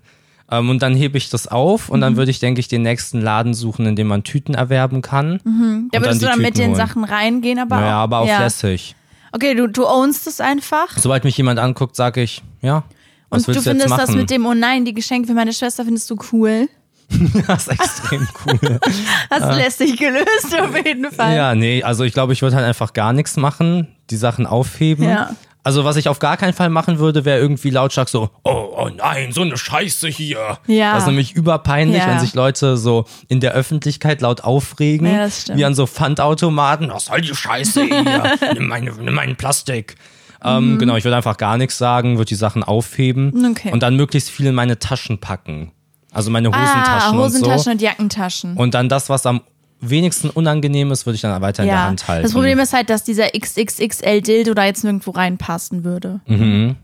Ähm, 0.51 0.69
und 0.69 0.81
dann 0.81 0.95
hebe 0.95 1.17
ich 1.17 1.29
das 1.29 1.47
auf 1.47 1.87
und 1.89 1.99
Mhm. 1.99 2.01
dann 2.01 2.17
würde 2.17 2.31
ich, 2.31 2.39
denke 2.39 2.59
ich, 2.59 2.67
den 2.67 2.81
nächsten 2.81 3.21
Laden 3.21 3.53
suchen, 3.53 3.85
in 3.85 3.95
dem 3.95 4.07
man 4.07 4.23
Tüten 4.23 4.53
erwerben 4.55 5.01
kann. 5.01 5.39
Da 5.45 5.49
und 5.51 5.91
würdest 5.93 6.21
die 6.21 6.25
du 6.25 6.31
dann 6.31 6.39
mit 6.39 6.55
Tüten 6.55 6.61
den 6.61 6.67
holen. 6.71 6.75
Sachen 6.87 7.03
reingehen, 7.05 7.59
aber 7.59 7.77
Naja, 7.79 7.99
auch, 7.99 8.03
aber 8.03 8.17
auch 8.19 8.27
ja. 8.27 8.39
lässig. 8.43 8.95
Okay, 9.31 9.55
du, 9.55 9.67
du 9.67 9.87
ownst 9.87 10.27
es 10.27 10.41
einfach. 10.41 10.97
Sobald 10.97 11.23
mich 11.23 11.37
jemand 11.37 11.59
anguckt, 11.59 11.95
sage 11.95 12.21
ich, 12.21 12.41
ja, 12.61 12.83
was 13.29 13.47
Und 13.47 13.55
du 13.55 13.61
findest 13.61 13.91
das 13.91 14.11
mit 14.11 14.29
dem, 14.29 14.45
oh 14.45 14.53
nein, 14.53 14.85
die 14.85 14.93
Geschenke 14.93 15.27
für 15.27 15.33
meine 15.33 15.53
Schwester 15.53 15.85
findest 15.85 16.09
du 16.09 16.17
cool. 16.31 16.67
das 17.47 17.67
ist 17.67 17.79
extrem 17.79 18.27
cool. 18.45 18.79
Hast 19.29 19.45
du 19.45 19.55
lästig 19.55 19.97
gelöst, 19.97 20.59
auf 20.59 20.75
jeden 20.75 21.11
Fall. 21.11 21.35
ja, 21.35 21.55
nee, 21.55 21.81
also 21.83 22.03
ich 22.03 22.13
glaube, 22.13 22.33
ich 22.33 22.41
würde 22.41 22.55
halt 22.55 22.65
einfach 22.65 22.93
gar 22.93 23.13
nichts 23.13 23.35
machen, 23.37 23.87
die 24.09 24.17
Sachen 24.17 24.45
aufheben. 24.45 25.05
Ja. 25.05 25.35
Also 25.69 25.83
was 25.85 25.97
ich 25.97 26.09
auf 26.09 26.17
gar 26.17 26.35
keinen 26.35 26.53
Fall 26.53 26.69
machen 26.71 26.97
würde, 26.97 27.25
wäre 27.25 27.37
irgendwie 27.37 27.69
lautstark 27.69 28.09
so, 28.09 28.31
oh, 28.43 28.49
oh 28.75 28.89
nein, 28.89 29.31
so 29.31 29.41
eine 29.43 29.55
Scheiße 29.55 30.07
hier. 30.07 30.57
Ja. 30.65 30.93
Das 30.93 31.03
ist 31.03 31.07
nämlich 31.07 31.33
überpeinlich, 31.35 31.99
Ja. 32.01 32.07
wenn 32.07 32.19
sich 32.19 32.33
Leute 32.33 32.75
so 32.75 33.05
in 33.27 33.39
der 33.39 33.51
Öffentlichkeit 33.51 34.21
laut 34.21 34.41
aufregen, 34.43 35.05
Ja, 35.05 35.17
das 35.25 35.41
stimmt. 35.43 35.59
wie 35.59 35.65
an 35.65 35.75
so 35.75 35.85
Pfandautomaten. 35.85 36.89
Was 36.89 37.05
soll 37.05 37.21
die 37.21 37.35
Scheiße 37.35 37.83
hier? 37.83 38.23
nimm, 38.55 38.65
meine, 38.67 38.91
nimm 38.93 39.13
meinen 39.13 39.35
Plastik. 39.35 39.95
Ähm, 40.43 40.79
genau, 40.79 40.95
ich 40.95 41.03
würde 41.03 41.17
einfach 41.17 41.37
gar 41.37 41.57
nichts 41.57 41.77
sagen, 41.77 42.17
würde 42.17 42.29
die 42.29 42.35
Sachen 42.35 42.63
aufheben 42.63 43.29
Mhm. 43.35 43.51
Okay. 43.51 43.71
und 43.71 43.83
dann 43.83 43.95
möglichst 43.95 44.31
viel 44.31 44.47
in 44.47 44.55
meine 44.55 44.79
Taschen 44.79 45.19
packen. 45.19 45.71
Also 46.11 46.31
meine 46.31 46.49
Ah, 46.51 46.59
Hosentaschen, 46.63 47.17
Hosentaschen 47.19 47.53
und 47.53 47.59
so. 47.63 47.69
und 47.69 47.81
Jackentaschen. 47.83 48.57
Und 48.57 48.73
dann 48.73 48.89
das, 48.89 49.09
was 49.09 49.27
am 49.27 49.41
wenigsten 49.81 50.29
unangenehm 50.29 50.91
ist, 50.91 51.05
würde 51.05 51.15
ich 51.15 51.21
dann 51.21 51.41
weiter 51.41 51.63
in 51.63 51.69
der 51.69 51.77
ja. 51.77 51.85
Hand 51.85 52.07
halten. 52.07 52.23
Das 52.23 52.33
Problem 52.33 52.59
ist 52.59 52.73
halt, 52.73 52.89
dass 52.89 53.03
dieser 53.03 53.29
XXXL-Dildo 53.29 54.53
da 54.53 54.65
jetzt 54.65 54.83
nirgendwo 54.83 55.11
reinpassen 55.11 55.83
würde. 55.83 56.21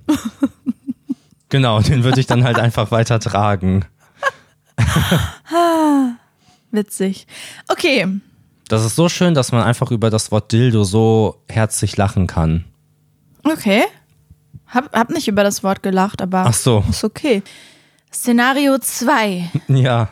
Genau, 1.49 1.79
den 1.79 2.03
würde 2.03 2.19
ich 2.19 2.27
dann 2.27 2.43
halt 2.43 2.59
einfach 2.59 2.91
weiter 2.91 3.19
tragen. 3.19 3.85
Witzig. 6.71 7.27
Okay. 7.67 8.07
Das 8.67 8.83
ist 8.83 8.95
so 8.95 9.09
schön, 9.09 9.35
dass 9.35 9.51
man 9.51 9.61
einfach 9.63 9.91
über 9.91 10.09
das 10.09 10.31
Wort 10.31 10.51
Dildo 10.51 10.83
so 10.83 11.41
herzlich 11.47 11.95
lachen 11.97 12.27
kann. 12.27 12.65
Okay. 13.43 13.83
Hab, 14.67 14.91
hab 14.93 15.11
nicht 15.11 15.27
über 15.27 15.43
das 15.43 15.63
Wort 15.63 15.83
gelacht, 15.83 16.21
aber 16.21 16.45
Ach 16.47 16.53
so, 16.53 16.83
ist 16.89 17.03
okay. 17.03 17.43
Szenario 18.11 18.77
2. 18.79 19.51
ja. 19.67 20.09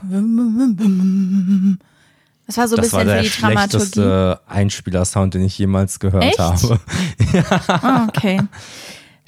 Das 2.48 2.58
war 2.58 2.68
so 2.68 2.76
ein 2.76 2.82
Das 2.82 2.92
war 2.92 3.00
bisschen 3.04 3.16
der 3.16 3.24
für 3.24 3.24
die 3.24 3.30
schlechteste 3.30 4.42
Einspielersound, 4.48 5.34
den 5.34 5.46
ich 5.46 5.58
jemals 5.58 6.00
gehört 6.00 6.24
Echt? 6.24 6.40
habe. 6.40 6.80
Ah, 7.68 8.06
okay. 8.08 8.42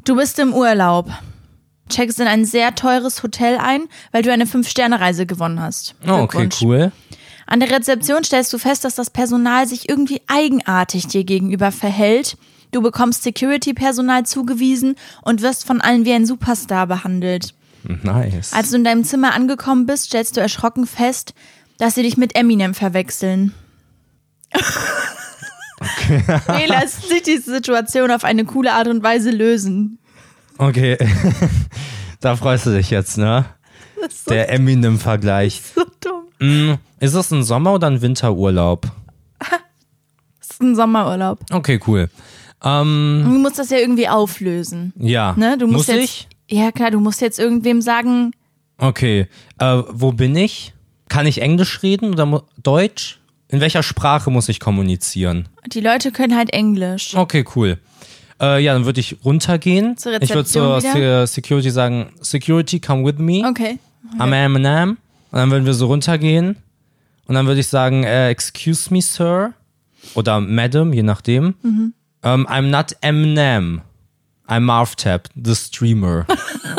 Du 0.03 0.15
bist 0.15 0.37
im 0.39 0.53
Urlaub. 0.53 1.09
Checkst 1.89 2.19
in 2.19 2.27
ein 2.27 2.45
sehr 2.45 2.75
teures 2.75 3.21
Hotel 3.23 3.57
ein, 3.57 3.83
weil 4.11 4.21
du 4.23 4.31
eine 4.31 4.47
Fünf-Sterne-Reise 4.47 5.25
gewonnen 5.25 5.61
hast. 5.61 5.95
Oh, 6.07 6.13
okay, 6.13 6.49
cool. 6.61 6.91
An 7.47 7.59
der 7.59 7.69
Rezeption 7.71 8.23
stellst 8.23 8.51
du 8.53 8.57
fest, 8.57 8.83
dass 8.85 8.95
das 8.95 9.11
Personal 9.11 9.67
sich 9.67 9.87
irgendwie 9.87 10.21
eigenartig 10.27 11.07
dir 11.07 11.23
gegenüber 11.23 11.71
verhält. 11.71 12.37
Du 12.71 12.81
bekommst 12.81 13.23
Security-Personal 13.23 14.25
zugewiesen 14.25 14.95
und 15.21 15.41
wirst 15.41 15.65
von 15.65 15.79
allen 15.79 16.05
wie 16.05 16.13
ein 16.13 16.25
Superstar 16.25 16.87
behandelt. 16.87 17.53
Nice. 17.83 18.51
Als 18.51 18.71
du 18.71 18.77
in 18.77 18.83
deinem 18.83 19.03
Zimmer 19.03 19.33
angekommen 19.33 19.85
bist, 19.85 20.05
stellst 20.05 20.35
du 20.35 20.41
erschrocken 20.41 20.87
fest, 20.87 21.33
dass 21.77 21.95
sie 21.95 22.03
dich 22.03 22.17
mit 22.17 22.35
Eminem 22.35 22.73
verwechseln. 22.73 23.53
Wie 26.07 26.65
lässt 26.67 27.09
sich 27.09 27.23
die 27.23 27.37
Situation 27.37 28.11
auf 28.11 28.23
eine 28.23 28.45
coole 28.45 28.73
Art 28.73 28.87
und 28.87 29.03
Weise 29.03 29.31
lösen? 29.31 29.99
Okay. 30.57 30.97
da 32.21 32.35
freust 32.35 32.65
du 32.67 32.71
dich 32.75 32.89
jetzt, 32.89 33.17
ne? 33.17 33.45
Das 34.01 34.23
so, 34.25 34.31
Der 34.31 34.49
Eminem-Vergleich. 34.51 35.61
so 35.75 35.83
dumm. 35.99 36.23
Mm, 36.39 36.73
ist 36.99 37.13
es 37.13 37.31
ein 37.31 37.43
Sommer- 37.43 37.73
oder 37.73 37.87
ein 37.87 38.01
Winterurlaub? 38.01 38.87
Das 40.39 40.51
ist 40.51 40.61
ein 40.61 40.75
Sommerurlaub. 40.75 41.39
Okay, 41.51 41.79
cool. 41.87 42.09
Ähm, 42.63 43.23
Du 43.25 43.31
musst 43.31 43.59
das 43.59 43.71
ja 43.71 43.77
irgendwie 43.79 44.07
auflösen. 44.07 44.93
ja. 44.97 45.33
Ne? 45.35 45.57
Du 45.57 45.65
musst 45.67 45.89
Muss 45.89 45.95
jetzt, 45.97 46.03
ich? 46.03 46.27
Ja, 46.57 46.71
klar, 46.71 46.91
du 46.91 46.99
musst 47.01 47.19
jetzt 47.19 47.39
irgendwem 47.39 47.81
sagen, 47.81 48.31
Okay. 48.77 49.27
Äh, 49.57 49.81
wo 49.89 50.11
bin 50.13 50.35
ich? 50.35 50.73
Kann 51.09 51.27
ich 51.27 51.41
Englisch 51.41 51.83
reden 51.83 52.13
oder 52.13 52.43
Deutsch? 52.61 53.19
In 53.47 53.61
welcher 53.61 53.83
Sprache 53.83 54.31
muss 54.31 54.49
ich 54.49 54.59
kommunizieren? 54.59 55.47
die 55.67 55.79
Leute 55.81 56.11
können 56.11 56.35
halt 56.35 56.51
Englisch. 56.51 57.15
Okay, 57.15 57.45
cool. 57.55 57.77
Äh, 58.41 58.63
ja, 58.63 58.73
dann 58.73 58.85
würde 58.85 58.99
ich 58.99 59.17
runtergehen. 59.23 59.97
Zur 59.97 60.21
ich 60.21 60.29
würde 60.29 60.45
zur 60.45 60.77
wieder? 60.77 61.25
Se 61.27 61.33
Security 61.33 61.69
sagen, 61.71 62.11
Security, 62.21 62.79
come 62.79 63.05
with 63.05 63.17
me. 63.17 63.47
Okay. 63.47 63.79
I'm 64.19 64.33
Eminem. 64.33 64.97
Und 65.31 65.39
dann 65.39 65.51
würden 65.51 65.65
wir 65.65 65.73
so 65.73 65.87
runtergehen. 65.87 66.57
Und 67.27 67.35
dann 67.35 67.47
würde 67.47 67.59
ich 67.59 67.67
sagen, 67.67 68.03
äh, 68.03 68.29
excuse 68.29 68.93
me, 68.93 69.01
sir. 69.01 69.53
Oder 70.13 70.39
Madam, 70.39 70.93
je 70.93 71.03
nachdem. 71.03 71.55
Mhm. 71.63 71.93
Ähm, 72.23 72.47
I'm 72.47 72.69
not 72.69 72.95
Eminem. 73.01 73.81
I'm 74.47 74.61
Marv 74.61 74.95
Tap, 74.95 75.29
the 75.35 75.55
streamer. 75.55 76.25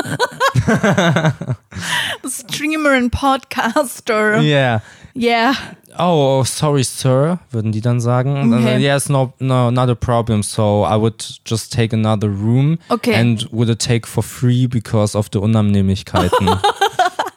Streamer 2.29 2.93
and 2.95 3.11
Podcaster. 3.13 4.41
yeah. 4.43 4.81
Yeah. 5.15 5.55
Oh, 5.99 6.45
sorry, 6.45 6.85
sir, 6.85 7.39
würden 7.51 7.73
die 7.73 7.81
dann 7.81 8.01
sagen. 8.01 8.37
Und 8.39 8.53
Okay. 8.53 8.79
yes, 8.79 9.09
no, 9.09 9.33
no, 9.39 9.71
not 9.71 9.89
a 9.89 9.95
problem. 9.95 10.43
So 10.43 10.85
I 10.85 10.97
would 11.01 11.25
just 11.47 11.73
take 11.73 11.95
another 11.97 12.29
room 12.29 12.79
Okay. 12.91 13.15
and 13.15 13.49
would 13.51 13.71
it 13.71 13.79
take 13.79 14.07
for 14.07 14.23
free 14.23 14.67
because 14.67 15.17
of 15.17 15.29
the 15.33 15.39
Unannehmlichkeiten. 15.41 16.49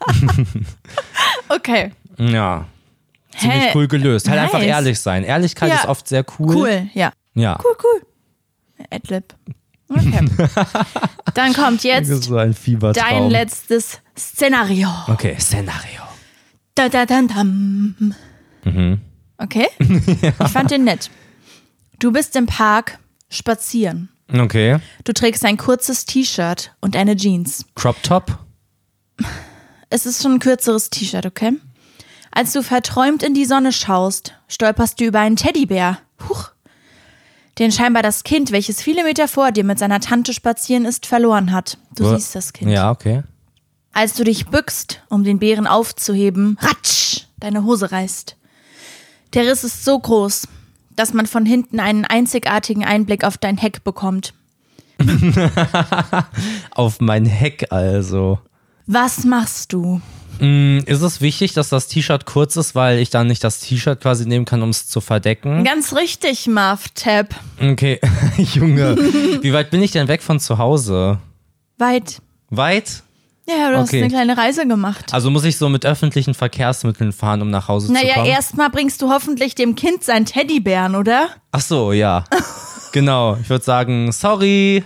Okay. 1.49 1.91
ja. 2.17 2.65
Ziemlich 3.38 3.63
Hä? 3.63 3.71
cool 3.75 3.88
gelöst. 3.88 4.27
Halt 4.29 4.39
einfach 4.39 4.60
Nice. 4.60 4.67
ehrlich 4.67 4.99
sein. 4.99 5.23
Ehrlichkeit 5.23 5.69
Ja. 5.69 5.75
ist 5.75 5.86
oft 5.88 6.08
sehr 6.08 6.25
cool. 6.38 6.55
Cool. 6.55 6.89
Ja. 6.93 7.12
Ja. 7.36 7.58
Cool, 7.63 7.75
cool. 7.84 8.01
Adlib. 8.91 9.34
Okay. 9.89 10.25
Dann 11.34 11.54
kommt 11.54 11.84
jetzt 11.84 12.10
so 12.23 12.36
dein 12.36 13.30
letztes 13.30 13.99
Szenario. 14.17 14.88
Okay, 15.08 15.36
Szenario. 15.39 16.02
Da, 16.75 16.89
da, 16.89 17.06
da, 17.06 17.21
dam. 17.23 18.15
Mhm. 18.63 19.02
Okay? 19.38 19.67
Ich 19.80 20.52
fand 20.52 20.71
den 20.71 20.84
nett. 20.84 21.10
Du 21.97 22.12
bist 22.12 22.36
im 22.36 22.45
Park 22.45 22.99
spazieren. 23.30 24.10
Okay. 24.32 24.78
Du 25.04 25.13
trägst 25.13 25.43
ein 25.43 25.58
kurzes 25.58 26.06
T-Shirt 26.06 26.71
und 26.82 26.95
eine 26.95 27.15
Jeans. 27.15 27.65
Crop 27.75 28.02
Top. 28.04 28.38
Es 29.89 30.06
ist 30.06 30.21
schon 30.21 30.34
ein 30.34 30.39
kürzeres 30.39 30.89
T-Shirt, 30.89 31.25
okay? 31.25 31.54
Als 32.32 32.54
du 32.54 32.62
verträumt 32.62 33.23
in 33.23 33.34
die 33.34 33.45
Sonne 33.45 33.71
schaust, 33.73 34.36
stolperst 34.47 34.99
du 34.99 35.06
über 35.06 35.19
einen 35.19 35.36
Teddybär. 35.36 35.97
Den 37.60 37.72
scheinbar 37.72 38.02
das 38.04 38.24
Kind, 38.24 38.52
welches 38.52 38.82
viele 38.82 39.04
Meter 39.04 39.28
vor 39.28 39.52
dir 39.52 39.63
mit 39.65 39.78
seiner 39.80 40.00
Tante 40.00 40.34
spazieren 40.34 40.86
ist, 40.86 41.06
verloren 41.06 41.52
hat. 41.52 41.78
Du 41.95 42.06
Wo- 42.06 42.15
siehst 42.15 42.34
das 42.36 42.54
Kind. 42.54 42.72
Ja, 42.72 42.89
okay. 42.89 43.24
Als 43.91 44.13
du 44.13 44.24
dich 44.24 44.48
bückst, 44.48 45.02
um 45.10 45.24
den 45.24 45.39
Bären 45.39 45.67
aufzuheben, 45.67 46.58
ratsch, 46.62 47.24
deine 47.38 47.65
Hose 47.65 47.91
reißt. 47.91 48.38
Der 49.34 49.45
Riss 49.45 49.63
ist 49.63 49.84
so 49.84 50.00
groß, 50.00 50.48
dass 50.95 51.13
man 51.13 51.26
von 51.26 51.45
hinten 51.45 51.80
einen 51.80 52.06
einzigartigen 52.06 52.86
Einblick 52.86 53.24
auf 53.24 53.38
dein 53.38 53.58
Heck 53.58 53.84
bekommt. 53.84 54.34
Auf 56.72 57.00
mein 57.00 57.26
Heck 57.26 57.72
also. 57.72 58.39
Was 58.86 59.24
machst 59.24 59.72
du? 59.72 60.02
Mm, 60.39 60.80
Ist 60.86 61.02
es 61.02 61.21
wichtig, 61.21 61.54
dass 61.54 61.69
das 61.69 61.88
T-Shirt 61.88 62.25
kurz 62.25 62.56
ist, 62.56 62.75
weil 62.75 62.99
ich 62.99 63.10
dann 63.10 63.28
nicht 63.28 63.43
das 63.43 63.60
T-Shirt 63.60 64.02
quasi 64.02 64.25
nehmen 64.25 64.45
kann, 64.45 64.62
um 64.62 64.69
es 64.69 64.88
zu 64.88 65.02
verdecken? 65.02 65.63
Ganz 65.63 65.93
richtig, 65.95 66.47
Marv 66.47 66.86
Tab. 66.95 67.28
Okay, 67.62 67.99
Junge. 68.38 68.95
Wie 69.41 69.54
weit 69.54 69.69
bin 69.71 69.82
ich 69.82 69.91
denn 69.91 70.08
weg 70.08 70.21
von 70.23 70.39
zu 70.39 70.58
Hause? 70.58 71.19
Weit. 71.78 72.21
Weit? 72.49 73.04
Ja, 73.47 73.71
du 73.71 73.78
hast 73.78 73.89
Okay. 73.89 73.99
eine 74.04 74.10
kleine 74.10 74.38
Reise 74.38 74.67
gemacht. 74.67 75.12
Also 75.12 75.32
muss 75.32 75.43
ich 75.43 75.58
so 75.58 75.69
mit 75.69 75.84
öffentlichen 75.86 76.36
Verkehrsmitteln 76.36 77.12
fahren, 77.12 77.41
um 77.41 77.49
nach 77.49 77.67
Hause 77.67 77.88
zu 77.88 77.93
Naja, 77.93 78.15
kommen? 78.15 78.28
erstmal 78.28 78.69
bringst 78.69 79.02
du 79.02 79.10
hoffentlich 79.10 79.56
dem 79.56 79.75
Kind 79.75 80.04
seinen 80.04 80.25
Teddybären, 80.25 80.95
oder? 80.95 81.30
Ach 81.52 81.62
so, 81.62 81.91
ja. 81.91 82.25
genau. 82.91 83.38
Ich 83.41 83.49
würde 83.49 83.65
sagen, 83.65 84.12
sorry. 84.12 84.84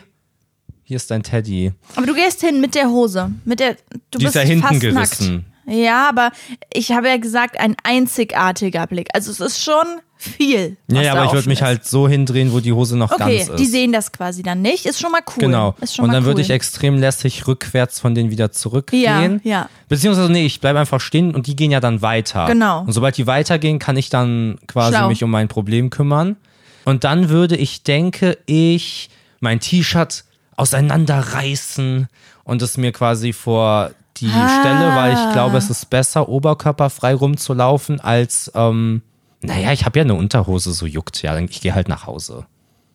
Hier 0.84 0.98
ist 0.98 1.10
dein 1.12 1.24
Teddy. 1.24 1.72
Aber 1.96 2.06
du 2.06 2.13
gehst 2.13 2.41
hin 2.41 2.60
mit 2.62 2.76
der 2.76 2.89
Hose. 2.89 3.32
Mit 3.46 3.60
der, 3.60 3.76
du 4.12 4.17
Die 4.19 4.26
ist 4.26 4.34
bist 4.34 4.36
ja 4.36 4.41
hinten 4.41 4.67
fast 4.67 4.82
gerissen. 4.82 5.34
nackt. 5.36 5.46
Ja, 5.65 6.10
aber 6.10 6.32
ich 6.74 6.91
habe 6.91 7.08
ja 7.08 7.15
gesagt, 7.17 7.58
ein 7.58 7.76
einzigartiger 7.84 8.86
Blick. 8.86 9.08
Also 9.13 9.32
es 9.32 9.39
ist 9.39 9.63
schon 9.63 9.86
viel. 10.17 10.76
Ja, 10.91 11.02
ja, 11.02 11.12
aber 11.13 11.26
ich 11.26 11.32
würde 11.32 11.48
mich 11.48 11.60
ist. 11.60 11.65
halt 11.65 11.86
so 11.86 12.08
hindrehen, 12.08 12.52
wo 12.52 12.60
die 12.60 12.74
Hose 12.74 12.98
noch 12.98 13.12
Okay, 13.12 13.38
ganz 13.39 13.50
ist. 13.50 13.60
die 13.60 13.65
sehen 13.65 13.93
das 13.93 14.12
quasi 14.12 14.43
dann 14.43 14.62
nicht. 14.62 14.86
Ist 14.86 15.00
schon 15.00 15.12
mal 15.12 15.22
cool. 15.28 15.34
Genau. 15.39 15.76
Ist 15.80 15.98
Und 16.00 16.12
dann 16.12 16.24
cool. 16.24 16.28
würde 16.28 16.41
ich 16.41 16.50
extrem 16.50 16.98
lässig 16.98 17.48
rückwärts 17.48 18.02
von 18.02 18.13
denen 18.13 18.30
wieder 18.30 18.52
zurückgehen. 18.52 19.39
Ja, 19.43 19.50
ja. 19.50 19.69
Beziehungsweise, 19.88 20.30
nee, 20.32 20.46
ich 20.46 20.60
bleibe 20.60 20.80
einfach 20.80 21.00
stehen 21.00 21.34
und 21.34 21.48
die 21.48 21.56
gehen 21.56 21.72
ja 21.72 21.80
dann 21.80 22.02
weiter. 22.02 22.46
Genau. 22.46 22.82
Und 22.82 22.91
sobald 22.91 23.15
die 23.17 23.26
weitergehen, 23.28 23.80
kann 23.80 23.96
ich 23.96 24.10
dann 24.10 24.60
quasi 24.67 24.98
Schlau. 24.98 25.08
mich 25.08 25.24
um 25.24 25.32
mein 25.32 25.48
Problem 25.48 25.89
kümmern. 25.89 26.36
Und 26.84 27.06
dann 27.06 27.30
würde 27.30 27.56
ich, 27.56 27.84
denke 27.84 28.38
ich, 28.48 29.10
mein 29.39 29.62
T-Shirt 29.62 30.26
auseinanderreißen 30.58 32.08
und 32.44 32.62
es 32.62 32.78
mir 32.78 32.92
quasi 32.92 33.34
vor 33.34 33.92
die 34.18 34.30
Ah. 34.34 34.60
Stelle, 34.60 34.96
weil 34.96 35.13
ich 35.13 35.34
glaube, 35.34 35.58
es 35.58 35.70
ist 35.70 35.89
besser, 35.89 36.30
oberkörperfrei 36.30 37.13
rumzulaufen, 37.16 38.00
als, 38.00 38.52
ähm, 38.56 39.02
naja, 39.42 39.72
ich 39.74 39.86
habe 39.86 40.00
ja 40.00 40.04
eine 40.04 40.13
Unterhose, 40.16 40.72
so 40.74 40.86
juckt 40.86 41.22
ja, 41.22 41.38
ich 41.38 41.62
gehe 41.62 41.74
halt 41.74 41.88
nach 41.89 42.06
Hause. 42.06 42.46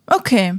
Okay. 0.06 0.54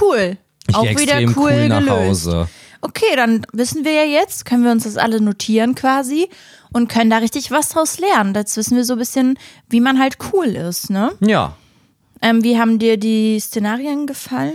Cool. 0.00 0.38
Ich 0.66 0.74
Auch 0.74 0.84
wieder 0.84 1.18
cool, 1.20 1.34
cool 1.36 1.68
nach 1.68 1.80
gelöst. 1.80 2.26
Hause. 2.26 2.48
Okay, 2.80 3.14
dann 3.14 3.46
wissen 3.52 3.84
wir 3.84 3.92
ja 3.92 4.04
jetzt, 4.20 4.44
können 4.44 4.64
wir 4.64 4.72
uns 4.72 4.84
das 4.84 4.96
alle 4.96 5.20
notieren 5.20 5.74
quasi 5.74 6.28
und 6.72 6.88
können 6.88 7.10
da 7.10 7.18
richtig 7.18 7.50
was 7.50 7.68
draus 7.68 7.98
lernen. 7.98 8.34
Jetzt 8.34 8.56
wissen 8.56 8.76
wir 8.76 8.84
so 8.84 8.94
ein 8.94 8.98
bisschen, 8.98 9.38
wie 9.68 9.80
man 9.80 10.00
halt 10.00 10.16
cool 10.32 10.46
ist, 10.46 10.90
ne? 10.90 11.12
Ja, 11.20 11.54
Ähm, 12.24 12.42
wie 12.42 12.58
haben 12.58 12.78
dir 12.78 12.96
die 12.96 13.38
Szenarien 13.40 14.06
gefallen? 14.06 14.54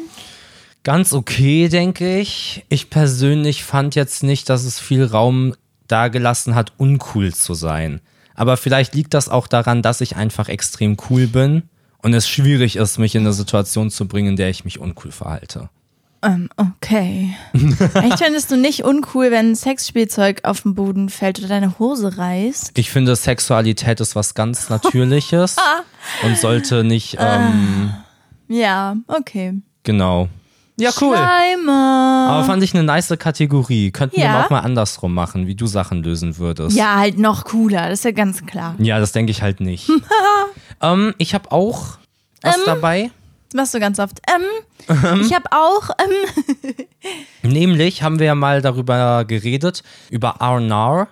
Ganz 0.87 1.11
okay, 1.11 1.67
denke 1.67 2.17
ich. 2.17 2.63
Ich 2.69 2.89
persönlich 2.89 3.65
fand 3.65 3.93
jetzt 3.95 4.23
nicht, 4.23 4.47
dass 4.47 4.63
es 4.63 4.79
viel 4.79 5.03
Raum 5.03 5.53
dagelassen 5.89 6.55
hat, 6.55 6.71
uncool 6.77 7.33
zu 7.33 7.55
sein. 7.55 7.99
Aber 8.35 8.55
vielleicht 8.55 8.95
liegt 8.95 9.13
das 9.13 9.27
auch 9.27 9.47
daran, 9.47 9.81
dass 9.81 9.99
ich 9.99 10.15
einfach 10.15 10.47
extrem 10.47 10.95
cool 11.09 11.27
bin 11.27 11.63
und 12.01 12.13
es 12.13 12.29
schwierig 12.29 12.77
ist, 12.77 12.99
mich 12.99 13.15
in 13.15 13.23
eine 13.23 13.33
Situation 13.33 13.89
zu 13.89 14.07
bringen, 14.07 14.29
in 14.29 14.35
der 14.37 14.49
ich 14.49 14.63
mich 14.63 14.79
uncool 14.79 15.11
verhalte. 15.11 15.69
Ähm, 16.23 16.47
okay. 16.55 17.35
Echt 17.93 18.19
fändest 18.19 18.49
du 18.49 18.55
nicht 18.55 18.85
uncool, 18.85 19.29
wenn 19.29 19.51
ein 19.51 19.55
Sexspielzeug 19.57 20.45
auf 20.45 20.61
den 20.61 20.73
Boden 20.73 21.09
fällt 21.09 21.39
oder 21.39 21.49
deine 21.49 21.79
Hose 21.79 22.17
reißt? 22.17 22.77
Ich 22.77 22.91
finde, 22.91 23.13
Sexualität 23.17 23.99
ist 23.99 24.15
was 24.15 24.35
ganz 24.35 24.69
Natürliches 24.69 25.57
und 26.23 26.37
sollte 26.37 26.85
nicht, 26.85 27.17
ähm, 27.19 27.93
Ja, 28.47 28.95
okay. 29.07 29.55
genau. 29.83 30.29
Ja, 30.79 30.91
cool. 31.01 31.15
Schleimer. 31.15 32.27
Aber 32.29 32.43
fand 32.43 32.61
ich 32.63 32.73
eine 32.75 32.83
nice 32.83 33.13
Kategorie. 33.17 33.91
Könnten 33.91 34.17
wir 34.17 34.23
Ja. 34.25 34.31
mal 34.33 34.43
auch 34.45 34.49
mal 34.51 34.59
andersrum 34.59 35.13
machen, 35.13 35.47
wie 35.47 35.55
du 35.55 35.65
Sachen 35.65 36.03
lösen 36.03 36.37
würdest. 36.37 36.75
Ja, 36.77 36.97
halt 36.97 37.17
noch 37.17 37.45
cooler, 37.45 37.89
das 37.89 37.99
ist 37.99 38.05
ja 38.05 38.11
ganz 38.11 38.45
klar. 38.45 38.75
Ja, 38.77 38.99
das 38.99 39.11
denke 39.11 39.31
ich 39.31 39.41
halt 39.41 39.59
nicht. 39.59 39.89
ähm, 40.81 41.15
ich 41.17 41.33
habe 41.33 41.51
auch 41.51 41.97
was 42.43 42.63
dabei. 42.65 43.09
Das 43.49 43.55
machst 43.55 43.73
du 43.73 43.79
ganz 43.79 43.97
oft. 43.99 44.19
Ähm, 44.29 45.19
ich 45.21 45.33
habe 45.33 45.45
auch, 45.51 45.89
ähm, 45.99 46.85
Nämlich 47.51 48.03
haben 48.03 48.19
wir 48.19 48.27
ja 48.27 48.35
mal 48.35 48.61
darüber 48.61 49.25
geredet, 49.25 49.83
über 50.09 50.41
Arnar. 50.41 51.07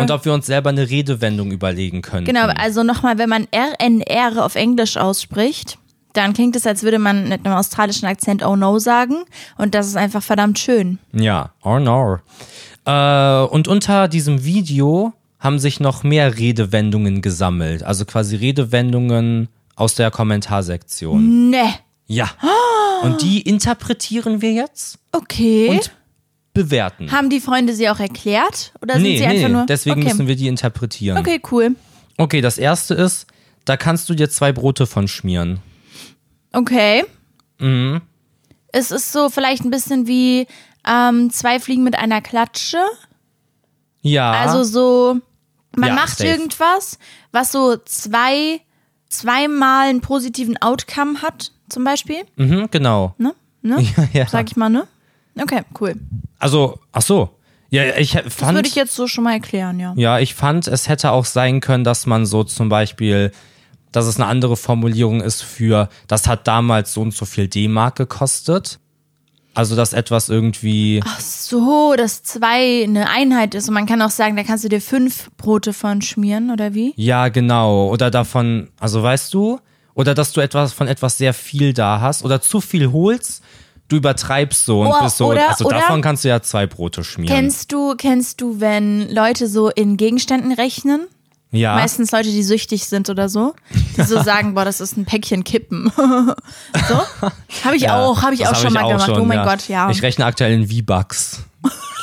und 0.00 0.10
ob 0.10 0.24
wir 0.24 0.32
uns 0.34 0.46
selber 0.46 0.70
eine 0.70 0.88
Redewendung 0.90 1.52
überlegen 1.52 2.02
können. 2.02 2.26
Genau, 2.26 2.46
also 2.56 2.82
nochmal, 2.82 3.18
wenn 3.18 3.28
man 3.28 3.46
RNR 3.54 4.44
auf 4.44 4.56
Englisch 4.56 4.96
ausspricht, 4.96 5.78
dann 6.14 6.32
klingt 6.32 6.56
es, 6.56 6.66
als 6.66 6.82
würde 6.82 6.98
man 6.98 7.28
mit 7.28 7.44
einem 7.44 7.54
australischen 7.54 8.06
Akzent 8.08 8.44
Oh 8.44 8.56
no 8.56 8.78
sagen. 8.78 9.24
Und 9.58 9.74
das 9.74 9.86
ist 9.86 9.96
einfach 9.96 10.22
verdammt 10.22 10.58
schön. 10.58 10.98
Ja, 11.12 11.50
R&R. 11.62 12.22
Äh, 12.86 13.52
und 13.52 13.68
unter 13.68 14.08
diesem 14.08 14.44
Video 14.44 15.12
haben 15.38 15.58
sich 15.58 15.80
noch 15.80 16.02
mehr 16.02 16.38
Redewendungen 16.38 17.20
gesammelt. 17.20 17.82
Also 17.82 18.04
quasi 18.06 18.36
Redewendungen 18.36 19.48
aus 19.76 19.94
der 19.94 20.10
Kommentarsektion. 20.10 21.50
Ne. 21.50 21.74
Ja. 22.06 22.30
Und 23.02 23.22
die 23.22 23.42
interpretieren 23.42 24.40
wir 24.40 24.52
jetzt 24.52 24.98
Okay. 25.12 25.68
und 25.68 25.90
bewerten. 26.54 27.10
Haben 27.10 27.28
die 27.28 27.40
Freunde 27.40 27.74
sie 27.74 27.90
auch 27.90 27.98
erklärt? 27.98 28.72
Oder 28.80 28.94
sind 28.94 29.02
nee, 29.02 29.18
sie 29.18 29.26
nee, 29.26 29.44
einfach 29.44 29.48
nur. 29.48 29.66
deswegen 29.66 30.00
okay. 30.00 30.08
müssen 30.08 30.28
wir 30.28 30.36
die 30.36 30.48
interpretieren. 30.48 31.18
Okay, 31.18 31.40
cool. 31.50 31.74
Okay, 32.16 32.40
das 32.40 32.58
erste 32.58 32.94
ist, 32.94 33.26
da 33.64 33.76
kannst 33.76 34.08
du 34.08 34.14
dir 34.14 34.30
zwei 34.30 34.52
Brote 34.52 34.86
von 34.86 35.08
schmieren. 35.08 35.60
Okay. 36.54 37.04
Mhm. 37.58 38.00
Es 38.72 38.90
ist 38.90 39.12
so 39.12 39.28
vielleicht 39.28 39.64
ein 39.64 39.70
bisschen 39.70 40.06
wie 40.06 40.46
ähm, 40.86 41.30
zwei 41.30 41.60
Fliegen 41.60 41.84
mit 41.84 41.96
einer 41.96 42.20
Klatsche. 42.20 42.78
Ja. 44.02 44.32
Also 44.32 44.64
so, 44.64 45.20
man 45.76 45.90
Ja, 45.90 45.94
macht 45.94 46.18
safe. 46.18 46.28
irgendwas, 46.30 46.98
was 47.32 47.52
so 47.52 47.76
zwei, 47.84 48.60
zweimal 49.08 49.88
einen 49.88 50.00
positiven 50.00 50.60
Outcome 50.60 51.22
hat, 51.22 51.52
zum 51.68 51.84
Beispiel. 51.84 52.22
mhm, 52.36 52.68
genau. 52.70 53.14
Ne? 53.18 53.34
Ne? 53.62 53.80
Ja, 53.96 54.08
ja. 54.12 54.26
Sag 54.28 54.50
ich 54.50 54.56
mal, 54.56 54.68
ne? 54.68 54.86
Okay, 55.40 55.62
cool. 55.80 55.94
Also, 56.38 56.78
ach 56.92 57.02
so. 57.02 57.30
Ja, 57.70 57.96
ich 57.96 58.12
Das 58.12 58.34
fand. 58.34 58.54
würde 58.56 58.68
ich 58.68 58.74
jetzt 58.76 58.94
so 58.94 59.08
schon 59.08 59.24
mal 59.24 59.32
erklären, 59.32 59.80
ja. 59.80 59.94
Ja, 59.96 60.18
ich 60.20 60.34
fand, 60.34 60.68
es 60.68 60.88
hätte 60.88 61.10
auch 61.10 61.24
sein 61.24 61.60
können, 61.60 61.82
dass 61.82 62.06
man 62.06 62.24
so 62.26 62.44
zum 62.44 62.68
Beispiel, 62.68 63.32
dass 63.94 64.06
es 64.06 64.16
eine 64.16 64.26
andere 64.26 64.56
Formulierung 64.56 65.20
ist 65.20 65.42
für, 65.42 65.88
das 66.08 66.26
hat 66.26 66.46
damals 66.48 66.92
so 66.92 67.00
und 67.02 67.14
so 67.14 67.24
viel 67.24 67.46
D-Mark 67.48 67.96
gekostet. 67.96 68.80
Also, 69.56 69.76
dass 69.76 69.92
etwas 69.92 70.28
irgendwie. 70.30 71.00
Ach 71.06 71.20
so, 71.20 71.94
dass 71.96 72.24
zwei 72.24 72.82
eine 72.82 73.08
Einheit 73.08 73.54
ist 73.54 73.68
und 73.68 73.74
man 73.74 73.86
kann 73.86 74.02
auch 74.02 74.10
sagen, 74.10 74.34
da 74.36 74.42
kannst 74.42 74.64
du 74.64 74.68
dir 74.68 74.80
fünf 74.80 75.30
Brote 75.36 75.72
von 75.72 76.02
schmieren, 76.02 76.50
oder 76.50 76.74
wie? 76.74 76.92
Ja, 76.96 77.28
genau. 77.28 77.88
Oder 77.88 78.10
davon, 78.10 78.70
also 78.80 79.00
weißt 79.00 79.32
du, 79.32 79.60
oder 79.94 80.12
dass 80.14 80.32
du 80.32 80.40
etwas 80.40 80.72
von 80.72 80.88
etwas 80.88 81.18
sehr 81.18 81.32
viel 81.32 81.72
da 81.72 82.00
hast 82.00 82.24
oder 82.24 82.40
zu 82.40 82.60
viel 82.60 82.90
holst, 82.90 83.44
du 83.86 83.94
übertreibst 83.94 84.64
so 84.66 84.80
und 84.80 84.88
Oh, 84.88 85.00
bist 85.04 85.18
so. 85.18 85.26
oder- 85.28 85.50
also 85.50 85.66
oder- 85.66 85.76
davon 85.76 86.02
kannst 86.02 86.24
du 86.24 86.28
ja 86.30 86.42
zwei 86.42 86.66
Brote 86.66 87.04
schmieren. 87.04 87.32
Kennst 87.36 87.70
du, 87.72 87.94
kennst 87.94 88.40
du, 88.40 88.58
wenn 88.58 89.08
Leute 89.08 89.46
so 89.46 89.68
in 89.70 89.96
Gegenständen 89.96 90.50
rechnen? 90.50 91.06
Ja. 91.54 91.74
Meistens 91.74 92.10
Leute, 92.12 92.28
die 92.30 92.42
süchtig 92.42 92.84
sind 92.86 93.08
oder 93.08 93.28
so, 93.28 93.54
die 93.96 94.02
so 94.02 94.22
sagen, 94.22 94.54
boah, 94.54 94.64
das 94.64 94.80
ist 94.80 94.96
ein 94.96 95.04
Päckchen 95.04 95.44
Kippen. 95.44 95.90
so? 95.96 96.02
Habe 97.64 97.76
ich 97.76 97.82
Ja, 97.82 97.96
auch, 98.04 98.22
habe 98.22 98.34
ich 98.34 98.46
auch 98.46 98.54
schon 98.54 98.72
mal 98.72 98.86
gemacht. 98.88 99.06
schon, 99.06 99.20
oh 99.20 99.24
mein 99.24 99.44
Gott, 99.44 99.68
ja. 99.68 99.88
Ich 99.90 100.02
rechne 100.02 100.24
aktuell 100.24 100.52
in 100.52 100.68
V-Bucks 100.68 101.42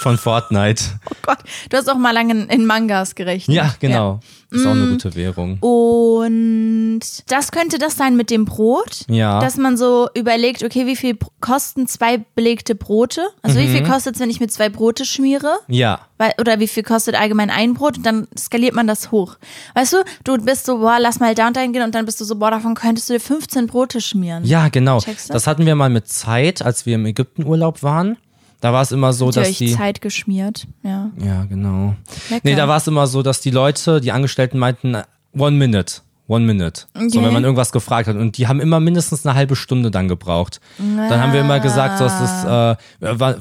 von 0.01 0.17
Fortnite. 0.17 0.83
oh 1.09 1.15
Gott, 1.21 1.39
du 1.69 1.77
hast 1.77 1.89
auch 1.89 1.97
mal 1.97 2.11
lange 2.13 2.33
in, 2.33 2.49
in 2.49 2.65
Mangas 2.65 3.15
gerechnet. 3.15 3.55
Ja, 3.55 3.73
genau. 3.79 4.19
Ist 4.51 4.65
auch 4.65 4.71
eine 4.71 4.81
Mm. 4.85 4.91
gute 4.91 5.15
Währung. 5.15 5.57
Und 5.61 6.99
das 7.27 7.51
könnte 7.51 7.77
das 7.77 7.95
sein 7.95 8.17
mit 8.17 8.29
dem 8.29 8.43
Brot, 8.45 9.05
Ja. 9.07 9.39
dass 9.39 9.55
man 9.57 9.77
so 9.77 10.09
überlegt, 10.13 10.61
okay, 10.63 10.85
wie 10.85 10.95
viel 10.97 11.17
kosten 11.39 11.87
zwei 11.87 12.17
belegte 12.35 12.75
Brote? 12.75 13.21
Also 13.41 13.57
wie 13.59 13.67
Mhm. 13.67 13.71
viel 13.77 13.83
kostet 13.83 14.15
es, 14.15 14.21
wenn 14.21 14.29
ich 14.29 14.39
mir 14.41 14.47
zwei 14.47 14.67
Brote 14.69 15.05
schmiere? 15.05 15.57
Ja. 15.67 16.01
Weil, 16.17 16.33
oder 16.39 16.59
wie 16.59 16.67
viel 16.67 16.83
kostet 16.83 17.15
allgemein 17.15 17.49
ein 17.49 17.73
Brot? 17.75 17.97
Und 17.97 18.05
dann 18.05 18.27
skaliert 18.37 18.75
man 18.75 18.87
das 18.87 19.11
hoch. 19.11 19.37
Weißt 19.73 19.93
du, 19.93 19.97
du 20.25 20.37
bist 20.37 20.65
so, 20.65 20.79
boah, 20.79 20.97
lass 20.99 21.19
mal 21.21 21.33
da 21.33 21.47
und 21.47 21.55
dahin 21.55 21.71
gehen 21.73 21.83
und 21.83 21.95
dann 21.95 22.05
bist 22.05 22.19
du 22.19 22.25
so, 22.25 22.35
boah, 22.35 22.51
davon 22.51 22.75
könntest 22.75 23.09
du 23.09 23.13
dir 23.13 23.19
15 23.21 23.67
Brote 23.67 24.01
schmieren. 24.01 24.43
Ja, 24.43 24.67
genau. 24.67 24.99
Du? 24.99 25.11
Das 25.29 25.47
hatten 25.47 25.65
wir 25.65 25.75
mal 25.75 25.89
mit 25.89 26.07
Zeit, 26.09 26.61
als 26.61 26.85
wir 26.85 26.95
im 26.95 27.05
Ägyptenurlaub 27.05 27.83
waren. 27.83 28.17
Da 28.61 28.71
war 28.73 28.81
es 28.83 28.91
immer 28.91 29.11
so, 29.11 29.25
dass 29.27 29.35
Natürlich 29.49 29.57
die. 29.57 29.71
Zeit 29.75 30.01
geschmiert. 30.01 30.67
Ja. 30.83 31.09
Ja, 31.17 31.43
genau. 31.45 31.95
Lecker. 32.29 32.41
Nee, 32.43 32.55
da 32.55 32.67
war 32.67 32.77
es 32.77 32.87
immer 32.87 33.07
so, 33.07 33.21
dass 33.23 33.41
die 33.41 33.51
Leute, 33.51 33.99
die 34.01 34.11
Angestellten 34.11 34.57
meinten, 34.59 34.95
one 35.37 35.57
minute. 35.57 35.95
One 36.27 36.45
minute. 36.45 36.83
So, 36.93 37.01
Okay. 37.19 37.25
wenn 37.25 37.33
man 37.33 37.43
irgendwas 37.43 37.73
gefragt 37.73 38.07
hat. 38.07 38.15
Und 38.15 38.37
die 38.37 38.47
haben 38.47 38.61
immer 38.61 38.79
mindestens 38.79 39.25
eine 39.25 39.35
halbe 39.35 39.57
Stunde 39.57 39.91
dann 39.91 40.07
gebraucht. 40.07 40.61
Dann 40.77 41.19
haben 41.21 41.33
wir 41.33 41.41
immer 41.41 41.59
gesagt, 41.59 41.97
so, 41.97 42.05
es 42.05 42.13
ist, 42.13 42.45
äh, 42.45 42.75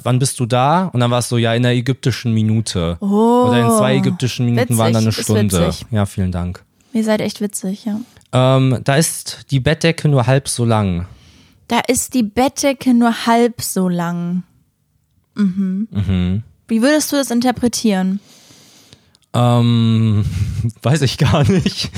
wann, 0.03 0.19
bist 0.19 0.41
du 0.41 0.47
da? 0.47 0.87
Und 0.87 0.99
dann 0.99 1.11
war 1.13 1.21
es 1.21 1.29
so, 1.29 1.37
ja, 1.37 1.55
in 1.55 1.63
der 1.63 1.73
ägyptischen 1.73 2.35
Minute. 2.35 2.97
Oder 3.01 3.61
in 3.61 3.71
zwei 3.79 3.95
ägyptischen 3.97 4.47
Minuten 4.47 4.77
waren 4.77 4.93
dann 4.93 5.03
eine 5.05 5.11
Oh. 5.11 5.19
Witzig, 5.19 5.25
Stunde. 5.25 5.67
witzig. 5.69 5.87
Ja, 5.93 6.05
vielen 6.07 6.33
Dank. 6.33 6.65
Ihr 6.93 7.05
seid 7.05 7.21
echt 7.21 7.41
witzig, 7.41 7.85
ja. 7.85 8.01
Ähm, 8.33 8.79
da 8.83 8.97
ist 8.97 9.47
die 9.53 9.61
Bettdecke 9.61 10.09
nur 10.09 10.27
halb 10.27 10.49
so 10.49 10.65
lang. 10.65 11.07
Da 11.69 11.79
ist 11.87 12.15
die 12.15 12.25
Bettdecke 12.25 12.93
nur 12.95 13.27
halb 13.27 13.61
so 13.63 13.89
lang. 13.89 14.43
Mhm. 15.35 16.43
Wie 16.69 16.83
würdest 16.83 17.13
du 17.13 17.17
das 17.17 17.31
interpretieren? 17.31 18.21
Ähm, 19.33 20.25
weiß 20.83 21.03
ich 21.03 21.19
gar 21.19 21.49
nicht. 21.51 21.91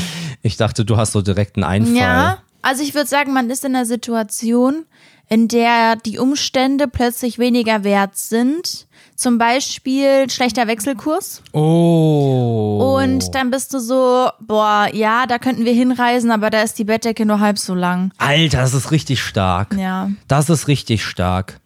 Ich 0.43 0.57
dachte, 0.57 0.85
du 0.85 0.97
hast 0.97 1.13
so 1.13 1.23
direkt 1.23 1.57
einen 1.57 1.65
Einfall. 1.65 1.97
Ja, 1.97 2.39
also 2.63 2.83
ich 2.83 2.95
würde 2.95 3.09
sagen, 3.09 3.33
man 3.33 3.51
ist 3.51 3.65
in 3.65 3.75
einer 3.75 3.87
Situation, 3.87 4.85
in 5.29 5.49
der 5.49 5.97
die 5.97 6.19
Umstände 6.19 6.89
plötzlich 6.89 7.39
weniger 7.39 7.85
wert 7.85 8.17
sind. 8.17 8.87
Zum 9.15 9.39
Beispiel 9.39 10.29
schlechter 10.31 10.67
Wechselkurs. 10.67 11.43
Oh. 11.53 12.99
Und 12.99 13.35
dann 13.35 13.51
bist 13.51 13.73
du 13.73 13.79
so, 13.79 14.29
boah, 14.41 14.89
ja, 14.93 15.27
da 15.27 15.39
könnten 15.39 15.65
wir 15.65 15.73
hinreisen, 15.73 16.31
aber 16.31 16.51
da 16.51 16.63
ist 16.63 16.79
die 16.79 16.85
Bettdecke 16.85 17.25
nur 17.25 17.39
halb 17.41 17.59
so 17.59 17.75
lang. 17.75 18.13
Alter, 18.19 18.59
das 18.59 18.75
ist 18.75 18.91
richtig 18.91 19.23
stark. 19.23 19.75
Ja. 19.75 20.11
Das 20.29 20.51
ist 20.51 20.67
richtig 20.67 21.05
stark. 21.05 21.61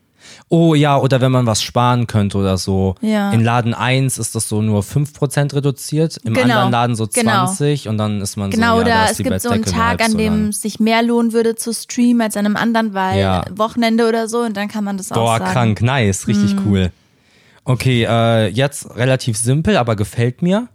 Oh 0.48 0.76
ja, 0.76 0.96
oder 0.96 1.20
wenn 1.20 1.32
man 1.32 1.44
was 1.44 1.60
sparen 1.60 2.06
könnte 2.06 2.38
oder 2.38 2.56
so. 2.56 2.94
Ja. 3.00 3.32
In 3.32 3.42
Laden 3.42 3.74
1 3.74 4.16
ist 4.18 4.36
das 4.36 4.48
so 4.48 4.62
nur 4.62 4.82
5% 4.84 5.54
reduziert, 5.54 6.18
im 6.22 6.34
Genau, 6.34 6.42
anderen 6.54 6.70
Laden 6.70 6.96
so 6.96 7.08
genau. 7.08 7.46
20 7.46 7.88
und 7.88 7.98
dann 7.98 8.20
ist 8.20 8.36
man 8.36 8.50
Genau, 8.50 8.74
so, 8.80 8.82
ja, 8.82 8.84
da 8.84 9.02
oder 9.02 9.10
es 9.10 9.18
gibt 9.18 9.40
so 9.42 9.48
einen 9.50 9.64
Tag, 9.64 10.00
an 10.04 10.16
dem 10.16 10.52
sich 10.52 10.78
mehr 10.78 11.02
lohnen 11.02 11.32
würde 11.32 11.56
zu 11.56 11.72
streamen 11.74 12.20
als 12.22 12.36
an 12.36 12.46
einem 12.46 12.56
anderen, 12.56 12.94
weil 12.94 13.18
Ja. 13.18 13.44
Wochenende 13.56 14.08
oder 14.08 14.28
so 14.28 14.38
und 14.42 14.56
dann 14.56 14.68
kann 14.68 14.84
man 14.84 14.96
das 14.96 15.10
auch 15.10 15.16
Boah, 15.16 15.40
krank, 15.40 15.82
nice, 15.82 16.28
richtig 16.28 16.54
Mhm. 16.54 16.60
cool. 16.64 16.92
Okay, 17.64 18.04
äh, 18.08 18.46
jetzt 18.46 18.94
relativ 18.94 19.36
simpel, 19.36 19.76
aber 19.76 19.96
gefällt 19.96 20.42
mir. 20.42 20.68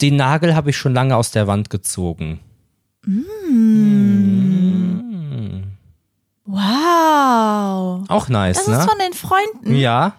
Den 0.00 0.16
Nagel 0.16 0.56
habe 0.56 0.70
ich 0.70 0.76
schon 0.76 0.94
lange 0.94 1.14
aus 1.14 1.30
der 1.30 1.46
Wand 1.46 1.70
gezogen. 1.70 2.40
Wow. 6.44 8.04
Auch 8.08 8.28
nice, 8.28 8.58
Das 8.58 8.68
ne? 8.68 8.76
ist 8.78 8.84
von 8.90 8.98
den 8.98 9.12
Freunden. 9.12 9.74
ja. 9.74 10.14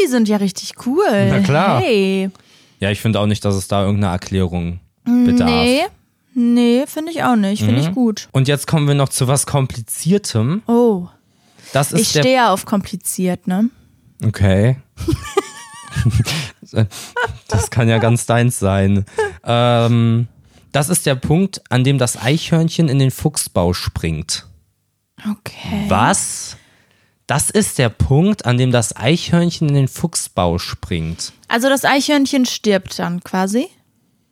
Die 0.00 0.06
sind 0.06 0.28
ja 0.28 0.38
richtig 0.38 0.74
cool. 0.86 1.04
Na 1.28 1.40
klar. 1.40 1.80
Hey. 1.80 2.30
Ja, 2.78 2.90
ich 2.90 3.00
finde 3.00 3.20
auch 3.20 3.26
nicht, 3.26 3.44
dass 3.44 3.54
es 3.54 3.68
da 3.68 3.82
irgendeine 3.84 4.12
Erklärung 4.14 4.80
bedarf. 5.04 5.50
Nee. 5.50 5.82
Nee, 6.32 6.84
finde 6.86 7.10
ich 7.12 7.22
auch 7.22 7.36
nicht. 7.36 7.62
Finde 7.62 7.82
Mhm. 7.82 7.88
ich 7.88 7.94
gut. 7.94 8.28
Und 8.32 8.48
jetzt 8.48 8.66
kommen 8.66 8.88
wir 8.88 8.94
noch 8.94 9.10
zu 9.10 9.28
was 9.28 9.46
Kompliziertem. 9.46 10.62
Oh. 10.66 11.08
Das 11.72 11.92
ist 11.92 12.00
Ich 12.00 12.08
stehe 12.20 12.34
ja 12.34 12.52
auf 12.52 12.64
kompliziert, 12.64 13.46
ne? 13.46 13.68
Okay. 14.24 14.76
das 17.48 17.70
kann 17.70 17.88
ja 17.88 17.98
ganz 17.98 18.26
deins 18.26 18.58
sein. 18.58 19.04
Ähm, 19.44 20.28
das 20.72 20.88
ist 20.88 21.04
der 21.06 21.16
Punkt, 21.16 21.60
an 21.68 21.84
dem 21.84 21.98
das 21.98 22.16
Eichhörnchen 22.16 22.88
in 22.88 22.98
den 22.98 23.10
Fuchsbau 23.10 23.72
springt. 23.72 24.46
Okay. 25.28 25.84
Was? 25.88 26.56
Das 27.26 27.50
ist 27.50 27.78
der 27.78 27.88
Punkt, 27.90 28.44
an 28.46 28.58
dem 28.58 28.72
das 28.72 28.96
Eichhörnchen 28.96 29.68
in 29.68 29.74
den 29.74 29.88
Fuchsbau 29.88 30.58
springt. 30.58 31.32
Also 31.48 31.68
das 31.68 31.84
Eichhörnchen 31.84 32.46
stirbt 32.46 32.98
dann 32.98 33.22
quasi? 33.22 33.68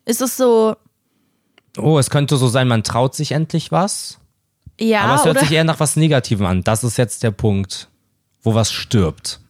Ist 0.05 0.21
es 0.21 0.37
so, 0.37 0.75
Oh, 1.77 1.99
es 1.99 2.11
könnte 2.11 2.37
so 2.37 2.49
sein, 2.49 2.67
man 2.67 2.83
traut 2.83 3.15
sich 3.15 3.33
endlich 3.33 3.71
was. 3.71 4.19
ja, 4.81 5.03
aber 5.03 5.15
es 5.15 5.25
hört 5.25 5.37
oder? 5.37 5.41
sich 5.47 5.53
eher 5.53 5.65
nach 5.65 5.79
was 5.79 5.95
Negativem 5.97 6.45
an. 6.47 6.65
Das 6.65 6.83
ist 6.83 6.99
jetzt 6.99 7.23
der 7.23 7.31
Punkt. 7.31 7.89
wo 8.43 8.55
was 8.55 8.73
stirbt. 8.73 9.41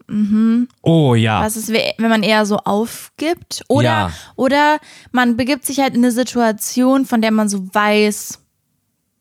Oh 0.82 1.14
ja. 1.14 1.42
Was 1.42 1.56
ist, 1.56 1.68
wenn 1.70 2.08
man 2.08 2.22
eher 2.22 2.46
so 2.46 2.56
aufgibt? 2.58 3.62
Oder, 3.68 3.84
Ja. 3.84 4.12
oder 4.36 4.78
man 5.12 5.36
begibt 5.36 5.66
sich 5.66 5.78
halt 5.80 5.94
in 5.94 6.00
eine 6.02 6.10
Situation, 6.12 7.04
von 7.04 7.20
der 7.22 7.30
man 7.30 7.48
so 7.50 7.68
weiß, 7.74 8.40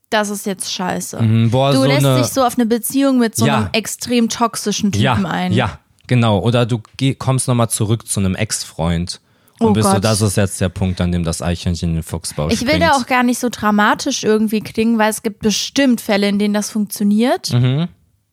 das 0.09 0.29
ist 0.29 0.45
jetzt 0.45 0.71
scheiße. 0.71 1.21
Mhm, 1.21 1.51
boah, 1.51 1.71
du 1.71 1.77
so 1.79 1.83
lässt 1.85 2.05
eine- 2.05 2.17
dich 2.21 2.27
so 2.27 2.43
auf 2.43 2.55
eine 2.57 2.65
Beziehung 2.65 3.17
mit 3.19 3.35
so 3.35 3.45
Ja. 3.45 3.57
einem 3.57 3.69
extrem 3.73 4.29
toxischen 4.29 4.91
Typen 4.91 5.03
ja, 5.03 5.13
ein. 5.15 5.51
ja, 5.51 5.79
genau. 6.07 6.39
Oder 6.39 6.65
du 6.65 6.81
kommst 7.17 7.47
nochmal 7.47 7.69
zurück 7.69 8.07
zu 8.07 8.19
einem 8.19 8.35
Ex-Freund. 8.35 9.19
Und 9.59 9.69
Oh 9.69 9.73
bist 9.73 9.87
so, 9.87 9.95
Gott. 9.95 10.03
das 10.03 10.21
ist 10.21 10.37
jetzt 10.37 10.61
der 10.61 10.69
Punkt, 10.69 11.01
an 11.01 11.11
dem 11.11 11.23
das 11.23 11.41
Eichhörnchen 11.41 11.89
in 11.89 11.95
den 11.95 12.03
Fuchsbau 12.03 12.47
Ich 12.49 12.67
will 12.67 12.77
da 12.77 12.91
auch 12.91 13.07
gar 13.07 13.23
nicht 13.23 13.39
so 13.39 13.49
dramatisch 13.49 14.23
irgendwie 14.23 14.61
klingen, 14.61 14.99
weil 14.99 15.09
es 15.09 15.23
gibt 15.23 15.39
bestimmt 15.39 15.99
Fälle, 15.99 16.27
in 16.29 16.37
denen 16.37 16.53
das 16.53 16.69
funktioniert. 16.69 17.51
Mhm. 17.51 17.87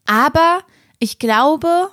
Aber 0.07 0.59
ich 0.99 1.19
glaube, 1.19 1.89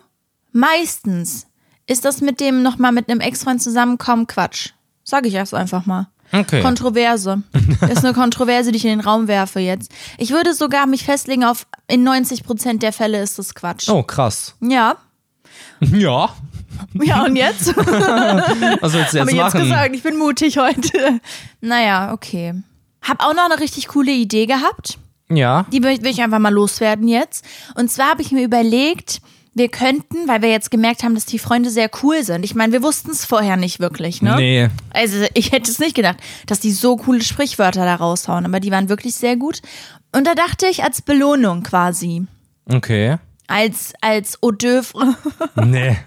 meistens 0.51 1.47
ist 1.87 2.05
das 2.05 2.21
mit 2.21 2.39
dem 2.39 2.61
nochmal 2.61 2.91
mit 2.91 3.09
einem 3.09 3.19
Ex-Freund 3.21 3.61
zusammenkommen 3.61 4.27
Quatsch. 4.27 4.71
Sag 5.03 5.25
ich 5.25 5.33
erst 5.33 5.53
einfach 5.53 5.85
mal. 5.85 6.09
Okay. 6.31 6.61
Kontroverse. 6.61 7.43
Das 7.81 7.91
ist 7.91 8.05
eine 8.05 8.13
Kontroverse, 8.13 8.71
die 8.71 8.77
ich 8.77 8.85
in 8.85 8.91
den 8.91 8.99
Raum 9.01 9.27
werfe 9.27 9.59
jetzt. 9.59 9.91
Ich 10.17 10.31
würde 10.31 10.53
sogar 10.53 10.87
mich 10.87 11.03
festlegen 11.03 11.43
auf, 11.43 11.67
in 11.87 12.03
90 12.03 12.43
Prozent 12.43 12.83
der 12.83 12.93
Fälle 12.93 13.21
ist 13.21 13.37
das 13.37 13.53
Quatsch. 13.53 13.89
Oh, 13.89 14.03
krass. 14.03 14.55
Ja. 14.61 14.95
Ja. 15.91 16.29
Ja, 16.93 17.25
und 17.25 17.35
jetzt? 17.35 17.67
Was 17.75 18.93
willst 18.93 19.13
du 19.13 19.19
Habe 19.19 19.31
jetzt 19.31 19.31
ich 19.31 19.35
jetzt 19.35 19.53
gesagt, 19.53 19.95
ich 19.95 20.03
bin 20.03 20.17
mutig 20.17 20.57
heute. 20.57 21.19
Naja, 21.59 22.13
okay. 22.13 22.53
Hab 23.01 23.23
auch 23.23 23.33
noch 23.33 23.45
eine 23.45 23.59
richtig 23.59 23.87
coole 23.87 24.11
Idee 24.11 24.45
gehabt. 24.45 24.97
Ja. 25.29 25.65
Die 25.71 25.83
will 25.83 26.05
ich 26.05 26.21
einfach 26.21 26.39
mal 26.39 26.53
loswerden 26.53 27.07
jetzt. 27.07 27.45
Und 27.75 27.91
zwar 27.91 28.11
habe 28.11 28.21
ich 28.21 28.31
mir 28.31 28.43
überlegt, 28.43 29.21
wir 29.53 29.67
könnten, 29.69 30.27
weil 30.27 30.41
wir 30.41 30.49
jetzt 30.49 30.71
gemerkt 30.71 31.03
haben, 31.03 31.13
dass 31.15 31.25
die 31.25 31.39
Freunde 31.39 31.69
sehr 31.69 31.89
cool 32.03 32.23
sind. 32.23 32.45
Ich 32.45 32.55
meine, 32.55 32.71
wir 32.71 32.83
wussten 32.83 33.11
es 33.11 33.25
vorher 33.25 33.57
nicht 33.57 33.79
wirklich, 33.81 34.21
ne? 34.21 34.35
Nee. 34.37 34.69
Also 34.91 35.25
ich 35.33 35.51
hätte 35.51 35.69
es 35.69 35.79
nicht 35.79 35.95
gedacht, 35.95 36.17
dass 36.47 36.59
die 36.61 36.71
so 36.71 36.95
coole 36.95 37.21
Sprichwörter 37.21 37.83
da 37.85 37.95
raushauen, 37.95 38.45
aber 38.45 38.59
die 38.61 38.71
waren 38.71 38.87
wirklich 38.89 39.15
sehr 39.15 39.35
gut. 39.35 39.61
Und 40.13 40.25
da 40.25 40.35
dachte 40.35 40.67
ich, 40.67 40.83
als 40.83 41.01
Belohnung 41.01 41.63
quasi, 41.63 42.25
Okay. 42.71 43.17
als, 43.47 43.93
als 44.01 44.37
Hors 44.41 44.55
d'oeuvre, 44.57 45.15
Nee. 45.65 45.97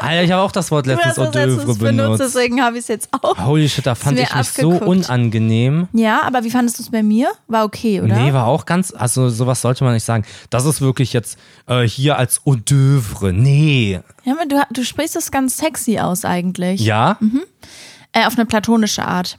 Alter, 0.00 0.22
ich 0.24 0.30
habe 0.32 0.42
auch 0.42 0.52
das 0.52 0.70
Wort 0.70 0.86
letztens 0.86 1.16
letztens 1.16 1.78
benutzt, 1.78 1.80
benutzt. 1.80 2.20
deswegen 2.20 2.62
habe 2.62 2.76
ich 2.76 2.82
es 2.82 2.88
jetzt 2.88 3.08
auch. 3.12 3.38
Holy 3.38 3.68
shit, 3.68 3.86
da 3.86 3.94
fand 3.94 4.18
ich 4.18 4.34
mich 4.34 4.48
so 4.48 4.72
abgeguckt. 4.72 4.86
unangenehm. 4.86 5.88
Ja, 5.92 6.22
aber 6.22 6.44
wie 6.44 6.50
fandest 6.50 6.78
du 6.78 6.82
es 6.82 6.90
bei 6.90 7.02
mir? 7.02 7.30
War 7.48 7.64
okay, 7.64 8.00
oder? 8.00 8.16
Nee, 8.16 8.32
war 8.32 8.46
auch 8.46 8.66
ganz, 8.66 8.92
also 8.92 9.28
sowas 9.30 9.60
sollte 9.60 9.84
man 9.84 9.94
nicht 9.94 10.04
sagen. 10.04 10.24
Das 10.50 10.64
ist 10.64 10.80
wirklich 10.80 11.12
jetzt 11.12 11.38
äh, 11.66 11.82
hier 11.82 12.18
als 12.18 12.42
Hors 12.44 12.58
d'oeuvre. 12.58 13.32
Nee. 13.32 14.00
Ja, 14.24 14.34
aber 14.34 14.46
du, 14.46 14.60
du 14.70 14.84
sprichst 14.84 15.16
es 15.16 15.30
ganz 15.30 15.56
sexy 15.56 15.98
aus 15.98 16.24
eigentlich. 16.24 16.80
Ja? 16.80 17.18
Äh, 18.12 18.26
auf 18.26 18.34
eine 18.36 18.46
platonische 18.46 19.04
Art. 19.04 19.38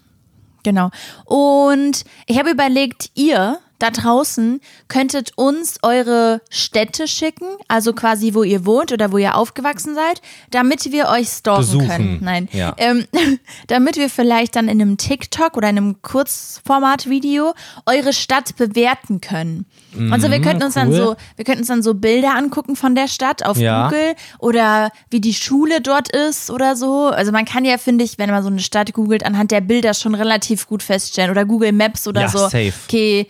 Genau. 0.64 0.92
Und 1.26 2.04
ich 2.28 2.38
habe 2.38 2.52
überlegt, 2.52 3.10
ihr 3.16 3.60
da 3.82 3.90
draußen 3.92 4.62
könntet 4.88 5.32
uns 5.38 5.78
eure 5.82 6.42
Städte 6.50 7.08
schicken, 7.08 7.46
also 7.68 7.94
quasi 7.94 8.34
wo 8.34 8.44
ihr 8.44 8.66
wohnt 8.66 8.92
oder 8.92 9.12
wo 9.12 9.18
ihr 9.18 9.36
aufgewachsen 9.36 9.96
seid, 9.96 10.22
damit 10.52 10.92
wir 10.92 11.08
euch 11.10 11.30
stalken 11.30 11.62
Besuchen. 11.62 11.88
können. 11.88 12.18
Nein. 12.22 12.50
Ja. 12.52 12.74
Ähm, 12.78 13.06
damit 13.68 13.96
wir 13.98 14.10
vielleicht 14.10 14.56
dann 14.56 14.68
in 14.68 14.82
einem 14.82 14.98
TikTok 14.98 15.58
oder 15.58 15.70
in 15.70 15.78
einem 15.78 16.02
Kurzformat-Video 16.02 17.54
eure 17.86 18.14
Stadt 18.14 18.56
bewerten 18.56 19.22
können. 19.22 19.66
Also 20.12 20.32
wir 20.32 20.40
könnten 20.42 20.64
uns 20.64 20.76
dann 20.76 20.88
Mhm, 20.88 20.94
cool. 20.94 21.00
so, 21.00 21.16
wir 21.36 21.46
könnten 21.46 21.60
uns 21.62 21.68
dann 21.68 21.84
so 21.84 21.94
Bilder 21.94 22.36
angucken 22.36 22.76
von 22.76 22.96
der 22.96 23.08
Stadt 23.08 23.46
auf 23.46 23.58
Ja. 23.58 23.86
Google 23.90 24.16
oder 24.40 24.90
wie 25.10 25.20
die 25.20 25.34
Schule 25.34 25.82
dort 25.82 26.10
ist 26.16 26.50
oder 26.50 26.76
so. 26.76 27.08
Also 27.08 27.32
man 27.32 27.46
kann 27.46 27.66
ja, 27.66 27.78
finde 27.78 28.04
ich, 28.06 28.18
wenn 28.18 28.30
man 28.30 28.42
so 28.44 28.50
eine 28.50 28.60
Stadt 28.60 28.94
googelt, 28.94 29.26
anhand 29.26 29.52
der 29.52 29.62
Bilder 29.62 29.94
schon 29.94 30.16
relativ 30.16 30.68
gut 30.68 30.82
feststellen 30.84 31.32
oder 31.32 31.46
Google 31.46 31.72
Maps 31.74 32.08
oder 32.08 32.22
Ja, 32.22 32.28
so. 32.30 32.38
safe. 32.40 32.74
Okay, 32.88 33.28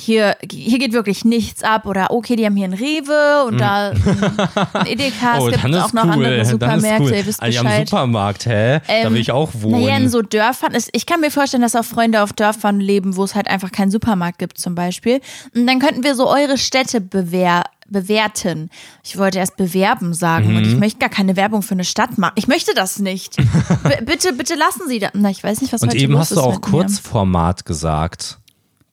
hier, 0.00 0.36
hier 0.50 0.78
geht 0.78 0.92
wirklich 0.92 1.24
nichts 1.24 1.62
ab 1.62 1.86
oder 1.86 2.10
okay, 2.10 2.36
die 2.36 2.44
haben 2.46 2.56
hier 2.56 2.64
einen 2.66 2.74
Rewe 2.74 3.44
und 3.46 3.58
da 3.58 3.90
ein 4.74 4.86
Edeka, 4.86 5.36
es 5.38 5.42
Oh, 5.42 5.46
gibt 5.48 5.64
dann 5.64 5.72
ist 5.74 5.82
auch 5.82 5.92
noch 5.92 6.04
cool. 6.04 6.10
andere 6.12 6.44
Supermärkte, 6.44 7.02
cool. 7.04 7.12
ihr 7.12 7.26
wisst 7.26 7.42
am 7.42 7.48
Bescheid. 7.48 7.88
Supermarkt, 7.88 8.46
hä? 8.46 8.80
da 8.86 8.92
Ähm, 8.94 9.12
will 9.14 9.20
ich 9.20 9.32
auch 9.32 9.50
wohnen. 9.54 9.82
Naja, 9.82 9.96
in 9.96 10.08
so 10.08 10.22
Dörfern. 10.22 10.72
ist- 10.74 10.90
Ich 10.92 11.06
kann 11.06 11.20
mir 11.20 11.30
vorstellen, 11.30 11.62
dass 11.62 11.74
auch 11.76 11.84
Freunde 11.84 12.22
auf 12.22 12.32
Dörfern 12.32 12.80
leben, 12.80 13.16
wo 13.16 13.24
es 13.24 13.34
halt 13.34 13.48
einfach 13.48 13.72
keinen 13.72 13.90
Supermarkt 13.90 14.38
gibt 14.38 14.58
zum 14.58 14.74
Beispiel. 14.74 15.20
Und 15.54 15.66
dann 15.66 15.78
könnten 15.80 16.02
wir 16.04 16.14
so 16.14 16.28
eure 16.28 16.58
Städte 16.58 17.00
bewer 17.00 17.64
bewerten. 17.90 18.68
Ich 19.02 19.16
wollte 19.16 19.38
erst 19.38 19.56
bewerben 19.56 20.12
sagen 20.12 20.56
und 20.56 20.62
ich 20.66 20.74
Mhm. 20.74 20.78
möchte 20.80 20.98
gar 20.98 21.08
keine 21.08 21.36
Werbung 21.36 21.62
für 21.62 21.72
eine 21.72 21.84
Stadt 21.84 22.18
machen. 22.18 22.34
Ich 22.36 22.46
möchte 22.46 22.74
das 22.74 22.98
nicht. 22.98 23.36
Bitte, 24.04 24.34
bitte 24.34 24.54
lassen 24.56 24.82
Sie 24.88 24.98
das. 24.98 25.12
Na, 25.14 25.30
ich 25.30 25.42
weiß 25.42 25.62
nicht, 25.62 25.72
was 25.72 25.82
Und 25.82 25.88
heute 25.88 25.98
eben 25.98 26.18
hast 26.18 26.32
du 26.32 26.40
auch. 26.40 26.60
Kurzformat 26.60 27.64
gesagt. 27.64 28.37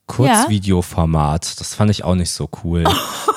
Kurzvideoformat. 0.07 1.59
Das 1.59 1.73
fand 1.73 1.89
ich 1.89 2.03
auch 2.03 2.15
nicht 2.15 2.29
so 2.29 2.47
cool. 2.63 2.83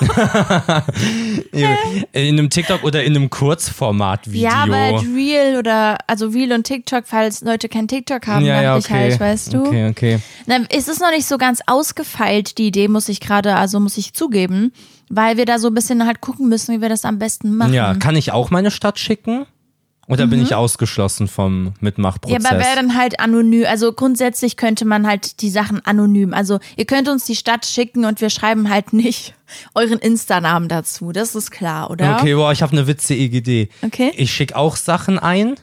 in 1.52 1.66
einem 2.14 2.50
TikTok 2.50 2.84
oder 2.84 3.02
in 3.04 3.16
einem 3.16 3.30
Kurzformat-Video. 3.30 4.42
Ja, 4.42 4.64
aber 4.64 4.76
halt 4.76 5.02
Real 5.14 5.56
oder, 5.56 5.96
also 6.06 6.28
Real 6.28 6.52
und 6.52 6.64
TikTok, 6.64 7.04
falls 7.06 7.40
Leute 7.40 7.68
kein 7.68 7.88
TikTok 7.88 8.26
haben, 8.26 8.44
ja, 8.44 8.62
ja, 8.62 8.76
okay. 8.76 8.92
halt, 8.92 9.18
weißt 9.18 9.54
du. 9.54 9.66
Okay, 9.66 9.88
okay. 9.88 10.18
Na, 10.46 10.58
es 10.68 10.88
ist 10.88 11.00
noch 11.00 11.10
nicht 11.10 11.26
so 11.26 11.38
ganz 11.38 11.60
ausgefeilt, 11.66 12.58
die 12.58 12.66
Idee, 12.68 12.88
muss 12.88 13.08
ich 13.08 13.20
gerade, 13.20 13.56
also 13.56 13.80
muss 13.80 13.96
ich 13.96 14.12
zugeben, 14.12 14.72
weil 15.08 15.38
wir 15.38 15.46
da 15.46 15.58
so 15.58 15.68
ein 15.68 15.74
bisschen 15.74 16.04
halt 16.06 16.20
gucken 16.20 16.48
müssen, 16.48 16.76
wie 16.76 16.82
wir 16.82 16.90
das 16.90 17.04
am 17.04 17.18
besten 17.18 17.56
machen. 17.56 17.72
Ja, 17.72 17.94
kann 17.94 18.14
ich 18.14 18.32
auch 18.32 18.50
meine 18.50 18.70
Stadt 18.70 18.98
schicken? 18.98 19.46
Oder 20.08 20.26
bin 20.26 20.42
ich 20.42 20.54
ausgeschlossen 20.54 21.28
vom 21.28 21.58
Mhm. 21.60 21.66
Ja, 21.66 21.72
Mitmachprozess? 21.80 22.44
aber 22.46 22.58
wäre 22.58 22.76
dann 22.76 22.96
halt 22.96 23.20
anonym. 23.20 23.64
Also 23.66 23.92
grundsätzlich 23.92 24.56
könnte 24.56 24.84
man 24.84 25.06
halt 25.06 25.42
die 25.42 25.50
Sachen 25.50 25.84
anonym. 25.84 26.32
Also 26.34 26.58
ihr 26.76 26.86
könnt 26.86 27.08
uns 27.08 27.24
die 27.26 27.36
Stadt 27.36 27.66
schicken 27.66 28.04
und 28.04 28.20
wir 28.20 28.30
schreiben 28.30 28.70
halt 28.70 28.92
nicht 28.92 29.34
euren 29.74 29.98
Insta-Namen 29.98 30.68
dazu. 30.68 31.12
Das 31.12 31.34
ist 31.34 31.50
klar, 31.50 31.90
oder? 31.90 32.16
Okay, 32.18 32.34
boah, 32.34 32.52
ich 32.52 32.62
habe 32.62 32.72
eine 32.72 32.86
witzige 32.86 33.22
Idee. 33.36 33.68
Okay. 33.82 34.12
Ich 34.16 34.32
schicke 34.32 34.56
auch 34.56 34.76
Sachen 34.76 35.18
ein 35.18 35.54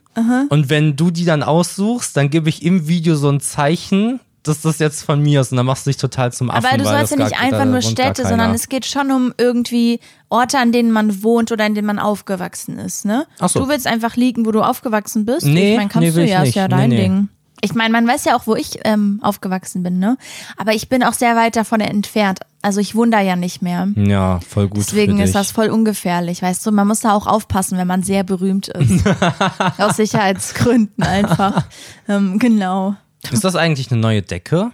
und 0.49 0.69
wenn 0.69 0.95
du 0.95 1.11
die 1.11 1.25
dann 1.25 1.43
aussuchst, 1.43 2.15
dann 2.15 2.29
gebe 2.29 2.47
ich 2.47 2.63
im 2.63 2.87
Video 2.87 3.15
so 3.15 3.29
ein 3.29 3.41
Zeichen, 3.41 4.19
dass 4.47 4.61
das 4.61 4.79
jetzt 4.79 5.03
von 5.03 5.21
mir 5.21 5.41
ist 5.41 5.51
und 5.51 5.57
dann 5.57 5.65
machst 5.65 5.85
du 5.85 5.89
dich 5.89 5.97
total 5.97 6.31
zum 6.31 6.49
Affen. 6.49 6.65
Aber 6.65 6.77
du 6.77 6.83
sollst 6.83 7.11
ja 7.11 7.23
nicht 7.23 7.39
einfach 7.39 7.65
nur 7.65 7.81
Städte, 7.81 8.27
sondern 8.27 8.53
es 8.53 8.69
geht 8.69 8.85
schon 8.85 9.11
um 9.11 9.33
irgendwie 9.37 9.99
Orte, 10.29 10.59
an 10.59 10.71
denen 10.71 10.91
man 10.91 11.23
wohnt 11.23 11.51
oder 11.51 11.65
in 11.65 11.75
denen 11.75 11.87
man 11.87 11.99
aufgewachsen 11.99 12.77
ist, 12.79 13.05
ne? 13.05 13.25
Ach 13.39 13.49
so. 13.49 13.61
Du 13.61 13.69
willst 13.69 13.87
einfach 13.87 14.15
liegen, 14.15 14.45
wo 14.45 14.51
du 14.51 14.61
aufgewachsen 14.61 15.25
bist? 15.25 15.45
Nee, 15.45 15.71
ich 15.71 15.77
meine, 15.77 15.89
kannst 15.89 16.15
nee, 16.15 16.23
du 16.25 16.29
ja, 16.29 16.43
ist 16.43 16.55
ja 16.55 16.67
Nee, 16.67 16.75
dein 16.75 16.89
nee. 16.89 16.97
Ding. 16.97 17.29
Ich 17.61 17.73
meine, 17.73 17.91
man 17.91 18.07
weiß 18.07 18.25
ja 18.25 18.35
auch, 18.35 18.47
wo 18.47 18.55
ich 18.55 18.79
ähm, 18.83 19.19
aufgewachsen 19.23 19.81
bin, 19.81 19.97
ne? 19.97 20.17
Aber 20.57 20.73
ich 20.73 20.89
bin 20.89 21.03
auch 21.03 21.13
sehr 21.13 21.35
weit 21.35 21.55
davon 21.55 21.79
entfernt. 21.79 22.39
Also 22.61 22.81
ich 22.81 22.95
wohne 22.95 23.11
da 23.11 23.21
ja 23.21 23.35
nicht 23.35 23.61
mehr. 23.61 23.87
Ja, 23.95 24.39
voll 24.41 24.67
gut 24.67 24.79
Deswegen 24.79 25.13
für 25.13 25.17
dich. 25.17 25.25
ist 25.27 25.35
das 25.35 25.51
voll 25.51 25.69
ungefährlich, 25.69 26.41
weißt 26.41 26.65
du? 26.65 26.71
Man 26.71 26.87
muss 26.87 26.99
da 26.99 27.13
auch 27.13 27.27
aufpassen, 27.27 27.77
wenn 27.77 27.87
man 27.87 28.03
sehr 28.03 28.23
berühmt 28.23 28.67
ist. 28.67 29.05
Aus 29.77 29.95
Sicherheitsgründen 29.95 31.03
einfach. 31.03 31.63
ähm, 32.07 32.39
genau. 32.39 32.95
Ist 33.31 33.43
das 33.43 33.55
eigentlich 33.55 33.91
eine 33.91 33.99
neue 34.01 34.21
Decke, 34.21 34.71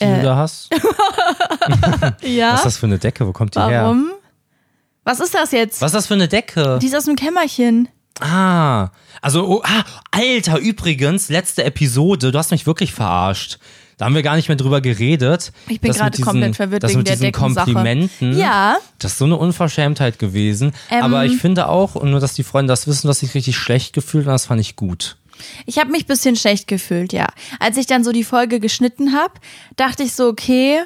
die 0.00 0.04
Äh. 0.04 0.16
du 0.16 0.22
da 0.22 0.36
hast? 0.36 0.70
Ja. 2.22 2.52
Was 2.52 2.60
ist 2.60 2.66
das 2.66 2.76
für 2.78 2.86
eine 2.86 2.98
Decke? 2.98 3.26
Wo 3.26 3.32
kommt 3.32 3.54
die 3.54 3.60
her? 3.60 3.84
Warum? 3.84 4.10
Was 5.04 5.20
ist 5.20 5.34
das 5.34 5.52
jetzt? 5.52 5.80
Was 5.80 5.88
ist 5.88 5.94
das 5.94 6.06
für 6.06 6.14
eine 6.14 6.28
Decke? 6.28 6.78
Die 6.80 6.86
ist 6.86 6.94
aus 6.94 7.04
dem 7.04 7.16
Kämmerchen. 7.16 7.88
Ah, 8.20 8.90
also, 9.22 9.46
oh, 9.48 9.62
ah, 9.64 9.84
Alter, 10.10 10.58
übrigens, 10.58 11.28
letzte 11.30 11.64
Episode, 11.64 12.32
du 12.32 12.38
hast 12.38 12.50
mich 12.50 12.66
wirklich 12.66 12.92
verarscht. 12.92 13.58
Da 13.96 14.06
haben 14.06 14.14
wir 14.14 14.22
gar 14.22 14.36
nicht 14.36 14.48
mehr 14.48 14.56
drüber 14.56 14.80
geredet. 14.80 15.52
Ich 15.68 15.80
bin 15.80 15.92
gerade 15.92 16.20
komplett 16.22 16.56
verwirrt 16.56 16.82
wegen 16.84 16.98
mit 16.98 17.08
der 17.08 17.16
diesen. 17.16 17.32
Komplimenten. 17.32 18.36
Ja. 18.38 18.78
Das 18.98 19.12
ist 19.12 19.18
so 19.18 19.26
eine 19.26 19.36
Unverschämtheit 19.36 20.18
gewesen. 20.18 20.72
Ähm. 20.90 21.02
Aber 21.02 21.24
ich 21.26 21.36
finde 21.36 21.68
auch, 21.68 21.96
und 21.96 22.10
nur, 22.10 22.20
dass 22.20 22.32
die 22.34 22.42
Freunde 22.42 22.72
das 22.72 22.86
wissen, 22.86 23.08
dass 23.08 23.22
ich 23.22 23.34
richtig 23.34 23.56
schlecht 23.56 23.92
gefühlt 23.92 24.26
und 24.26 24.32
das 24.32 24.46
fand 24.46 24.60
ich 24.60 24.76
gut. 24.76 25.16
Ich 25.66 25.78
habe 25.78 25.90
mich 25.90 26.04
ein 26.04 26.08
bisschen 26.08 26.36
schlecht 26.36 26.66
gefühlt, 26.66 27.12
ja. 27.12 27.26
Als 27.58 27.76
ich 27.76 27.86
dann 27.86 28.04
so 28.04 28.12
die 28.12 28.24
Folge 28.24 28.60
geschnitten 28.60 29.14
habe, 29.14 29.34
dachte 29.76 30.02
ich 30.02 30.14
so, 30.14 30.28
okay, 30.28 30.80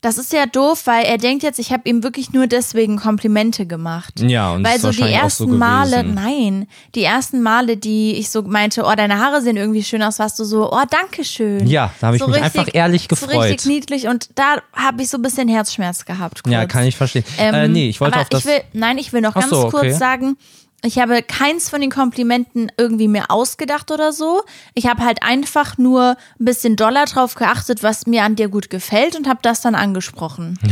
das 0.00 0.16
ist 0.16 0.32
ja 0.32 0.46
doof, 0.46 0.86
weil 0.86 1.04
er 1.04 1.18
denkt 1.18 1.42
jetzt, 1.42 1.58
ich 1.58 1.72
habe 1.72 1.88
ihm 1.88 2.02
wirklich 2.02 2.32
nur 2.32 2.46
deswegen 2.46 2.96
Komplimente 2.96 3.66
gemacht. 3.66 4.20
Ja, 4.20 4.52
und 4.52 4.64
Weil 4.64 4.76
ist 4.76 4.82
so 4.82 4.90
die 4.90 5.02
auch 5.02 5.06
so 5.06 5.44
ersten 5.44 5.58
Male, 5.58 6.04
nein, 6.04 6.66
die 6.94 7.04
ersten 7.04 7.42
Male, 7.42 7.76
die 7.76 8.14
ich 8.14 8.30
so 8.30 8.42
meinte, 8.42 8.84
oh, 8.84 8.94
deine 8.96 9.18
Haare 9.18 9.42
sehen 9.42 9.58
irgendwie 9.58 9.82
schön 9.82 10.02
aus, 10.02 10.18
warst 10.18 10.38
du 10.38 10.44
so, 10.44 10.72
oh, 10.72 10.82
danke 10.90 11.24
schön. 11.24 11.66
Ja, 11.66 11.92
da 12.00 12.08
habe 12.08 12.16
ich 12.16 12.26
mich 12.26 12.40
einfach 12.40 12.68
ehrlich 12.72 13.02
So 13.02 13.08
gefreut. 13.08 13.50
richtig 13.50 13.66
niedlich 13.66 14.06
und 14.06 14.30
da 14.36 14.56
habe 14.72 15.02
ich 15.02 15.10
so 15.10 15.18
ein 15.18 15.22
bisschen 15.22 15.48
Herzschmerz 15.48 16.06
gehabt. 16.06 16.42
Kurz. 16.42 16.52
Ja, 16.52 16.64
kann 16.64 16.84
ich 16.84 16.96
verstehen. 16.96 17.24
Ähm, 17.38 17.54
äh, 17.54 17.68
nee, 17.68 17.88
ich 17.90 18.00
wollte 18.00 18.14
aber 18.14 18.22
auf 18.22 18.28
das. 18.30 18.40
Ich 18.40 18.46
will, 18.46 18.62
nein, 18.72 18.96
ich 18.96 19.12
will 19.12 19.20
noch 19.20 19.34
ganz 19.34 19.50
so, 19.50 19.66
okay. 19.66 19.70
kurz 19.70 19.98
sagen, 19.98 20.38
ich 20.82 20.98
habe 20.98 21.22
keins 21.22 21.68
von 21.68 21.80
den 21.80 21.90
Komplimenten 21.90 22.72
irgendwie 22.76 23.08
mir 23.08 23.30
ausgedacht 23.30 23.90
oder 23.90 24.12
so. 24.12 24.42
Ich 24.74 24.86
habe 24.86 25.04
halt 25.04 25.22
einfach 25.22 25.78
nur 25.78 26.16
ein 26.38 26.44
bisschen 26.44 26.76
doller 26.76 27.04
drauf 27.04 27.34
geachtet, 27.34 27.82
was 27.82 28.06
mir 28.06 28.24
an 28.24 28.36
dir 28.36 28.48
gut 28.48 28.70
gefällt 28.70 29.16
und 29.16 29.28
habe 29.28 29.40
das 29.42 29.60
dann 29.60 29.74
angesprochen. 29.74 30.58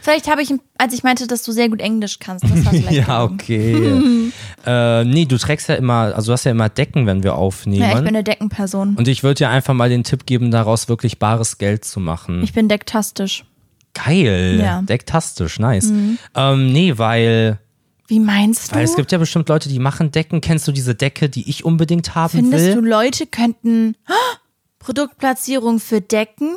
Vielleicht 0.00 0.30
habe 0.30 0.42
ich, 0.42 0.52
als 0.78 0.94
ich 0.94 1.02
meinte, 1.02 1.26
dass 1.26 1.42
du 1.42 1.52
sehr 1.52 1.68
gut 1.68 1.80
Englisch 1.80 2.18
kannst, 2.18 2.44
das 2.44 2.64
war 2.64 2.72
vielleicht 2.72 3.06
Ja, 3.06 3.24
okay. 3.24 4.30
äh, 4.66 5.04
nee, 5.04 5.24
du 5.24 5.36
trägst 5.38 5.68
ja 5.68 5.74
immer, 5.74 6.14
also 6.14 6.28
du 6.28 6.32
hast 6.32 6.44
ja 6.44 6.50
immer 6.50 6.68
Decken, 6.68 7.06
wenn 7.06 7.22
wir 7.22 7.34
aufnehmen. 7.34 7.82
Ja, 7.82 7.90
ich 7.90 7.96
bin 7.96 8.08
eine 8.08 8.24
Deckenperson. 8.24 8.96
und 8.96 9.08
ich 9.08 9.22
würde 9.22 9.38
dir 9.38 9.48
einfach 9.50 9.74
mal 9.74 9.88
den 9.88 10.04
Tipp 10.04 10.26
geben, 10.26 10.50
daraus 10.50 10.88
wirklich 10.88 11.18
bares 11.18 11.58
Geld 11.58 11.84
zu 11.84 12.00
machen. 12.00 12.42
Ich 12.42 12.52
bin 12.52 12.68
decktastisch. 12.68 13.44
Geil. 13.94 14.60
Ja. 14.62 14.80
Mhm. 14.80 14.86
Decktastisch, 14.86 15.58
nice. 15.58 15.92
Ähm, 16.34 16.72
nee, 16.72 16.98
weil, 16.98 17.60
Wie 18.06 18.20
meinst 18.20 18.70
du? 18.70 18.76
weil 18.76 18.84
es 18.84 18.96
gibt 18.96 19.12
ja 19.12 19.18
bestimmt 19.18 19.48
Leute, 19.48 19.68
die 19.68 19.78
machen 19.78 20.10
Decken. 20.10 20.40
Kennst 20.40 20.68
du 20.68 20.72
diese 20.72 20.94
Decke, 20.94 21.28
die 21.28 21.48
ich 21.48 21.64
unbedingt 21.64 22.14
haben 22.14 22.30
Findest 22.30 22.66
will? 22.66 22.74
du, 22.74 22.80
Leute 22.82 23.26
könnten 23.26 23.96
Ah, 24.06 24.12
Produktplatzierung 24.78 25.80
für 25.80 26.00
Decken? 26.00 26.56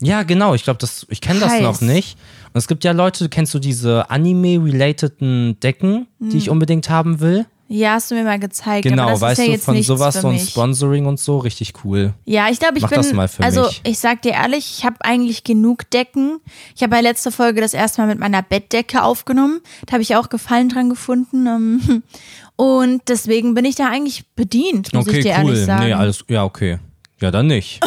Ja, 0.00 0.22
genau. 0.22 0.54
Ich 0.54 0.64
glaube, 0.64 0.78
das, 0.78 1.06
ich 1.08 1.20
kenne 1.20 1.40
das 1.40 1.60
noch 1.60 1.80
nicht. 1.80 2.16
Und 2.52 2.58
es 2.58 2.68
gibt 2.68 2.84
ja 2.84 2.92
Leute, 2.92 3.28
kennst 3.28 3.54
du 3.54 3.58
diese 3.58 4.10
Anime-relateden 4.10 5.58
Decken, 5.60 6.06
die 6.18 6.36
ich 6.38 6.50
unbedingt 6.50 6.90
haben 6.90 7.20
will? 7.20 7.46
Ja, 7.74 7.94
hast 7.94 8.08
du 8.08 8.14
mir 8.14 8.22
mal 8.22 8.38
gezeigt. 8.38 8.84
Genau, 8.84 9.20
weißt 9.20 9.40
ja 9.40 9.54
du, 9.54 9.58
von 9.58 9.82
sowas, 9.82 10.20
so 10.20 10.28
ein. 10.28 10.38
Sponsoring 10.38 11.06
und 11.06 11.18
so, 11.18 11.38
richtig 11.38 11.72
cool. 11.84 12.14
Ja, 12.24 12.48
ich 12.48 12.60
glaube, 12.60 12.76
ich 12.76 12.82
Mach 12.82 12.90
bin. 12.90 12.98
das 12.98 13.12
mal 13.12 13.26
für 13.26 13.42
also, 13.42 13.62
mich. 13.62 13.80
ich 13.82 13.98
sag 13.98 14.22
dir 14.22 14.30
ehrlich, 14.30 14.76
ich 14.78 14.84
habe 14.84 14.98
eigentlich 15.00 15.42
genug 15.42 15.90
Decken. 15.90 16.38
Ich 16.76 16.82
habe 16.82 16.90
bei 16.90 17.00
letzter 17.00 17.32
Folge 17.32 17.60
das 17.60 17.74
erste 17.74 18.00
Mal 18.00 18.06
mit 18.06 18.20
meiner 18.20 18.42
Bettdecke 18.42 19.02
aufgenommen. 19.02 19.60
Da 19.86 19.94
habe 19.94 20.02
ich 20.02 20.14
auch 20.14 20.28
Gefallen 20.28 20.68
dran 20.68 20.88
gefunden. 20.88 21.48
ähm, 21.48 22.02
Und 22.56 23.02
deswegen 23.08 23.54
bin 23.54 23.64
ich 23.64 23.74
da 23.74 23.88
eigentlich 23.88 24.24
bedient, 24.36 24.92
muss 24.92 25.08
ich 25.08 25.24
dir 25.24 25.32
ehrlich 25.32 25.64
sagen. 25.64 25.86
Nee, 25.86 25.94
alles, 25.94 26.24
ja, 26.28 26.44
okay. 26.44 26.78
Ja, 27.20 27.32
dann 27.32 27.48
nicht. 27.48 27.80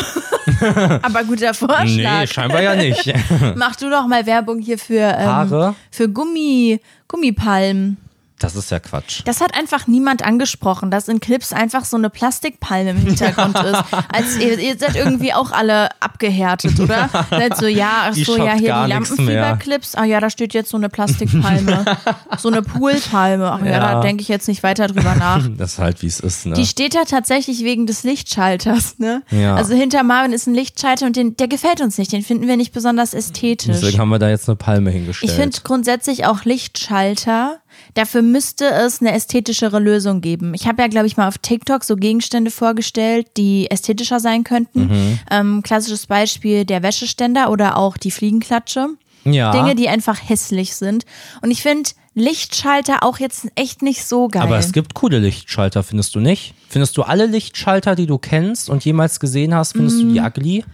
Aber 1.01 1.23
guter 1.23 1.53
Vorschlag. 1.53 1.85
Nee, 1.85 2.27
scheinbar 2.27 2.61
ja 2.61 2.75
nicht. 2.75 3.13
Mach 3.55 3.77
du 3.77 3.89
doch 3.89 4.05
mal 4.05 4.25
Werbung 4.25 4.59
hier 4.59 4.77
für, 4.77 4.99
ähm, 4.99 5.25
Haare? 5.25 5.75
für 5.91 6.09
Gummi, 6.09 6.81
Gummipalmen. 7.07 7.97
Das 8.39 8.55
ist 8.55 8.69
ja 8.69 8.79
Quatsch. 8.79 9.21
Das 9.25 9.41
hat 9.41 9.55
einfach 9.57 9.87
niemand 9.87 10.23
angesprochen, 10.23 10.91
dass 10.91 11.07
in 11.07 11.19
Clips 11.19 11.53
einfach 11.53 11.85
so 11.85 11.97
eine 11.97 12.09
Plastikpalme 12.11 12.91
im 12.91 12.97
Hintergrund 12.97 13.57
ist. 13.63 13.83
Als 14.13 14.37
ihr, 14.37 14.59
ihr 14.59 14.77
seid 14.77 14.95
irgendwie 14.95 15.33
auch 15.33 15.51
alle 15.51 15.89
abgehärtet, 16.01 16.79
oder? 16.79 17.09
Seid 17.31 17.57
so, 17.57 17.65
ja, 17.65 18.09
ach 18.09 18.13
so, 18.13 18.37
ja, 18.37 18.53
hier 18.53 18.83
die. 18.83 18.89
Lampenfieberclips. 18.91 19.95
Ah 19.95 20.03
ja, 20.03 20.19
da 20.19 20.29
steht 20.29 20.53
jetzt 20.53 20.69
so 20.69 20.77
eine 20.77 20.89
Plastikpalme. 20.89 21.83
so 22.37 22.49
eine 22.49 22.61
Poolpalme. 22.61 23.51
Ach 23.51 23.59
ja, 23.65 23.71
Ja. 23.71 23.79
da 23.79 24.01
denke 24.01 24.21
ich 24.21 24.27
jetzt 24.27 24.47
nicht 24.47 24.61
weiter 24.63 24.87
drüber 24.87 25.15
nach. 25.15 25.47
Das 25.57 25.73
ist 25.73 25.79
halt, 25.79 26.01
wie 26.03 26.07
es 26.07 26.19
ist, 26.19 26.45
ne? 26.45 26.53
Die 26.53 26.65
steht 26.67 26.93
da 26.93 27.05
tatsächlich 27.05 27.63
wegen 27.63 27.87
des 27.87 28.03
Lichtschalters, 28.03 28.99
ne? 28.99 29.23
Ja. 29.31 29.55
Also 29.55 29.73
hinter 29.73 30.03
Marvin 30.03 30.33
ist 30.33 30.45
ein 30.47 30.53
Lichtschalter 30.53 31.05
und 31.07 31.15
den, 31.15 31.35
der 31.37 31.47
gefällt 31.47 31.81
uns 31.81 31.97
nicht. 31.97 32.11
Den 32.11 32.21
finden 32.21 32.47
wir 32.47 32.57
nicht 32.57 32.73
besonders 32.73 33.13
ästhetisch. 33.15 33.67
Deswegen 33.81 33.99
haben 33.99 34.09
wir 34.09 34.19
da 34.19 34.29
jetzt 34.29 34.47
eine 34.47 34.55
Palme 34.57 34.91
hingestellt. 34.91 35.31
Ich 35.31 35.37
finde 35.37 35.57
grundsätzlich 35.63 36.25
auch 36.25 36.43
Lichtschalter. 36.45 37.57
Dafür 37.93 38.21
müsste 38.21 38.65
es 38.65 39.01
eine 39.01 39.13
ästhetischere 39.13 39.79
Lösung 39.79 40.21
geben. 40.21 40.53
Ich 40.53 40.67
habe 40.67 40.81
ja, 40.81 40.87
glaube 40.87 41.07
ich, 41.07 41.17
mal 41.17 41.27
auf 41.27 41.37
TikTok 41.37 41.83
so 41.83 41.95
Gegenstände 41.95 42.51
vorgestellt, 42.51 43.27
die 43.37 43.69
ästhetischer 43.71 44.19
sein 44.19 44.43
könnten. 44.43 44.87
Mhm. 44.87 45.19
Ähm, 45.31 45.63
klassisches 45.63 46.07
Beispiel 46.07 46.65
der 46.65 46.83
Wäscheständer 46.83 47.49
oder 47.51 47.77
auch 47.77 47.97
die 47.97 48.11
Fliegenklatsche. 48.11 48.89
ja, 49.25 49.51
Dinge, 49.51 49.75
die 49.75 49.89
einfach 49.89 50.17
hässlich 50.29 50.75
sind. 50.75 51.05
Und 51.41 51.51
ich 51.51 51.61
finde 51.61 51.89
Lichtschalter 52.13 53.03
auch 53.03 53.19
jetzt 53.19 53.47
echt 53.55 53.81
nicht 53.81 54.03
so 54.05 54.27
geil. 54.27 54.41
aber 54.41 54.57
es 54.57 54.71
gibt 54.71 54.93
coole 54.93 55.19
Lichtschalter, 55.19 55.83
findest 55.83 56.15
du 56.15 56.19
nicht? 56.19 56.53
Findest 56.69 56.97
du 56.97 57.03
alle 57.03 57.25
Lichtschalter, 57.25 57.95
die 57.95 58.05
du 58.07 58.17
kennst 58.17 58.69
und 58.69 58.83
jemals 58.85 59.19
gesehen 59.19 59.53
hast, 59.53 59.73
findest 59.73 59.97
Mm. 59.97 60.01
du 60.07 60.13
die 60.13 60.19
ugly? 60.19 60.65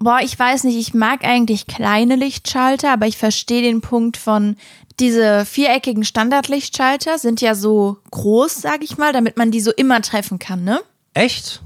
Boah, 0.00 0.20
ich 0.22 0.38
weiß 0.38 0.64
nicht, 0.64 0.76
ich 0.78 0.94
mag 0.94 1.24
eigentlich 1.24 1.66
kleine 1.66 2.14
Lichtschalter, 2.16 2.92
aber 2.92 3.06
ich 3.06 3.16
verstehe 3.16 3.62
den 3.62 3.80
Punkt 3.80 4.16
von 4.16 4.56
diese 5.00 5.44
viereckigen 5.44 6.04
Standardlichtschalter 6.04 7.18
sind 7.18 7.40
ja 7.40 7.54
so 7.54 7.98
groß, 8.10 8.54
sag 8.54 8.82
ich 8.82 8.98
mal, 8.98 9.12
damit 9.12 9.36
man 9.36 9.50
die 9.50 9.60
so 9.60 9.72
immer 9.72 10.00
treffen 10.02 10.38
kann, 10.38 10.64
ne? 10.64 10.80
Echt? 11.14 11.62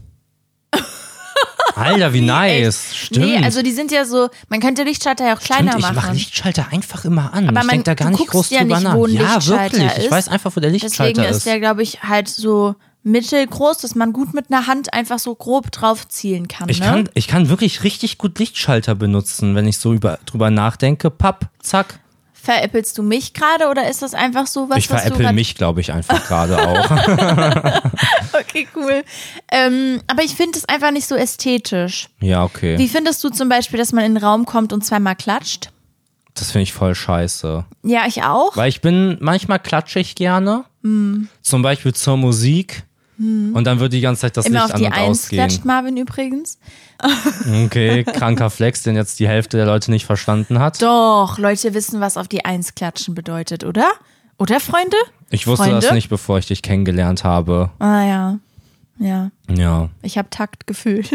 Alter, 1.75 2.13
wie 2.13 2.21
nice. 2.27 2.95
Stimmt. 2.95 3.27
Nee, 3.27 3.37
also 3.45 3.63
die 3.63 3.73
sind 3.73 3.91
ja 3.91 4.05
so, 4.05 4.29
man 4.49 4.61
könnte 4.61 4.83
Lichtschalter 4.83 5.27
ja 5.27 5.37
auch 5.37 5.41
kleiner 5.41 5.73
Stimmt, 5.73 5.85
ich 5.85 5.91
mache 5.91 5.95
machen. 6.07 6.15
Lichtschalter 6.15 6.67
einfach 6.71 7.05
immer 7.05 7.33
an. 7.33 7.49
Aber 7.49 7.61
ich 7.61 7.67
man- 7.67 7.69
denke 7.69 7.85
da 7.85 7.95
gar 7.95 8.11
nicht 8.11 8.27
groß 8.27 8.51
ja 8.51 8.61
drüber 8.61 8.75
nicht, 8.77 8.85
nach. 8.85 8.95
wo 8.95 9.07
ein 9.07 9.13
ja, 9.13 9.35
Lichtschalter 9.35 9.79
wirklich. 9.79 9.99
Ich 9.99 10.05
ist. 10.05 10.11
weiß 10.11 10.29
einfach, 10.29 10.55
wo 10.57 10.61
der 10.61 10.71
Deswegen 10.71 10.85
Lichtschalter 10.87 11.29
ist 11.29 11.37
ist. 11.39 11.47
der, 11.47 11.61
glaube 11.61 11.83
ich, 11.83 12.03
halt 12.03 12.29
so 12.29 12.75
mittelgroß, 13.05 13.79
dass 13.79 13.95
man 13.95 14.13
gut 14.13 14.33
mit 14.33 14.47
einer 14.53 14.67
Hand 14.67 14.93
einfach 14.95 15.19
so 15.19 15.35
grob 15.35 15.73
drauf 15.73 16.07
zielen 16.09 16.47
kann. 16.47 16.69
Ich 16.69 16.81
ne? 16.81 16.87
kann, 16.87 17.09
ich 17.15 17.27
kann 17.27 17.49
wirklich 17.49 17.83
richtig 17.83 18.19
gut 18.19 18.39
Lichtschalter 18.39 18.95
benutzen, 18.95 19.55
wenn 19.55 19.67
ich 19.67 19.79
so 19.79 19.93
über, 19.93 20.19
drüber 20.27 20.51
nachdenke. 20.51 21.11
Papp, 21.11 21.49
zack. 21.61 21.99
Veräppelst 22.43 22.99
du 22.99 23.05
mich 23.05 23.35
gerade 23.35 23.69
oder 23.69 23.89
ist 23.89 24.03
das 24.03 24.15
einfach 24.15 24.49
so 24.49 24.69
was, 24.69 24.79
ich 24.79 24.91
was 24.91 25.03
du 25.03 25.07
veräpple 25.09 25.25
grad- 25.27 25.35
mich, 25.37 25.55
glaube 25.55 25.81
ich, 25.81 25.93
einfach 25.93 26.27
gerade 26.27 26.59
auch. 26.59 26.91
Okay, 28.33 28.67
cool. 28.77 29.05
Ähm, 29.51 30.01
aber 30.09 30.23
ich 30.25 30.35
finde 30.35 30.59
es 30.59 30.65
einfach 30.65 30.91
nicht 30.91 31.07
so 31.07 31.15
ästhetisch. 31.15 32.09
ja, 32.21 32.43
okay. 32.45 32.77
Wie 32.79 32.89
findest 32.89 33.23
du 33.25 33.29
zum 33.29 33.49
Beispiel, 33.49 33.79
dass 33.79 33.93
man 33.93 34.05
in 34.05 34.15
den 34.15 34.25
Raum 34.25 34.45
kommt 34.47 34.73
und 34.73 34.85
zweimal 34.85 35.15
klatscht? 35.17 35.71
Das 36.35 36.51
finde 36.51 36.63
ich 36.65 36.73
voll 36.73 36.95
scheiße. 36.95 37.65
Ja, 37.83 38.07
ich 38.07 38.23
auch. 38.25 38.57
Weil 38.57 38.69
ich 38.71 38.81
bin, 38.81 39.19
manchmal 39.21 39.59
klatsche 39.59 40.01
ich 40.01 40.15
gerne. 40.15 40.65
Hm. 40.83 41.29
Zum 41.43 41.63
Beispiel 41.63 41.93
zur 41.95 42.17
Musik. 42.17 42.85
Und 43.55 43.65
dann 43.65 43.79
wird 43.81 43.93
die 43.93 44.01
ganze 44.01 44.23
Zeit 44.23 44.37
das 44.37 44.47
Immer 44.47 44.61
Licht 44.61 44.65
auf 44.67 44.75
an 44.75 44.81
die 44.81 44.87
und 44.87 44.93
Eins 44.93 45.25
ausgehen. 45.25 45.47
klatscht 45.47 45.65
Marvin 45.65 45.97
übrigens. 45.97 46.59
Okay, 47.65 48.05
kranker 48.05 48.49
Flex, 48.49 48.83
den 48.85 48.95
jetzt 48.95 49.19
die 49.19 49.27
Hälfte 49.27 49.57
der 49.57 49.67
Leute 49.67 49.91
nicht 49.91 50.07
verstanden 50.07 50.61
hat. 50.61 50.81
Doch, 50.81 51.37
Leute 51.39 51.75
wissen, 51.75 52.01
was 52.01 52.17
auf 52.17 52.29
die 52.29 52.45
Eins 52.45 52.77
klatschen 52.77 53.15
bedeutet, 53.15 53.65
oder? 53.65 53.91
Oder, 54.39 54.61
Freunde? 54.61 54.97
Ich 55.31 55.47
wusste 55.47 55.65
Freunde? 55.67 55.81
das 55.81 55.93
nicht, 55.93 56.09
bevor 56.09 56.39
ich 56.39 56.47
dich 56.47 56.63
kennengelernt 56.63 57.25
habe. 57.25 57.71
Ah 57.81 58.05
ja. 58.05 58.39
Ja, 59.03 59.31
Ja. 59.49 59.89
ich 60.03 60.19
habe 60.19 60.29
Taktgefühl. 60.31 61.03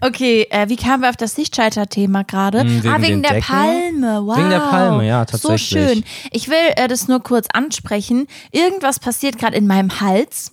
okay, 0.00 0.46
äh, 0.50 0.68
wie 0.68 0.76
kamen 0.76 1.02
wir 1.02 1.10
auf 1.10 1.16
das 1.16 1.36
Lichtschalter-Thema 1.36 2.24
gerade? 2.24 2.60
Hm, 2.60 2.82
ah, 2.86 3.00
wegen 3.00 3.22
der 3.22 3.34
Decken? 3.34 3.46
Palme. 3.46 4.20
Wow. 4.26 4.36
Wegen 4.36 4.50
der 4.50 4.60
Palme, 4.60 5.06
ja, 5.06 5.20
So 5.20 5.24
tatsächlich. 5.48 5.68
schön. 5.90 6.04
Ich 6.30 6.48
will 6.48 6.72
äh, 6.76 6.88
das 6.88 7.08
nur 7.08 7.22
kurz 7.22 7.48
ansprechen. 7.52 8.26
Irgendwas 8.52 9.00
passiert 9.00 9.38
gerade 9.38 9.56
in 9.56 9.66
meinem 9.66 10.00
Hals. 10.00 10.52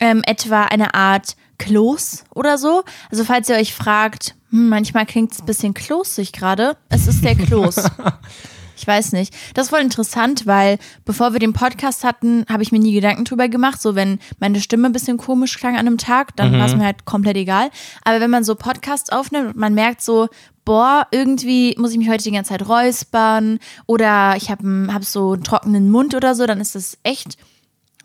Ähm, 0.00 0.22
etwa 0.26 0.62
eine 0.64 0.94
Art 0.94 1.36
Kloß 1.58 2.24
oder 2.34 2.56
so. 2.56 2.84
Also 3.10 3.24
falls 3.24 3.48
ihr 3.48 3.56
euch 3.56 3.74
fragt, 3.74 4.36
hm, 4.50 4.68
manchmal 4.68 5.06
klingt 5.06 5.32
es 5.32 5.40
ein 5.40 5.46
bisschen 5.46 5.74
kloßig 5.74 6.32
gerade. 6.32 6.76
Es 6.88 7.08
ist 7.08 7.24
der 7.24 7.34
Kloß. 7.34 7.82
Ich 8.78 8.86
weiß 8.86 9.12
nicht. 9.12 9.34
Das 9.54 9.66
ist 9.66 9.70
voll 9.70 9.80
interessant, 9.80 10.46
weil 10.46 10.78
bevor 11.04 11.32
wir 11.32 11.40
den 11.40 11.52
Podcast 11.52 12.04
hatten, 12.04 12.44
habe 12.48 12.62
ich 12.62 12.72
mir 12.72 12.78
nie 12.78 12.92
Gedanken 12.92 13.24
drüber 13.24 13.48
gemacht. 13.48 13.82
So, 13.82 13.94
wenn 13.94 14.18
meine 14.38 14.60
Stimme 14.60 14.86
ein 14.88 14.92
bisschen 14.92 15.16
komisch 15.18 15.58
klang 15.58 15.74
an 15.74 15.86
einem 15.86 15.98
Tag, 15.98 16.36
dann 16.36 16.52
war 16.52 16.66
es 16.66 16.76
mir 16.76 16.84
halt 16.84 17.04
komplett 17.04 17.36
egal. 17.36 17.70
Aber 18.04 18.20
wenn 18.20 18.30
man 18.30 18.44
so 18.44 18.54
Podcasts 18.54 19.10
aufnimmt 19.10 19.48
und 19.48 19.56
man 19.56 19.74
merkt 19.74 20.00
so, 20.02 20.28
boah, 20.64 21.06
irgendwie 21.10 21.74
muss 21.78 21.92
ich 21.92 21.98
mich 21.98 22.08
heute 22.08 22.22
die 22.24 22.30
ganze 22.30 22.50
Zeit 22.50 22.68
räuspern 22.68 23.58
oder 23.86 24.34
ich 24.36 24.50
habe 24.50 24.88
hab 24.92 25.04
so 25.04 25.32
einen 25.32 25.42
trockenen 25.42 25.90
Mund 25.90 26.14
oder 26.14 26.34
so, 26.34 26.46
dann 26.46 26.60
ist 26.60 26.74
das 26.74 26.98
echt 27.02 27.36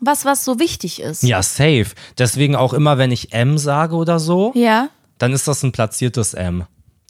was, 0.00 0.24
was 0.24 0.44
so 0.44 0.58
wichtig 0.58 1.00
ist. 1.00 1.22
Ja, 1.22 1.42
safe. 1.42 1.86
Deswegen 2.18 2.56
auch 2.56 2.72
immer, 2.72 2.98
wenn 2.98 3.12
ich 3.12 3.32
M 3.32 3.58
sage 3.58 3.94
oder 3.96 4.18
so, 4.18 4.52
Ja. 4.54 4.88
dann 5.18 5.32
ist 5.32 5.46
das 5.46 5.62
ein 5.62 5.72
platziertes 5.72 6.34
M. 6.34 6.64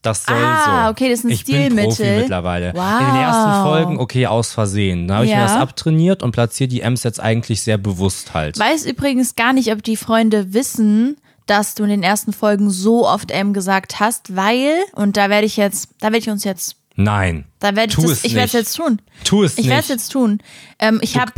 Das 0.05 0.25
soll 0.25 0.37
Ah, 0.37 0.85
so. 0.87 0.91
okay, 0.93 1.09
das 1.11 1.21
ist 1.21 1.25
ein 1.25 1.31
ich 1.31 1.41
Stilmittel. 1.41 1.77
bin 1.77 1.85
Profi 1.89 2.11
mittlerweile. 2.21 2.73
Wow. 2.75 3.01
In 3.01 3.07
den 3.07 3.17
ersten 3.17 3.63
Folgen, 3.65 3.99
okay, 3.99 4.27
aus 4.27 4.53
Versehen. 4.53 5.09
Da 5.09 5.15
habe 5.17 5.25
ich 5.25 5.31
Ja. 5.33 5.39
mir 5.39 5.43
das 5.45 5.57
abtrainiert 5.57 6.23
und 6.23 6.31
platziere 6.33 6.69
die 6.69 6.83
M's 6.83 7.03
jetzt 7.03 7.21
eigentlich 7.21 7.63
sehr 7.63 7.79
bewusst 7.79 8.35
halt. 8.35 8.59
Weiß 8.59 8.85
übrigens 8.87 9.35
gar 9.35 9.53
nicht, 9.53 9.73
ob 9.73 9.83
die 9.83 9.97
Freunde 9.97 10.53
wissen, 10.53 11.17
dass 11.47 11.75
du 11.75 11.83
in 11.85 11.91
den 11.91 12.03
ersten 12.03 12.33
Folgen 12.33 12.71
so 12.71 13.07
oft 13.09 13.31
M 13.31 13.53
gesagt 13.53 13.99
hast, 14.01 14.37
weil, 14.37 14.75
und 14.95 15.17
da 15.17 15.29
werde 15.31 15.47
ich 15.47 15.57
jetzt, 15.57 15.89
da 16.01 16.07
werde 16.09 16.19
ich 16.19 16.31
uns 16.31 16.45
jetzt, 16.45 16.77
Nein. 16.97 17.45
da 17.59 17.75
werde 17.77 17.89
ich 17.91 17.95
Tu 17.97 18.03
das, 18.03 18.11
es 18.19 18.25
ich 18.25 18.35
werde 18.35 18.47
es 18.47 18.53
jetzt 18.53 18.77
tun. 18.77 19.01
Tu 19.25 19.43
es 19.43 19.59
Ich 19.59 19.67
werde 19.69 19.81
es 19.81 19.89
jetzt 19.89 20.09
tun. 20.13 20.39
Ähm, 20.79 21.01
ich 21.03 21.19
habe 21.19 21.33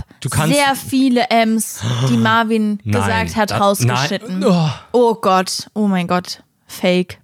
sehr 0.47 0.75
viele 0.77 1.31
M's, 1.31 1.81
die 2.11 2.17
Marvin 2.19 2.79
Nein. 2.85 2.93
gesagt 3.01 3.37
hat, 3.37 3.51
Da- 3.53 3.59
rausgeschnitten. 3.59 4.45
Oh. 4.45 4.69
Oh 4.93 5.15
Gott, 5.15 5.69
oh 5.75 5.87
mein 5.87 6.07
Gott, 6.09 6.43
Fake. 6.67 7.19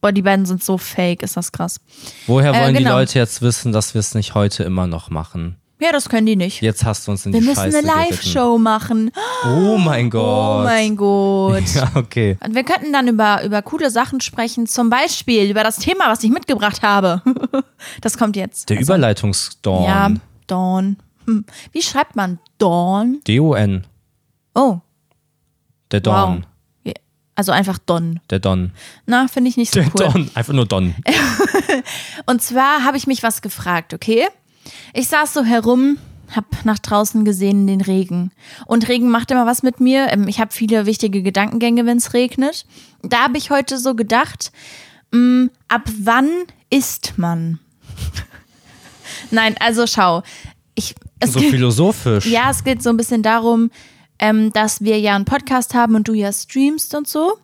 Boah, 0.00 0.12
die 0.12 0.22
beiden 0.22 0.46
sind 0.46 0.62
so 0.62 0.78
fake, 0.78 1.22
ist 1.22 1.36
das 1.36 1.50
krass. 1.52 1.80
Woher 2.26 2.52
Äh, 2.54 2.60
wollen 2.62 2.74
die 2.76 2.82
genau. 2.84 2.96
Leute 2.98 3.18
jetzt 3.18 3.42
wissen, 3.42 3.72
dass 3.72 3.94
wir 3.94 3.98
es 4.00 4.14
nicht 4.14 4.34
heute 4.34 4.62
immer 4.64 4.86
noch 4.86 5.10
machen? 5.10 5.56
Ja, 5.80 5.92
das 5.92 6.08
können 6.08 6.26
die 6.26 6.34
nicht. 6.34 6.60
Jetzt 6.60 6.84
hast 6.84 7.06
du 7.06 7.12
uns 7.12 7.24
in 7.24 7.32
Wir 7.32 7.40
die 7.40 7.46
müssen 7.46 7.60
Scheiße 7.60 7.78
eine 7.78 7.86
Live-Show 7.86 8.58
machen. 8.58 9.12
Oh 9.44 9.76
mein 9.78 10.10
Gott. 10.10 10.60
Oh 10.60 10.64
mein 10.64 10.96
Gott. 10.96 11.62
Ja, 11.74 11.90
okay. 11.94 12.36
Und 12.44 12.54
wir 12.56 12.64
könnten 12.64 12.92
dann 12.92 13.06
über, 13.06 13.44
über 13.44 13.62
coole 13.62 13.90
Sachen 13.90 14.20
sprechen, 14.20 14.66
zum 14.66 14.90
Beispiel 14.90 15.48
über 15.50 15.62
das 15.62 15.76
Thema, 15.76 16.08
was 16.08 16.22
ich 16.24 16.30
mitgebracht 16.30 16.82
habe. 16.82 17.22
Das 18.00 18.18
kommt 18.18 18.34
jetzt. 18.34 18.70
Der 18.70 18.78
Also, 18.78 18.92
Überleitungsdorn. 18.92 19.84
Ja, 19.84 20.10
Dawn. 20.48 20.96
Hm. 21.26 21.44
Wie 21.72 21.82
schreibt 21.82 22.16
man 22.16 22.40
Dawn? 22.58 23.20
D-O-N. 23.28 23.86
Oh, 24.56 24.78
Der 25.92 26.00
Don. 26.00 26.38
wow. 26.38 26.42
Also 27.38 27.52
einfach 27.52 27.78
Don. 27.78 28.18
Der 28.30 28.40
Don. 28.40 28.72
Na, 29.06 29.28
finde 29.28 29.48
ich 29.48 29.56
nicht 29.56 29.72
so 29.72 29.78
Der 29.78 29.88
cool. 29.94 30.12
Don. 30.12 30.30
Einfach 30.34 30.52
nur 30.52 30.66
Don. 30.66 30.96
Und 32.26 32.42
zwar 32.42 32.82
habe 32.82 32.96
ich 32.96 33.06
mich 33.06 33.22
was 33.22 33.42
gefragt, 33.42 33.94
okay? 33.94 34.26
Ich 34.92 35.06
saß 35.06 35.34
so 35.34 35.44
herum, 35.44 35.98
hab 36.34 36.64
nach 36.64 36.80
draußen 36.80 37.24
gesehen 37.24 37.68
den 37.68 37.80
Regen. 37.80 38.32
Und 38.66 38.88
Regen 38.88 39.08
macht 39.08 39.30
immer 39.30 39.46
was 39.46 39.62
mit 39.62 39.78
mir. 39.78 40.08
Ähm, 40.10 40.26
Ich 40.26 40.40
habe 40.40 40.52
viele 40.52 40.84
wichtige 40.84 41.22
Gedankengänge, 41.22 41.86
wenn 41.86 41.98
es 41.98 42.12
regnet. 42.12 42.66
Da 43.02 43.18
habe 43.22 43.38
ich 43.38 43.50
heute 43.50 43.78
so 43.78 43.94
gedacht, 43.94 44.50
mh, 45.12 45.46
ab 45.68 45.82
wann 46.00 46.28
isst 46.70 47.18
man? 47.18 47.60
Nein, 49.30 49.54
also 49.60 49.86
schau. 49.86 50.24
Ich, 50.74 50.96
So 51.24 51.38
geht- 51.38 51.50
philosophisch. 51.50 52.26
ja, 52.26 52.50
es 52.50 52.64
geht 52.64 52.82
so 52.82 52.90
ein 52.90 52.96
bisschen 52.96 53.22
darum, 53.22 53.70
ähm, 54.18 54.52
dass 54.52 54.80
wir 54.82 54.98
ja 54.98 55.14
einen 55.14 55.24
Podcast 55.24 55.74
haben 55.74 55.94
und 55.94 56.08
du 56.08 56.14
ja 56.14 56.32
streamst 56.32 56.94
und 56.94 57.06
so. 57.08 57.38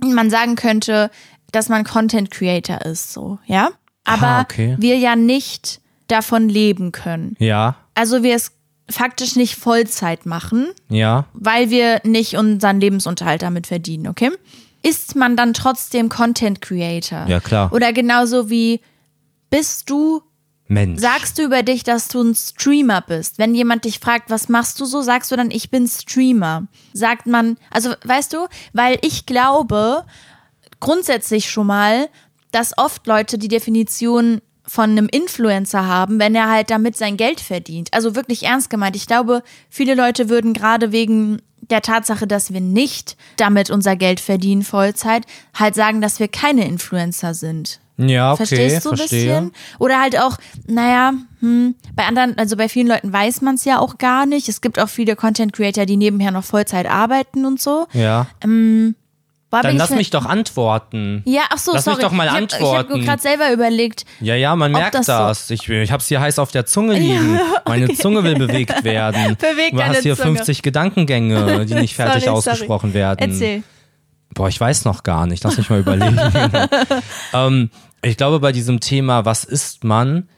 Man 0.00 0.30
sagen 0.30 0.54
könnte, 0.56 1.10
dass 1.52 1.68
man 1.68 1.84
Content 1.84 2.30
Creator 2.30 2.82
ist, 2.82 3.12
so, 3.12 3.38
ja. 3.46 3.70
Aber 4.04 4.26
Ah, 4.26 4.40
okay. 4.42 4.76
wir 4.78 4.96
ja 4.96 5.16
nicht 5.16 5.80
davon 6.06 6.48
leben 6.48 6.92
können. 6.92 7.36
Ja, 7.38 7.76
Also 7.94 8.22
wir 8.22 8.34
es 8.34 8.52
faktisch 8.90 9.36
nicht 9.36 9.56
Vollzeit 9.56 10.24
machen, 10.24 10.68
ja. 10.88 11.26
weil 11.34 11.68
wir 11.68 12.00
nicht 12.04 12.36
unseren 12.36 12.80
Lebensunterhalt 12.80 13.42
damit 13.42 13.66
verdienen, 13.66 14.06
okay? 14.08 14.30
Ist 14.82 15.16
man 15.16 15.36
dann 15.36 15.52
trotzdem 15.52 16.08
Content 16.08 16.62
Creator? 16.62 17.26
Ja, 17.26 17.40
klar. 17.40 17.72
Oder 17.72 17.92
genauso 17.92 18.48
wie 18.48 18.80
bist 19.50 19.90
du 19.90 20.22
Mensch. 20.68 21.00
Sagst 21.00 21.38
du 21.38 21.42
über 21.42 21.62
dich, 21.62 21.82
dass 21.82 22.08
du 22.08 22.22
ein 22.22 22.34
Streamer 22.34 23.00
bist? 23.00 23.38
Wenn 23.38 23.54
jemand 23.54 23.84
dich 23.84 23.98
fragt, 23.98 24.30
was 24.30 24.48
machst 24.48 24.80
du 24.80 24.84
so, 24.84 25.02
sagst 25.02 25.30
du 25.32 25.36
dann, 25.36 25.50
ich 25.50 25.70
bin 25.70 25.86
Streamer. 25.86 26.68
Sagt 26.92 27.26
man, 27.26 27.56
also 27.70 27.94
weißt 28.04 28.32
du, 28.32 28.46
weil 28.72 28.98
ich 29.02 29.26
glaube 29.26 30.04
grundsätzlich 30.80 31.50
schon 31.50 31.66
mal, 31.66 32.08
dass 32.52 32.76
oft 32.76 33.06
Leute 33.06 33.38
die 33.38 33.48
Definition 33.48 34.40
von 34.66 34.90
einem 34.90 35.08
Influencer 35.08 35.86
haben, 35.86 36.18
wenn 36.18 36.34
er 36.34 36.50
halt 36.50 36.70
damit 36.70 36.96
sein 36.96 37.16
Geld 37.16 37.40
verdient. 37.40 37.92
Also 37.92 38.14
wirklich 38.14 38.44
ernst 38.44 38.68
gemeint. 38.68 38.96
Ich 38.96 39.06
glaube, 39.06 39.42
viele 39.70 39.94
Leute 39.94 40.28
würden 40.28 40.52
gerade 40.52 40.92
wegen 40.92 41.40
der 41.70 41.82
Tatsache, 41.82 42.26
dass 42.26 42.52
wir 42.52 42.60
nicht 42.60 43.16
damit 43.36 43.70
unser 43.70 43.96
Geld 43.96 44.20
verdienen, 44.20 44.62
Vollzeit, 44.62 45.24
halt 45.54 45.74
sagen, 45.74 46.00
dass 46.00 46.20
wir 46.20 46.28
keine 46.28 46.66
Influencer 46.66 47.34
sind. 47.34 47.80
Ja, 47.98 48.32
okay, 48.32 48.46
Verstehst 48.46 48.86
du 48.86 48.90
ein 48.92 48.96
verstehe. 48.96 49.26
bisschen? 49.26 49.52
Oder 49.78 50.00
halt 50.00 50.18
auch, 50.18 50.38
naja, 50.66 51.12
hm, 51.40 51.74
bei 51.94 52.04
anderen, 52.06 52.38
also 52.38 52.56
bei 52.56 52.68
vielen 52.68 52.86
Leuten 52.86 53.12
weiß 53.12 53.42
man 53.42 53.56
es 53.56 53.64
ja 53.64 53.78
auch 53.80 53.98
gar 53.98 54.24
nicht. 54.26 54.48
Es 54.48 54.60
gibt 54.60 54.78
auch 54.80 54.88
viele 54.88 55.16
Content 55.16 55.52
Creator, 55.52 55.84
die 55.84 55.96
nebenher 55.96 56.30
noch 56.30 56.44
Vollzeit 56.44 56.86
arbeiten 56.88 57.44
und 57.44 57.60
so. 57.60 57.86
Ja. 57.92 58.26
Boah, 59.50 59.60
bin 59.60 59.68
Dann 59.68 59.72
ich 59.76 59.78
lass 59.78 59.90
mir- 59.90 59.96
mich 59.96 60.10
doch 60.10 60.26
antworten. 60.26 61.22
Ja, 61.24 61.40
ach 61.48 61.56
so, 61.56 61.72
lass 61.72 61.86
mich 61.86 61.94
sorry. 61.94 62.02
doch 62.04 62.12
mal 62.12 62.26
ich 62.26 62.32
hab, 62.32 62.42
Ich 62.42 62.52
habe 62.60 62.76
antworten. 62.76 63.04
gerade 63.04 63.22
selber 63.22 63.50
überlegt. 63.50 64.04
Ja, 64.20 64.34
ja, 64.34 64.54
man 64.54 64.74
Ob 64.74 64.80
merkt 64.80 64.94
das 64.94 65.06
das. 65.06 65.48
so- 65.48 65.54
Ich, 65.54 65.66
ich 65.68 65.90
hab's 65.90 66.06
hier 66.06 66.20
heiß 66.20 66.38
auf 66.38 66.50
der 66.52 66.66
Zunge 66.66 66.98
liegen. 66.98 67.40
Meine 67.66 67.88
Zunge 67.94 68.22
will 68.24 68.34
bewegt 68.36 68.84
werden. 68.84 69.36
Beweg 69.40 69.70
du 69.70 69.78
deine 69.78 69.94
hast 69.94 70.02
hier 70.02 70.16
Zunge. 70.16 70.36
50 70.36 70.60
Gedankengänge, 70.62 71.64
die 71.64 71.74
nicht 71.74 71.94
fertig 71.96 72.24
Sorry, 72.24 72.36
ausgesprochen 72.36 72.90
sorry. 72.90 72.94
werden. 72.94 73.30
Erzähl. 73.32 73.62
Boah, 74.34 74.48
ich 74.48 74.60
weiß 74.60 74.84
noch 74.84 75.02
gar 75.02 75.26
nicht. 75.26 75.42
Lass 75.42 75.56
mich 75.56 75.70
mal 75.70 75.80
überlegen. 75.80 76.20
ähm, 77.32 77.70
ich 78.02 78.16
glaube, 78.16 78.40
bei 78.40 78.52
diesem 78.52 78.80
Thema, 78.80 79.24
was 79.24 79.44
isst 79.44 79.84
man? 79.84 80.28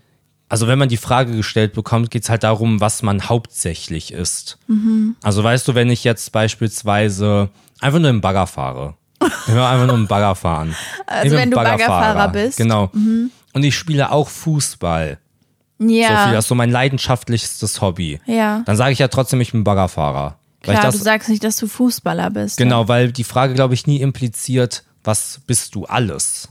Also, 0.49 0.67
wenn 0.67 0.79
man 0.79 0.89
die 0.89 0.97
Frage 0.97 1.37
gestellt 1.37 1.75
bekommt, 1.75 2.11
geht's 2.11 2.29
halt 2.29 2.43
darum, 2.43 2.81
was 2.81 3.03
man 3.03 3.29
hauptsächlich 3.29 4.13
isst. 4.13 4.59
Mhm. 4.67 5.17
Also, 5.23 5.45
weißt 5.45 5.69
du, 5.69 5.75
wenn 5.75 5.91
ich 5.91 6.03
jetzt 6.03 6.33
beispielsweise 6.33 7.51
einfach 7.81 8.01
nur 8.01 8.11
im 8.11 8.21
Bagger 8.21 8.47
fahre. 8.47 8.95
Ich 9.23 9.55
will 9.55 9.61
einfach 9.61 9.87
nur 9.87 9.97
im 9.97 10.07
Bagger 10.07 10.35
fahren. 10.35 10.75
Also 11.07 11.35
Ich 11.35 11.41
wenn 11.41 11.51
du 11.51 11.57
Baggerfahrer 11.57 12.29
bist. 12.29 12.59
Mhm. 12.59 12.63
Genau. 12.63 12.91
Und 13.53 13.65
ich 13.65 13.77
spiele 13.77 14.11
auch 14.13 14.29
Fußball. 14.29 15.19
Ja. 15.79 16.09
Sophie, 16.09 16.35
das 16.35 16.45
ist 16.45 16.49
so 16.49 16.55
mein 16.55 16.71
leidenschaftlichstes 16.71 17.81
Hobby. 17.81 18.21
Ja. 18.27 18.63
Dann 18.65 18.77
sage 18.77 18.93
ich 18.93 18.99
ja 18.99 19.09
trotzdem, 19.09 19.41
ich 19.41 19.53
bin 19.53 19.65
Baggerfahrer. 19.65 20.37
Klar, 20.63 20.83
das, 20.83 20.97
du 20.99 21.03
sagst 21.03 21.29
nicht, 21.29 21.43
dass 21.43 21.57
du 21.57 21.67
Fußballer 21.67 22.31
bist. 22.31 22.59
Genau, 22.59 22.87
weil 22.87 23.13
die 23.13 23.25
Frage, 23.25 23.55
glaube 23.55 23.75
ich, 23.75 23.87
nie 23.87 24.01
impliziert, 24.01 24.85
was 25.03 25.41
bist 25.47 25.75
du 25.75 25.87
alles? 25.87 26.49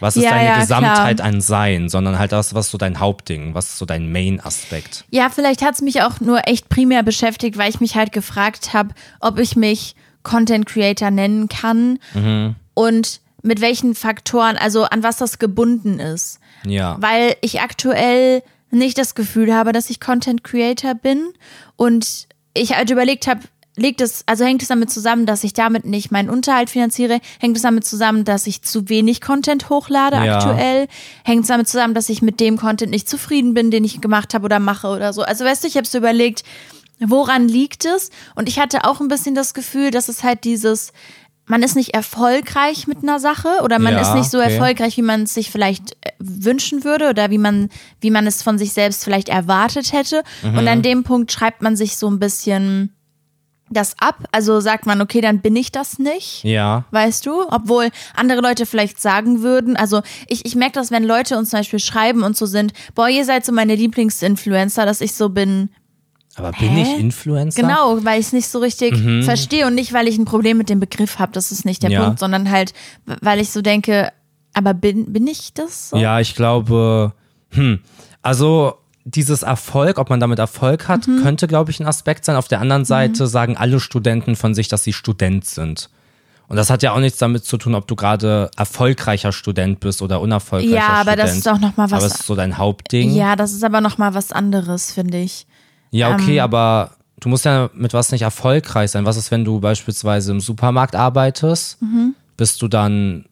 Was 0.00 0.16
ist 0.16 0.24
Ja, 0.24 0.30
deine 0.30 0.48
ja, 0.48 0.60
Gesamtheit 0.60 1.16
klar. 1.18 1.28
an 1.28 1.40
Sein, 1.40 1.88
sondern 1.88 2.18
halt 2.18 2.32
das, 2.32 2.54
was 2.54 2.66
ist 2.66 2.72
so 2.72 2.78
dein 2.78 3.00
Hauptding, 3.00 3.54
was 3.54 3.66
ist 3.70 3.78
so 3.78 3.86
dein 3.86 4.10
Main-Aspekt. 4.12 5.04
Ja, 5.10 5.28
vielleicht 5.30 5.62
hat 5.62 5.74
es 5.74 5.82
mich 5.82 6.02
auch 6.02 6.20
nur 6.20 6.46
echt 6.48 6.68
primär 6.68 7.02
beschäftigt, 7.02 7.56
weil 7.58 7.70
ich 7.70 7.80
mich 7.80 7.96
halt 7.96 8.12
gefragt 8.12 8.72
habe, 8.74 8.90
ob 9.20 9.38
ich 9.38 9.56
mich 9.56 9.94
Content 10.22 10.66
Creator 10.66 11.10
nennen 11.10 11.48
kann 11.48 11.98
Mhm. 12.14 12.54
und 12.74 13.20
mit 13.42 13.60
welchen 13.62 13.94
Faktoren, 13.94 14.56
also 14.58 14.84
an 14.84 15.02
was 15.02 15.16
das 15.16 15.38
gebunden 15.38 15.98
ist. 15.98 16.40
Ja. 16.66 16.96
Weil 17.00 17.36
ich 17.40 17.60
aktuell 17.62 18.42
nicht 18.70 18.98
das 18.98 19.14
Gefühl 19.14 19.54
habe, 19.54 19.72
dass 19.72 19.88
ich 19.88 19.98
Content 19.98 20.44
Creator 20.44 20.94
bin 20.94 21.32
und 21.76 22.28
ich 22.52 22.76
halt 22.76 22.90
überlegt 22.90 23.26
habe, 23.26 23.40
liegt 23.76 24.00
es, 24.00 24.24
also 24.26 24.44
hängt 24.44 24.62
es 24.62 24.68
damit 24.68 24.90
zusammen, 24.90 25.26
dass 25.26 25.44
ich 25.44 25.52
damit 25.52 25.84
nicht 25.86 26.10
meinen 26.10 26.28
Unterhalt 26.28 26.70
finanziere? 26.70 27.20
Hängt 27.38 27.56
es 27.56 27.62
damit 27.62 27.84
zusammen, 27.84 28.24
dass 28.24 28.46
ich 28.46 28.62
zu 28.62 28.88
wenig 28.88 29.20
Content 29.20 29.68
hochlade 29.70 30.16
Ja. 30.16 30.38
aktuell? 30.38 30.88
Hängt 31.24 31.42
es 31.42 31.48
damit 31.48 31.68
zusammen, 31.68 31.94
dass 31.94 32.08
ich 32.08 32.20
mit 32.22 32.40
dem 32.40 32.56
Content 32.56 32.90
nicht 32.90 33.08
zufrieden 33.08 33.54
bin, 33.54 33.70
den 33.70 33.84
ich 33.84 34.00
gemacht 34.00 34.34
habe 34.34 34.44
oder 34.44 34.58
mache 34.58 34.88
oder 34.88 35.12
so? 35.12 35.22
Also 35.22 35.44
weißt 35.44 35.62
du, 35.64 35.68
ich 35.68 35.76
habe 35.76 35.86
so 35.86 35.98
überlegt, 35.98 36.42
woran 36.98 37.48
liegt 37.48 37.84
es? 37.84 38.10
Und 38.34 38.48
ich 38.48 38.58
hatte 38.58 38.84
auch 38.84 39.00
ein 39.00 39.08
bisschen 39.08 39.34
das 39.34 39.54
Gefühl, 39.54 39.90
dass 39.90 40.08
es 40.08 40.22
halt 40.24 40.44
dieses, 40.44 40.92
man 41.46 41.62
ist 41.62 41.74
nicht 41.76 41.94
erfolgreich 41.94 42.86
mit 42.86 42.98
einer 43.02 43.18
Sache 43.20 43.48
oder 43.62 43.78
man 43.78 43.94
Ja, 43.94 44.00
ist 44.02 44.14
nicht 44.14 44.30
so 44.30 44.38
okay. 44.40 44.52
erfolgreich, 44.52 44.96
wie 44.98 45.02
man 45.02 45.22
es 45.22 45.34
sich 45.34 45.50
vielleicht 45.50 45.92
äh, 46.04 46.10
wünschen 46.18 46.84
würde 46.84 47.08
oder 47.08 47.30
wie 47.30 47.38
man, 47.38 47.70
wie 48.00 48.10
man 48.10 48.26
es 48.26 48.42
von 48.42 48.58
sich 48.58 48.72
selbst 48.72 49.04
vielleicht 49.04 49.28
erwartet 49.30 49.92
hätte. 49.92 50.22
Mhm. 50.42 50.58
Und 50.58 50.68
an 50.68 50.82
dem 50.82 51.02
Punkt 51.04 51.32
schreibt 51.32 51.62
man 51.62 51.76
sich 51.76 51.96
so 51.96 52.08
ein 52.10 52.18
bisschen 52.18 52.94
das 53.70 53.94
ab. 54.00 54.24
Also 54.32 54.60
sagt 54.60 54.84
man, 54.86 55.00
okay, 55.00 55.20
dann 55.20 55.40
bin 55.40 55.56
ich 55.56 55.72
das 55.72 55.98
nicht. 55.98 56.42
Ja. 56.44 56.84
Weißt 56.90 57.24
du? 57.24 57.46
Obwohl 57.50 57.90
andere 58.14 58.40
Leute 58.40 58.66
vielleicht 58.66 59.00
sagen 59.00 59.42
würden, 59.42 59.76
also 59.76 60.02
ich, 60.26 60.44
ich 60.44 60.56
merke 60.56 60.74
das, 60.74 60.90
wenn 60.90 61.04
Leute 61.04 61.38
uns 61.38 61.50
zum 61.50 61.60
Beispiel 61.60 61.78
schreiben 61.78 62.22
und 62.22 62.36
so 62.36 62.46
sind, 62.46 62.72
boah, 62.94 63.08
ihr 63.08 63.24
seid 63.24 63.44
so 63.46 63.52
meine 63.52 63.74
Lieblingsinfluencer, 63.76 64.84
dass 64.84 65.00
ich 65.00 65.14
so 65.14 65.28
bin, 65.28 65.70
Aber 66.36 66.50
bin 66.52 66.70
Hä? 66.70 66.82
ich 66.82 66.98
Influencer? 67.00 67.62
Genau, 67.62 68.04
weil 68.04 68.20
ich 68.20 68.26
es 68.26 68.32
nicht 68.32 68.48
so 68.48 68.58
richtig 68.58 68.94
verstehe 69.24 69.66
und 69.66 69.74
nicht, 69.74 69.92
weil 69.92 70.08
ich 70.08 70.18
ein 70.18 70.24
Problem 70.24 70.58
mit 70.58 70.68
dem 70.68 70.80
Begriff 70.80 71.18
habe, 71.18 71.32
das 71.32 71.52
ist 71.52 71.64
nicht 71.64 71.82
der 71.82 71.90
Ja. 71.90 72.04
Punkt, 72.04 72.18
sondern 72.18 72.50
halt, 72.50 72.72
weil 73.20 73.40
ich 73.40 73.50
so 73.50 73.62
denke, 73.62 74.12
aber 74.52 74.74
bin, 74.74 75.12
bin 75.12 75.26
ich 75.28 75.54
das? 75.54 75.90
So? 75.90 75.96
Ja, 75.96 76.18
ich 76.18 76.34
glaube, 76.34 77.12
hm, 77.50 77.78
also 78.22 78.74
dieses 79.04 79.42
Erfolg, 79.42 79.98
ob 79.98 80.10
man 80.10 80.20
damit 80.20 80.38
Erfolg 80.38 80.88
hat, 80.88 81.06
Mhm. 81.08 81.22
könnte, 81.22 81.46
glaube 81.46 81.70
ich, 81.70 81.80
ein 81.80 81.86
Aspekt 81.86 82.24
sein. 82.24 82.36
Auf 82.36 82.48
der 82.48 82.60
anderen 82.60 82.84
Seite 82.84 83.26
sagen 83.26 83.56
alle 83.56 83.80
Studenten 83.80 84.36
von 84.36 84.54
sich, 84.54 84.68
dass 84.68 84.84
sie 84.84 84.92
Student 84.92 85.44
sind. 85.46 85.88
Und 86.48 86.56
das 86.56 86.68
hat 86.68 86.82
ja 86.82 86.92
auch 86.92 86.98
nichts 86.98 87.18
damit 87.18 87.44
zu 87.44 87.56
tun, 87.58 87.74
ob 87.76 87.86
du 87.86 87.94
gerade 87.96 88.50
erfolgreicher 88.56 89.30
Student 89.32 89.78
bist 89.80 90.02
oder 90.02 90.20
unerfolgreicher 90.20 90.74
Ja, 90.74 90.88
aber 90.88 91.12
Student. 91.12 91.20
das 91.20 91.36
ist 91.36 91.48
auch 91.48 91.60
noch 91.60 91.76
mal 91.76 91.84
was- 91.90 92.02
Aber 92.02 92.06
es 92.06 92.14
ist 92.20 92.26
so 92.26 92.34
dein 92.34 92.58
Hauptding. 92.58 93.12
Ja, 93.14 93.36
das 93.36 93.52
ist 93.52 93.62
aber 93.64 93.80
nochmal 93.80 94.14
was 94.14 94.32
anderes, 94.32 94.92
finde 94.92 95.18
ich. 95.18 95.46
Ja, 95.92 96.12
okay, 96.12 96.36
Ähm. 96.38 96.42
aber 96.44 96.90
du 97.20 97.28
musst 97.28 97.44
ja 97.44 97.70
mit 97.74 97.94
was 97.94 98.10
nicht 98.12 98.22
erfolgreich 98.22 98.90
sein. 98.90 99.06
Was 99.06 99.16
ist, 99.16 99.30
wenn 99.30 99.44
du 99.44 99.60
beispielsweise 99.60 100.32
im 100.32 100.40
Supermarkt 100.40 100.96
arbeitest? 100.96 101.80
Mhm. 101.80 102.14
Bist 102.36 102.60
du 102.62 102.68
dann, 102.68 103.26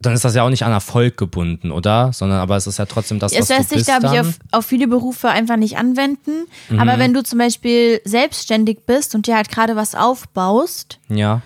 dann 0.00 0.14
ist 0.14 0.24
das 0.24 0.34
ja 0.34 0.44
auch 0.44 0.48
nicht 0.48 0.64
an 0.64 0.72
Erfolg 0.72 1.16
gebunden, 1.16 1.70
oder? 1.70 2.12
Sondern 2.12 2.40
aber 2.40 2.56
es 2.56 2.66
ist 2.66 2.78
ja 2.78 2.86
trotzdem 2.86 3.18
das, 3.18 3.32
was 3.32 3.38
Es 3.38 3.48
du 3.48 3.54
lässt 3.54 3.68
sich, 3.68 3.78
bist 3.78 3.88
glaube 3.88 4.14
ich, 4.14 4.20
auf, 4.20 4.38
auf 4.50 4.66
viele 4.66 4.88
Berufe 4.88 5.28
einfach 5.28 5.56
nicht 5.56 5.76
anwenden. 5.76 6.46
Mhm. 6.70 6.80
Aber 6.80 6.98
wenn 6.98 7.12
du 7.12 7.22
zum 7.22 7.38
Beispiel 7.38 8.00
selbstständig 8.04 8.80
bist 8.86 9.14
und 9.14 9.26
dir 9.26 9.36
halt 9.36 9.50
gerade 9.50 9.76
was 9.76 9.94
aufbaust, 9.94 10.98
ja, 11.08 11.42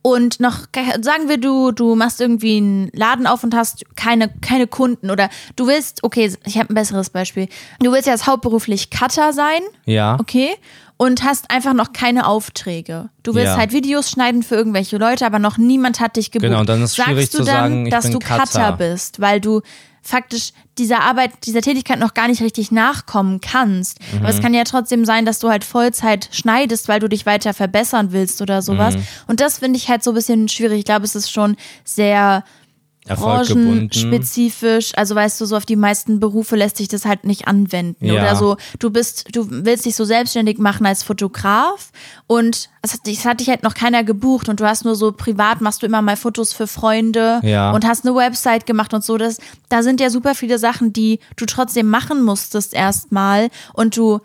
und 0.00 0.40
noch, 0.40 0.60
sagen 1.00 1.28
wir, 1.28 1.38
du, 1.38 1.72
du 1.72 1.94
machst 1.94 2.20
irgendwie 2.20 2.58
einen 2.58 2.90
Laden 2.94 3.26
auf 3.26 3.44
und 3.44 3.54
hast 3.54 3.84
keine, 3.96 4.28
keine 4.40 4.66
Kunden 4.66 5.10
oder 5.10 5.28
du 5.56 5.66
willst, 5.66 6.02
okay, 6.04 6.32
ich 6.46 6.58
habe 6.58 6.72
ein 6.72 6.74
besseres 6.74 7.10
Beispiel. 7.10 7.48
Du 7.80 7.92
willst 7.92 8.06
jetzt 8.06 8.26
hauptberuflich 8.26 8.90
Cutter 8.90 9.32
sein, 9.32 9.60
ja. 9.84 10.16
okay, 10.20 10.50
und 10.98 11.22
hast 11.24 11.50
einfach 11.50 11.72
noch 11.72 11.92
keine 11.94 12.26
Aufträge. 12.26 13.08
Du 13.22 13.34
willst 13.34 13.52
Ja. 13.52 13.56
halt 13.56 13.72
Videos 13.72 14.10
schneiden 14.10 14.42
für 14.42 14.56
irgendwelche 14.56 14.98
Leute, 14.98 15.24
aber 15.24 15.38
noch 15.38 15.56
niemand 15.56 16.00
hat 16.00 16.16
dich 16.16 16.30
gebucht. 16.30 16.48
Genau, 16.50 16.60
und 16.60 16.68
dann 16.68 16.82
ist 16.82 16.90
es 16.90 16.96
schwierig 17.04 17.26
Sagst 17.30 17.34
du 17.34 17.38
zu 17.38 17.44
dann, 17.44 17.54
sagen, 17.54 17.90
dass 17.90 18.10
du 18.10 18.18
Cutter. 18.18 18.42
Cutter 18.44 18.72
bist, 18.72 19.20
weil 19.20 19.40
du 19.40 19.62
faktisch 20.02 20.52
dieser 20.78 21.00
Arbeit, 21.00 21.32
dieser 21.44 21.60
Tätigkeit 21.60 21.98
noch 21.98 22.14
gar 22.14 22.28
nicht 22.28 22.40
richtig 22.40 22.72
nachkommen 22.72 23.40
kannst. 23.40 23.98
Aber 24.12 24.22
Mhm. 24.22 24.26
es 24.26 24.40
kann 24.40 24.54
ja 24.54 24.64
trotzdem 24.64 25.04
sein, 25.04 25.24
dass 25.26 25.38
du 25.38 25.50
halt 25.50 25.64
Vollzeit 25.64 26.28
schneidest, 26.32 26.88
weil 26.88 26.98
du 27.00 27.08
dich 27.08 27.26
weiter 27.26 27.52
verbessern 27.52 28.08
willst 28.12 28.40
oder 28.40 28.62
sowas. 28.62 28.96
Mhm. 28.96 29.02
Und 29.26 29.40
das 29.40 29.58
finde 29.58 29.76
ich 29.76 29.88
halt 29.90 30.02
so 30.02 30.12
ein 30.12 30.14
bisschen 30.14 30.48
schwierig. 30.48 30.78
Ich 30.80 30.84
glaube, 30.84 31.04
es 31.04 31.14
ist 31.14 31.30
schon 31.30 31.56
sehr. 31.84 32.42
Branchenspezifisch. 33.16 34.92
Also 34.96 35.14
weißt 35.14 35.40
du, 35.40 35.46
so 35.46 35.56
auf 35.56 35.66
die 35.66 35.76
meisten 35.76 36.20
Berufe 36.20 36.56
lässt 36.56 36.76
sich 36.76 36.88
das 36.88 37.04
halt 37.04 37.24
nicht 37.24 37.46
anwenden. 37.48 38.04
Ja. 38.04 38.14
Oder 38.14 38.36
so, 38.36 38.56
du 38.78 38.90
bist, 38.90 39.26
du 39.34 39.46
willst 39.50 39.84
dich 39.84 39.96
so 39.96 40.04
selbstständig 40.04 40.58
machen 40.58 40.86
als 40.86 41.02
Fotograf 41.02 41.90
und 42.26 42.68
es 42.82 42.92
hat, 42.94 43.00
es 43.06 43.24
hat 43.24 43.40
dich 43.40 43.48
halt 43.48 43.62
noch 43.62 43.74
keiner 43.74 44.04
gebucht 44.04 44.48
und 44.48 44.60
du 44.60 44.64
hast 44.66 44.84
nur 44.84 44.94
so 44.94 45.12
privat, 45.12 45.60
machst 45.60 45.82
du 45.82 45.86
immer 45.86 46.02
mal 46.02 46.16
Fotos 46.16 46.52
für 46.52 46.66
Freunde 46.66 47.40
Ja. 47.42 47.72
und 47.72 47.86
hast 47.86 48.06
eine 48.06 48.14
Website 48.14 48.66
gemacht 48.66 48.94
und 48.94 49.04
so. 49.04 49.16
Das, 49.18 49.38
da 49.68 49.82
sind 49.82 50.00
ja 50.00 50.10
super 50.10 50.34
viele 50.34 50.58
Sachen, 50.58 50.92
die 50.92 51.20
du 51.36 51.46
trotzdem 51.46 51.88
machen 51.88 52.22
musstest 52.22 52.74
erstmal 52.74 53.48
und 53.72 53.96
du 53.96 54.20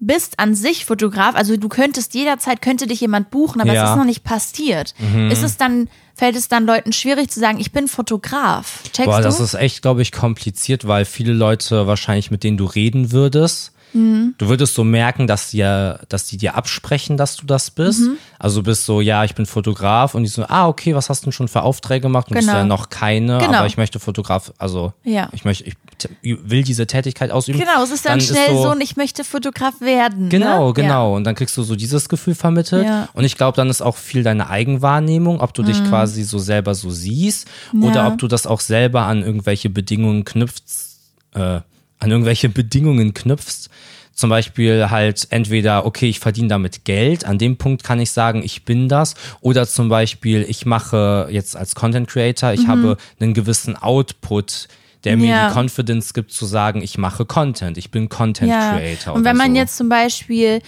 bist 0.00 0.38
an 0.38 0.54
sich 0.54 0.86
Fotograf, 0.86 1.34
also 1.34 1.56
du 1.56 1.68
könntest 1.68 2.14
jederzeit, 2.14 2.62
könnte 2.62 2.86
dich 2.86 3.00
jemand 3.00 3.30
buchen, 3.30 3.60
aber 3.60 3.72
Ja. 3.72 3.82
Mhm. 3.82 3.86
es 3.86 3.90
ist 3.92 3.96
noch 3.98 4.04
nicht 4.06 4.24
passiert. 4.24 4.94
Ist 5.30 5.42
es 5.42 5.56
dann, 5.58 5.88
fällt 6.14 6.36
es 6.36 6.48
dann 6.48 6.64
Leuten 6.66 6.92
schwierig 6.92 7.30
zu 7.30 7.38
sagen, 7.38 7.60
ich 7.60 7.70
bin 7.72 7.86
Fotograf? 7.86 8.82
Checkst 8.84 9.04
Boah, 9.06 9.18
du? 9.18 9.22
das 9.24 9.40
ist 9.40 9.54
echt, 9.54 9.82
glaube 9.82 10.02
ich, 10.02 10.12
kompliziert, 10.12 10.86
weil 10.86 11.04
viele 11.04 11.32
Leute 11.32 11.86
wahrscheinlich, 11.86 12.30
mit 12.30 12.44
denen 12.44 12.56
du 12.56 12.64
reden 12.64 13.12
würdest, 13.12 13.72
Mhm. 13.92 14.34
du 14.38 14.48
würdest 14.48 14.74
so 14.74 14.84
merken, 14.84 15.26
dass 15.26 15.50
die, 15.50 15.56
ja- 15.58 15.98
dass 16.08 16.24
die 16.26 16.36
dir 16.36 16.54
absprechen, 16.54 17.16
dass 17.16 17.34
du 17.36 17.44
das 17.44 17.72
bist. 17.72 18.02
Mhm. 18.02 18.18
Also 18.38 18.60
du 18.60 18.66
bist 18.70 18.86
so, 18.86 19.00
ja, 19.00 19.24
ich 19.24 19.34
bin 19.34 19.46
Fotograf 19.46 20.14
und 20.14 20.22
die 20.22 20.28
so, 20.28 20.44
ah, 20.48 20.68
okay, 20.68 20.94
was 20.94 21.08
hast 21.10 21.22
du 21.22 21.26
denn 21.26 21.32
schon 21.32 21.48
für 21.48 21.62
Aufträge 21.62 22.02
gemacht? 22.02 22.28
Und 22.28 22.34
du 22.34 22.38
bist 22.38 22.46
Genau. 22.48 22.60
ja 22.60 22.64
noch 22.64 22.88
keine, 22.88 23.38
Genau. 23.38 23.58
aber 23.58 23.66
ich 23.66 23.76
möchte 23.76 23.98
Fotograf, 23.98 24.52
also 24.58 24.92
Ja. 25.02 25.28
ich 25.32 25.44
möchte, 25.44 25.64
ich 25.64 25.74
will 26.22 26.62
diese 26.62 26.86
Tätigkeit 26.86 27.30
ausüben. 27.30 27.58
Genau, 27.58 27.82
es 27.82 27.90
ist 27.90 28.06
dann, 28.06 28.20
schnell 28.20 28.50
so, 28.50 28.70
und 28.70 28.80
ich 28.80 28.96
möchte 28.96 29.24
Fotograf 29.24 29.80
werden. 29.80 30.28
Genau, 30.28 30.68
ne? 30.68 30.74
genau. 30.74 31.16
Und 31.16 31.24
dann 31.24 31.34
kriegst 31.34 31.56
du 31.56 31.62
so 31.62 31.76
dieses 31.76 32.08
Gefühl 32.08 32.34
vermittelt. 32.34 32.86
Ja. 32.86 33.08
Und 33.12 33.24
ich 33.24 33.36
glaube, 33.36 33.56
dann 33.56 33.68
ist 33.70 33.82
auch 33.82 33.96
viel 33.96 34.22
deine 34.22 34.48
Eigenwahrnehmung, 34.50 35.40
ob 35.40 35.54
du 35.54 35.62
dich 35.62 35.82
quasi 35.84 36.22
so 36.22 36.38
selber 36.38 36.74
so 36.74 36.90
siehst 36.90 37.48
oder 37.80 37.94
Ja. 37.96 38.08
ob 38.08 38.18
du 38.18 38.28
das 38.28 38.46
auch 38.46 38.60
selber 38.60 39.02
an 39.02 39.22
irgendwelche 39.22 39.70
Bedingungen 39.70 40.24
knüpfst, 40.24 40.98
äh, 41.34 41.40
an 41.40 42.10
irgendwelche 42.10 42.48
Bedingungen 42.48 43.14
knüpfst. 43.14 43.68
Zum 44.12 44.28
Beispiel 44.28 44.90
halt 44.90 45.28
entweder, 45.30 45.86
okay, 45.86 46.06
ich 46.06 46.20
verdiene 46.20 46.48
damit 46.48 46.84
Geld, 46.84 47.24
an 47.24 47.38
dem 47.38 47.56
Punkt 47.56 47.84
kann 47.84 48.00
ich 48.00 48.10
sagen, 48.10 48.42
ich 48.44 48.66
bin 48.66 48.86
das. 48.86 49.14
Oder 49.40 49.66
zum 49.66 49.88
Beispiel, 49.88 50.44
ich 50.46 50.66
mache 50.66 51.28
jetzt 51.30 51.56
als 51.56 51.74
Content 51.74 52.06
Creator, 52.06 52.52
ich 52.52 52.66
habe 52.66 52.98
einen 53.18 53.32
gewissen 53.32 53.76
Output, 53.76 54.68
der 55.04 55.16
mir 55.16 55.22
Mhm. 55.24 55.28
Ja. 55.30 55.48
die 55.48 55.54
Confidence 55.58 56.12
gibt 56.14 56.32
zu 56.32 56.46
sagen, 56.46 56.82
ich 56.82 56.98
mache 56.98 57.24
Content, 57.24 57.78
ich 57.78 57.90
bin 57.90 58.08
Content 58.08 58.50
Ja. 58.50 58.74
Creator. 58.74 59.14
Und 59.14 59.24
wenn 59.24 59.36
man 59.36 59.50
so. 59.52 59.56
jetzt 59.56 59.76
zum 59.76 59.88
Beispiel 59.88 60.60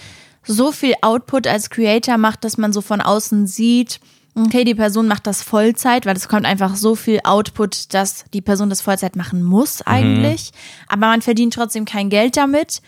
so 0.45 0.71
viel 0.71 0.93
Output 1.01 1.47
als 1.47 1.69
Creator 1.69 2.17
macht, 2.17 2.43
dass 2.43 2.57
man 2.57 2.73
so 2.73 2.81
von 2.81 2.99
außen 3.01 3.47
sieht, 3.47 3.99
okay, 4.35 4.63
die 4.63 4.75
Person 4.75 5.07
macht 5.07 5.27
das 5.27 5.43
Vollzeit, 5.43 6.05
weil 6.05 6.15
es 6.17 6.27
kommt 6.27 6.45
einfach 6.45 6.75
so 6.75 6.95
viel 6.95 7.19
Output, 7.23 7.93
dass 7.93 8.25
die 8.33 8.41
Person 8.41 8.69
das 8.69 8.81
Vollzeit 8.81 9.15
machen 9.15 9.43
muss 9.43 9.79
Mhm. 9.79 9.83
eigentlich. 9.85 10.51
Aber 10.87 11.07
man 11.07 11.21
verdient 11.21 11.53
trotzdem 11.53 11.85
kein 11.85 12.09
Geld 12.09 12.35
damit. 12.35 12.81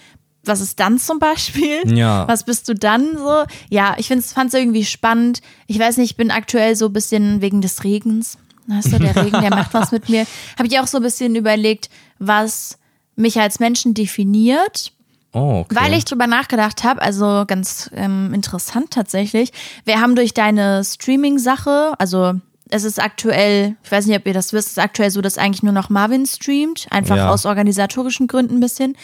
Was 0.47 0.59
ist 0.61 0.79
dann 0.79 0.99
zum 0.99 1.17
Beispiel? 1.19 1.81
Ja. 1.97 2.27
Was 2.27 2.43
bist 2.43 2.67
du 2.67 2.73
dann 2.75 3.17
so? 3.17 3.43
Ja, 3.69 3.95
ich 3.97 4.07
fand 4.09 4.47
es 4.47 4.53
irgendwie 4.53 4.85
spannend. 4.85 5.41
Ich 5.67 5.79
weiß 5.79 5.97
nicht, 5.97 6.11
ich 6.11 6.17
bin 6.17 6.29
aktuell 6.31 6.75
so 6.75 6.87
ein 6.87 6.93
bisschen 6.93 7.41
wegen 7.41 7.61
des 7.61 7.83
Regens. 7.83 8.37
Weißt 8.67 8.91
du, 8.93 8.99
der 8.99 9.15
Regen, 9.23 9.41
der 9.41 9.49
macht 9.51 9.73
was 9.73 9.91
mit 9.91 10.09
mir. 10.09 10.25
Habe 10.57 10.67
ich 10.67 10.79
auch 10.79 10.87
so 10.87 10.97
ein 10.97 11.03
bisschen 11.03 11.35
überlegt, 11.35 11.89
was 12.19 12.77
mich 13.15 13.39
als 13.39 13.59
Menschen 13.59 13.93
definiert. 13.93 14.91
Oh, 15.33 15.59
okay. 15.65 15.75
Weil 15.75 15.93
ich 15.93 16.05
drüber 16.05 16.27
nachgedacht 16.27 16.83
habe, 16.83 17.01
also 17.01 17.43
ganz 17.45 17.89
ähm, 17.93 18.33
interessant 18.33 18.91
tatsächlich. 18.91 19.51
Wir 19.83 19.99
haben 20.01 20.15
durch 20.15 20.33
deine 20.33 20.83
Streaming-Sache, 20.83 21.93
also 21.99 22.33
es 22.69 22.83
ist 22.83 23.01
aktuell, 23.01 23.75
ich 23.83 23.91
weiß 23.91 24.05
nicht, 24.05 24.17
ob 24.17 24.25
ihr 24.25 24.33
das 24.33 24.53
wisst, 24.53 24.67
es 24.67 24.71
ist 24.77 24.79
aktuell 24.83 25.11
so, 25.11 25.21
dass 25.21 25.37
eigentlich 25.37 25.61
nur 25.61 25.73
noch 25.73 25.89
Marvin 25.89 26.25
streamt, 26.25 26.87
einfach 26.89 27.17
Ja. 27.17 27.29
aus 27.29 27.45
organisatorischen 27.45 28.27
Gründen 28.27 28.55
ein 28.55 28.59
bisschen. 28.61 28.95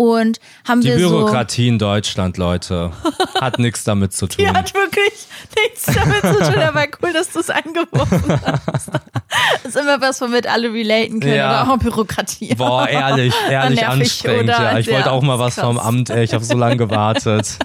Und 0.00 0.38
haben 0.66 0.80
Die 0.80 0.88
wir 0.88 0.98
so. 0.98 1.10
Bürokratie 1.10 1.68
in 1.68 1.78
Deutschland, 1.78 2.38
Leute, 2.38 2.90
hat 3.38 3.58
nichts 3.58 3.84
damit 3.84 4.14
zu 4.14 4.26
tun. 4.28 4.36
Die 4.38 4.48
hat 4.48 4.72
wirklich 4.72 5.12
nichts 5.62 5.84
damit 5.84 6.22
zu 6.22 6.50
tun, 6.52 6.62
aber 6.62 6.86
cool, 7.02 7.12
dass 7.12 7.28
du 7.30 7.40
es 7.40 7.50
eingeworfen 7.50 8.22
hast. 8.72 8.88
Das 9.62 9.74
ist 9.74 9.76
immer 9.76 10.00
was, 10.00 10.18
womit 10.22 10.46
alle 10.46 10.72
relaten 10.72 11.20
können. 11.20 11.34
Ja. 11.34 11.64
Oder 11.64 11.72
auch 11.74 11.76
Bürokratie. 11.76 12.54
Boah, 12.54 12.88
ehrlich, 12.88 13.34
ehrlich 13.50 13.86
anstrengend. 13.86 14.48
Ja, 14.48 14.78
ich 14.78 14.90
wollte 14.90 15.12
auch 15.12 15.20
mal 15.22 15.38
was 15.38 15.56
krass. 15.56 15.66
vom 15.66 15.78
Amt, 15.78 16.08
ey. 16.08 16.24
Ich 16.24 16.32
habe 16.32 16.44
so 16.44 16.56
lange 16.56 16.78
gewartet. 16.78 17.58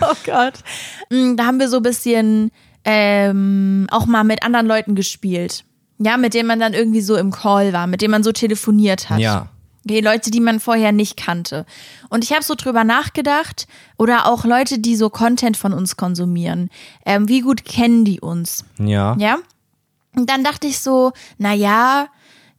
Oh 0.00 0.14
Gott. 0.24 0.54
Mm, 1.10 1.36
Da 1.36 1.44
haben 1.44 1.60
wir 1.60 1.68
so 1.68 1.76
ein 1.76 1.82
bisschen 1.82 2.50
ähm, 2.86 3.86
auch 3.90 4.06
mal 4.06 4.24
mit 4.24 4.42
anderen 4.42 4.66
Leuten 4.66 4.94
gespielt. 4.94 5.64
Ja, 5.98 6.16
mit 6.16 6.32
denen 6.32 6.46
man 6.48 6.60
dann 6.60 6.72
irgendwie 6.72 7.02
so 7.02 7.14
im 7.16 7.30
Call 7.30 7.74
war, 7.74 7.86
mit 7.86 8.00
denen 8.00 8.12
man 8.12 8.22
so 8.22 8.32
telefoniert 8.32 9.10
hat. 9.10 9.18
Ja. 9.18 9.48
Okay, 9.88 10.00
Leute, 10.00 10.30
die 10.30 10.40
man 10.40 10.60
vorher 10.60 10.92
nicht 10.92 11.16
kannte. 11.16 11.64
Und 12.10 12.22
ich 12.22 12.32
habe 12.32 12.42
so 12.44 12.54
drüber 12.54 12.84
nachgedacht, 12.84 13.66
oder 13.96 14.26
auch 14.26 14.44
Leute, 14.44 14.78
die 14.78 14.96
so 14.96 15.08
Content 15.08 15.56
von 15.56 15.72
uns 15.72 15.96
konsumieren. 15.96 16.68
Ähm, 17.06 17.26
wie 17.26 17.40
gut 17.40 17.64
kennen 17.64 18.04
die 18.04 18.20
uns? 18.20 18.66
Ja. 18.78 19.16
Ja. 19.18 19.38
Und 20.14 20.28
dann 20.28 20.44
dachte 20.44 20.66
ich 20.66 20.80
so, 20.80 21.12
na 21.38 21.54
ja, 21.54 22.08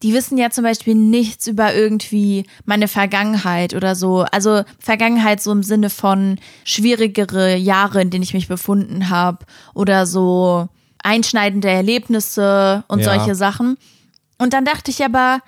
die 0.02 0.14
wissen 0.14 0.40
ja 0.40 0.50
zum 0.50 0.64
Beispiel 0.64 0.96
nichts 0.96 1.46
über 1.46 1.76
irgendwie 1.76 2.46
meine 2.66 2.88
Vergangenheit 2.88 3.76
oder 3.76 3.94
so. 3.96 4.26
Also 4.32 4.64
Vergangenheit 4.80 5.40
so 5.40 5.52
im 5.52 5.62
Sinne 5.62 5.92
von 5.92 6.40
schwierigere 6.64 7.58
Jahre, 7.58 8.02
in 8.02 8.10
denen 8.10 8.24
ich 8.24 8.34
mich 8.34 8.48
befunden 8.48 9.10
habe 9.10 9.46
oder 9.76 10.08
so 10.08 10.68
einschneidende 11.04 11.70
Erlebnisse 11.70 12.86
und 12.88 13.00
Ja. 13.00 13.14
solche 13.14 13.36
Sachen. 13.36 13.78
Und 14.40 14.54
dann 14.54 14.66
dachte 14.66 14.90
ich 14.90 15.04
aber, 15.06 15.42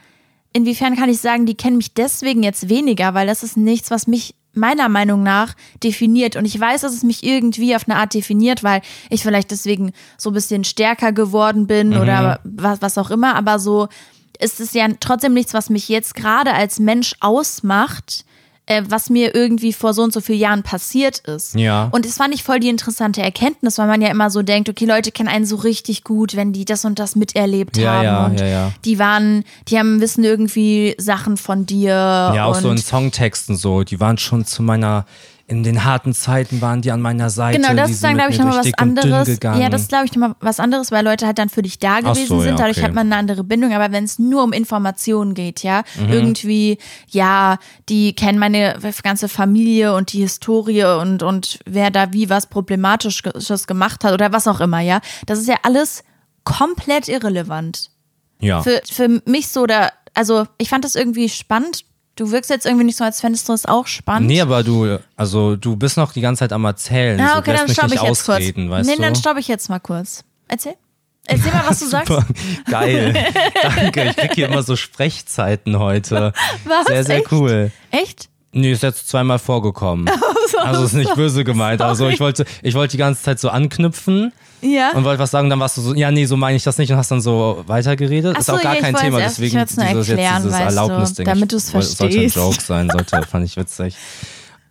inwiefern 0.53 0.95
kann 0.95 1.09
ich 1.09 1.19
sagen, 1.19 1.45
die 1.45 1.55
kennen 1.55 1.77
mich 1.77 1.93
deswegen 1.93 2.43
jetzt 2.43 2.69
weniger, 2.69 3.13
weil 3.13 3.27
das 3.27 3.43
ist 3.43 3.57
nichts, 3.57 3.91
was 3.91 4.07
mich 4.07 4.35
meiner 4.53 4.89
Meinung 4.89 5.23
nach 5.23 5.53
definiert. 5.83 6.35
Und 6.35 6.45
ich 6.45 6.59
weiß, 6.59 6.81
dass 6.81 6.93
es 6.93 7.03
mich 7.03 7.23
irgendwie 7.23 7.75
auf 7.75 7.87
eine 7.87 7.97
Art 7.97 8.13
definiert, 8.13 8.63
weil 8.63 8.81
ich 9.09 9.23
vielleicht 9.23 9.51
deswegen 9.51 9.93
so 10.17 10.31
ein 10.31 10.33
bisschen 10.33 10.63
stärker 10.63 11.13
geworden 11.13 11.67
bin 11.67 11.97
oder 11.97 12.39
was, 12.43 12.81
was 12.81 12.97
auch 12.97 13.11
immer. 13.11 13.35
Aber 13.35 13.59
so 13.59 13.87
ist 14.39 14.59
es 14.59 14.73
ja 14.73 14.87
trotzdem 14.99 15.33
nichts, 15.33 15.53
was 15.53 15.69
mich 15.69 15.87
jetzt 15.87 16.15
gerade 16.15 16.53
als 16.53 16.79
Mensch 16.79 17.15
ausmacht, 17.21 18.25
äh, 18.67 18.83
was 18.87 19.09
mir 19.09 19.33
irgendwie 19.35 19.73
vor 19.73 19.93
so 19.93 20.03
und 20.03 20.13
so 20.13 20.21
vielen 20.21 20.39
Jahren 20.39 20.63
passiert 20.63 21.19
ist. 21.19 21.55
Ja. 21.55 21.89
Und 21.91 22.05
es 22.05 22.17
fand 22.17 22.33
ich 22.33 22.43
voll 22.43 22.59
die 22.59 22.69
interessante 22.69 23.21
Erkenntnis, 23.21 23.77
weil 23.77 23.87
man 23.87 24.01
ja 24.01 24.09
immer 24.09 24.29
so 24.29 24.41
denkt, 24.43 24.69
okay, 24.69 24.85
Leute 24.85 25.11
kennen 25.11 25.29
einen 25.29 25.45
so 25.45 25.55
richtig 25.57 26.03
gut, 26.03 26.35
wenn 26.35 26.53
die 26.53 26.63
das 26.65 26.85
und 26.85 26.99
das 26.99 27.15
miterlebt 27.15 27.77
Ja, 27.77 27.93
haben. 27.93 28.03
ja, 28.03 28.25
und 28.25 28.39
ja, 28.39 28.45
ja. 28.45 28.71
Die 28.85 28.99
waren, 28.99 29.43
die 29.67 29.77
haben 29.79 29.99
wissen 29.99 30.23
irgendwie 30.23 30.95
Sachen 30.97 31.37
von 31.37 31.65
dir. 31.65 31.89
Ja, 31.89 32.45
auch 32.45 32.55
so 32.55 32.69
in 32.69 32.77
Songtexten 32.77 33.55
so. 33.55 33.83
Die 33.83 33.99
waren 33.99 34.17
schon 34.17 34.45
zu 34.45 34.63
meiner, 34.63 35.05
in 35.51 35.63
den 35.63 35.83
harten 35.83 36.13
Zeiten 36.13 36.61
waren 36.61 36.81
die 36.81 36.91
an 36.91 37.01
meiner 37.01 37.29
Seite. 37.29 37.59
Genau, 37.59 37.73
das 37.73 37.91
ist 37.91 38.01
dann, 38.01 38.15
glaube 38.15 38.31
ich, 38.31 38.39
nochmal 38.39 38.59
was 38.59 38.73
anderes. 38.75 39.37
Ja, 39.43 39.67
das 39.69 39.81
ist, 39.81 39.89
glaube 39.89 40.05
ich, 40.05 40.13
nochmal 40.13 40.35
was 40.39 40.61
anderes, 40.61 40.91
weil 40.93 41.03
Leute 41.03 41.25
halt 41.25 41.37
dann 41.39 41.49
für 41.49 41.61
dich 41.61 41.77
da 41.77 41.99
gewesen 41.99 42.25
so, 42.27 42.35
ja, 42.37 42.43
sind. 42.43 42.59
Dadurch 42.59 42.77
okay. 42.77 42.85
hat 42.87 42.93
man 42.93 43.07
eine 43.07 43.17
andere 43.17 43.43
Bindung. 43.43 43.73
Aber 43.73 43.91
wenn 43.91 44.05
es 44.05 44.17
nur 44.17 44.45
um 44.45 44.53
Informationen 44.53 45.33
geht, 45.33 45.61
ja, 45.61 45.83
Mhm. 45.99 46.09
irgendwie, 46.09 46.77
ja, 47.09 47.57
die 47.89 48.15
kennen 48.15 48.39
meine 48.39 48.79
ganze 49.03 49.27
Familie 49.27 49.93
und 49.93 50.13
die 50.13 50.21
Historie 50.21 50.85
und, 50.85 51.21
und 51.21 51.59
wer 51.65 51.91
da 51.91 52.13
wie 52.13 52.29
was 52.29 52.47
Problematisches 52.47 53.67
gemacht 53.67 54.05
hat 54.05 54.13
oder 54.13 54.31
was 54.31 54.47
auch 54.47 54.61
immer, 54.61 54.79
ja. 54.79 55.01
Das 55.25 55.37
ist 55.37 55.49
ja 55.49 55.55
alles 55.63 56.05
komplett 56.45 57.09
irrelevant. 57.09 57.89
ja. 58.39 58.61
Für, 58.61 58.81
für 58.89 59.21
mich 59.25 59.49
so, 59.49 59.65
da, 59.65 59.89
also 60.13 60.47
ich 60.57 60.69
fand 60.69 60.85
das 60.85 60.95
irgendwie 60.95 61.27
spannend. 61.27 61.83
Du 62.21 62.29
wirkst 62.29 62.51
jetzt 62.51 62.67
irgendwie 62.67 62.83
nicht 62.83 62.99
so, 62.99 63.03
als 63.03 63.19
fändest 63.19 63.49
du 63.49 63.53
es 63.53 63.65
auch 63.65 63.87
spannend. 63.87 64.27
Nee, 64.27 64.41
aber 64.41 64.61
du, 64.61 64.99
also 65.15 65.55
du 65.55 65.75
bist 65.75 65.97
noch 65.97 66.13
die 66.13 66.21
ganze 66.21 66.41
Zeit 66.41 66.53
am 66.53 66.63
Erzählen. 66.65 67.19
Ah, 67.19 67.33
so, 67.33 67.39
okay, 67.39 67.49
lässt 67.49 67.63
dann 67.63 67.73
stoppe 67.73 67.95
ich 67.95 68.01
jetzt 68.03 68.25
kurz. 68.25 68.37
ausreden, 68.37 68.69
weißt 68.69 68.87
nee, 68.87 68.95
du? 68.95 69.01
dann 69.01 69.15
stoppe 69.15 69.39
ich 69.39 69.47
jetzt 69.47 69.69
mal 69.71 69.79
kurz. 69.79 70.23
Erzähl. 70.47 70.75
Erzähl 71.25 71.51
mal, 71.51 71.63
was 71.67 71.79
du 71.79 71.85
sagst. 71.87 72.13
Geil. 72.69 73.15
Danke, 73.75 74.03
ich 74.03 74.15
krieg 74.15 74.35
hier 74.35 74.49
immer 74.49 74.61
so 74.61 74.75
Sprechzeiten 74.75 75.79
heute. 75.79 76.31
Was? 76.65 76.85
Sehr, 76.85 77.03
sehr 77.05 77.17
Echt? 77.17 77.31
cool. 77.31 77.71
Echt? 77.89 78.29
Nee, 78.51 78.73
ist 78.73 78.83
jetzt 78.83 79.09
zweimal 79.09 79.39
vorgekommen. 79.39 80.07
Also 80.59 80.83
ist 80.83 80.93
nicht 80.93 81.15
böse 81.15 81.43
gemeint. 81.43 81.81
Also 81.81 82.07
ich 82.07 82.19
wollte, 82.19 82.45
ich 82.61 82.75
wollte 82.75 82.91
die 82.91 82.97
ganze 82.99 83.23
Zeit 83.23 83.39
so 83.39 83.49
anknüpfen 83.49 84.31
Ja. 84.61 84.91
und 84.93 85.03
wollte 85.03 85.19
was 85.19 85.31
sagen, 85.31 85.49
dann 85.49 85.59
warst 85.59 85.77
du 85.77 85.81
so, 85.81 85.95
ja, 85.95 86.11
nee, 86.11 86.25
so 86.25 86.37
meine 86.37 86.55
ich 86.57 86.63
das 86.63 86.77
nicht 86.77 86.91
und 86.91 86.97
hast 86.97 87.09
dann 87.11 87.21
so 87.21 87.63
weitergeredet. 87.67 88.33
Ach 88.35 88.39
ist 88.39 88.45
so, 88.45 88.53
auch 88.53 88.61
gar 88.61 88.75
ja, 88.75 88.81
kein 88.81 88.95
Thema, 88.95 89.19
erst- 89.19 89.37
deswegen 89.39 89.59
dieses, 89.65 89.77
erklären, 90.09 90.43
dieses 90.43 90.57
du, 90.57 90.63
Erlaubnisding. 90.63 91.25
damit 91.25 91.43
Ich 91.43 91.49
du's 91.49 91.73
wollte- 91.73 91.87
Sollte 91.87 92.03
ein 92.03 92.11
verstehst. 92.29 92.35
Joke 92.35 92.61
sein, 92.61 92.89
sollte, 92.89 93.21
fand 93.27 93.45
ich 93.45 93.57
witzig. 93.57 93.95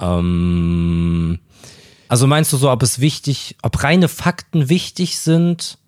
Ähm, 0.00 1.38
also 2.08 2.26
meinst 2.26 2.52
du 2.52 2.56
so, 2.56 2.70
ob 2.70 2.82
es 2.82 3.00
wichtig, 3.00 3.56
ob 3.62 3.82
reine 3.82 4.08
Fakten 4.08 4.68
wichtig 4.68 5.18
sind, 5.18 5.78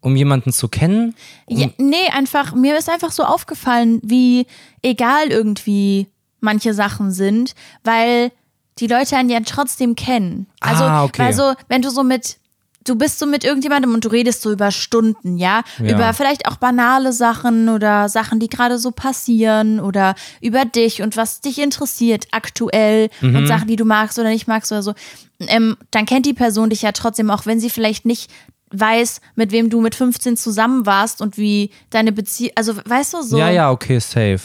um 0.00 0.16
jemanden 0.16 0.52
zu 0.52 0.68
kennen? 0.68 1.14
ja. 1.48 1.68
Nee, 1.78 2.08
einfach, 2.12 2.54
mir 2.54 2.76
ist 2.78 2.88
einfach 2.90 3.12
so 3.12 3.24
aufgefallen, 3.24 4.00
wie 4.02 4.46
egal 4.82 5.28
irgendwie 5.28 6.08
manche 6.40 6.74
Sachen 6.74 7.12
sind, 7.12 7.54
weil 7.84 8.32
die 8.78 8.86
Leute 8.86 9.16
einen 9.16 9.30
ja 9.30 9.38
trotzdem 9.44 9.94
kennen. 9.96 10.46
Also, 10.60 10.84
Ah, 10.84 11.04
okay. 11.04 11.22
weil 11.22 11.32
so, 11.34 11.52
wenn 11.68 11.82
du 11.82 11.90
so 11.90 12.02
mit 12.02 12.38
du 12.84 12.96
bist 12.96 13.18
so 13.18 13.26
mit 13.26 13.44
irgendjemandem 13.44 13.94
und 13.94 14.04
du 14.04 14.08
redest 14.08 14.42
so 14.42 14.50
über 14.52 14.70
Stunden, 14.70 15.36
ja? 15.36 15.62
Ja. 15.78 15.94
Über 15.94 16.12
vielleicht 16.14 16.46
auch 16.46 16.56
banale 16.56 17.12
Sachen 17.12 17.68
oder 17.68 18.08
Sachen, 18.08 18.40
die 18.40 18.48
gerade 18.48 18.78
so 18.78 18.90
passieren 18.90 19.80
oder 19.80 20.14
über 20.40 20.64
dich 20.64 21.02
und 21.02 21.16
was 21.16 21.40
dich 21.40 21.58
interessiert 21.60 22.26
aktuell 22.32 23.08
Mhm. 23.20 23.36
und 23.36 23.46
Sachen, 23.46 23.68
die 23.68 23.76
du 23.76 23.84
magst 23.84 24.18
oder 24.18 24.28
nicht 24.30 24.48
magst 24.48 24.72
oder 24.72 24.82
so. 24.82 24.94
Ähm, 25.40 25.76
dann 25.90 26.06
kennt 26.06 26.26
die 26.26 26.34
Person 26.34 26.70
dich 26.70 26.82
ja 26.82 26.92
trotzdem, 26.92 27.30
auch 27.30 27.46
wenn 27.46 27.60
sie 27.60 27.70
vielleicht 27.70 28.04
nicht 28.06 28.30
weiß, 28.70 29.20
mit 29.34 29.52
wem 29.52 29.68
du 29.70 29.80
mit 29.80 29.94
15 29.94 30.36
zusammen 30.36 30.86
warst 30.86 31.20
und 31.20 31.36
wie 31.36 31.70
deine 31.90 32.10
Beziehung, 32.12 32.52
also 32.56 32.74
weißt 32.84 33.12
du 33.14 33.22
so. 33.22 33.36
Ja, 33.38 33.50
ja, 33.50 33.70
okay, 33.70 33.98
safe. 33.98 34.40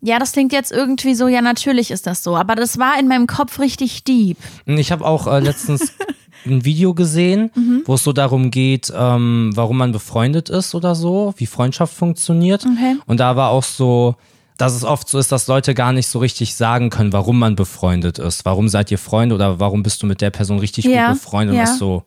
Ja, 0.00 0.18
das 0.18 0.32
klingt 0.32 0.52
jetzt 0.52 0.70
irgendwie 0.72 1.14
so, 1.14 1.26
ja, 1.28 1.42
natürlich 1.42 1.90
ist 1.90 2.06
das 2.06 2.22
so, 2.22 2.36
aber 2.36 2.54
das 2.54 2.78
war 2.78 2.98
in 2.98 3.08
meinem 3.08 3.26
Kopf 3.26 3.58
richtig 3.58 4.04
deep. 4.04 4.36
Ich 4.66 4.92
habe 4.92 5.04
auch 5.04 5.26
äh, 5.26 5.40
letztens 5.40 5.92
ein 6.50 6.64
Video 6.64 6.94
gesehen, 6.94 7.50
Mhm. 7.54 7.82
wo 7.86 7.94
es 7.94 8.04
so 8.04 8.12
darum 8.12 8.50
geht, 8.50 8.92
ähm, 8.96 9.50
warum 9.54 9.78
man 9.78 9.92
befreundet 9.92 10.48
ist 10.48 10.74
oder 10.74 10.94
so, 10.94 11.34
wie 11.36 11.46
Freundschaft 11.46 11.94
funktioniert. 11.94 12.64
Okay. 12.64 12.96
Und 13.06 13.20
da 13.20 13.36
war 13.36 13.50
auch 13.50 13.62
so, 13.64 14.14
dass 14.56 14.74
es 14.74 14.82
oft 14.84 15.08
so 15.08 15.18
ist, 15.18 15.30
dass 15.30 15.46
Leute 15.46 15.72
gar 15.74 15.92
nicht 15.92 16.08
so 16.08 16.18
richtig 16.18 16.54
sagen 16.56 16.90
können, 16.90 17.12
warum 17.12 17.38
man 17.38 17.54
befreundet 17.54 18.18
ist. 18.18 18.44
Warum 18.44 18.68
seid 18.68 18.90
ihr 18.90 18.98
Freunde 18.98 19.34
oder 19.34 19.60
warum 19.60 19.82
bist 19.84 20.02
du 20.02 20.06
mit 20.06 20.20
der 20.20 20.30
Person 20.30 20.58
richtig 20.58 20.84
Ja, 20.84 21.12
gut 21.12 21.22
befreundet? 21.22 21.52
Und 21.52 21.56
ja. 21.58 21.62
das 21.62 21.72
ist 21.74 21.78
so, 21.78 22.02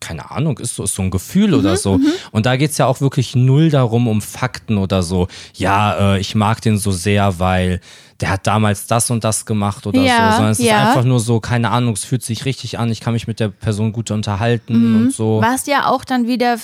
keine 0.00 0.30
Ahnung, 0.30 0.58
ist 0.58 0.74
so, 0.76 0.84
ist 0.84 0.94
so 0.94 1.02
ein 1.02 1.10
Gefühl 1.10 1.48
Mhm, 1.48 1.58
oder 1.58 1.76
so. 1.76 2.00
Und 2.32 2.46
da 2.46 2.56
geht's 2.56 2.78
ja 2.78 2.86
auch 2.86 3.00
wirklich 3.00 3.34
null 3.36 3.70
darum, 3.70 4.08
um 4.08 4.20
Fakten 4.22 4.78
oder 4.78 5.02
so. 5.02 5.28
Ja, 5.54 6.14
äh, 6.14 6.20
ich 6.20 6.34
mag 6.34 6.60
den 6.62 6.78
so 6.78 6.90
sehr, 6.90 7.38
weil 7.38 7.80
der 8.20 8.30
hat 8.30 8.46
damals 8.46 8.86
das 8.86 9.10
und 9.10 9.24
das 9.24 9.44
gemacht 9.46 9.86
oder 9.86 10.00
Ja, 10.00 10.30
so. 10.30 10.36
Sondern 10.36 10.52
es 10.52 10.58
ja. 10.58 10.64
ist 10.82 10.88
einfach 10.88 11.04
nur 11.04 11.20
so, 11.20 11.40
keine 11.40 11.70
Ahnung, 11.70 11.94
es 11.94 12.04
fühlt 12.04 12.22
sich 12.22 12.44
richtig 12.44 12.78
an, 12.78 12.90
ich 12.90 13.00
kann 13.00 13.12
mich 13.12 13.26
mit 13.26 13.40
der 13.40 13.48
Person 13.48 13.92
gut 13.92 14.10
unterhalten 14.10 14.90
Mhm. 14.90 14.96
und 15.06 15.12
so. 15.12 15.40
Was 15.42 15.66
ja 15.66 15.88
auch 15.90 16.04
dann 16.04 16.26
wieder 16.28 16.58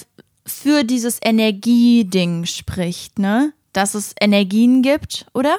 für 0.46 0.84
dieses 0.84 1.18
Energieding 1.22 2.46
spricht, 2.46 3.18
ne? 3.18 3.52
Dass 3.72 3.94
es 3.94 4.14
Energien 4.20 4.82
gibt, 4.82 5.26
oder? 5.34 5.56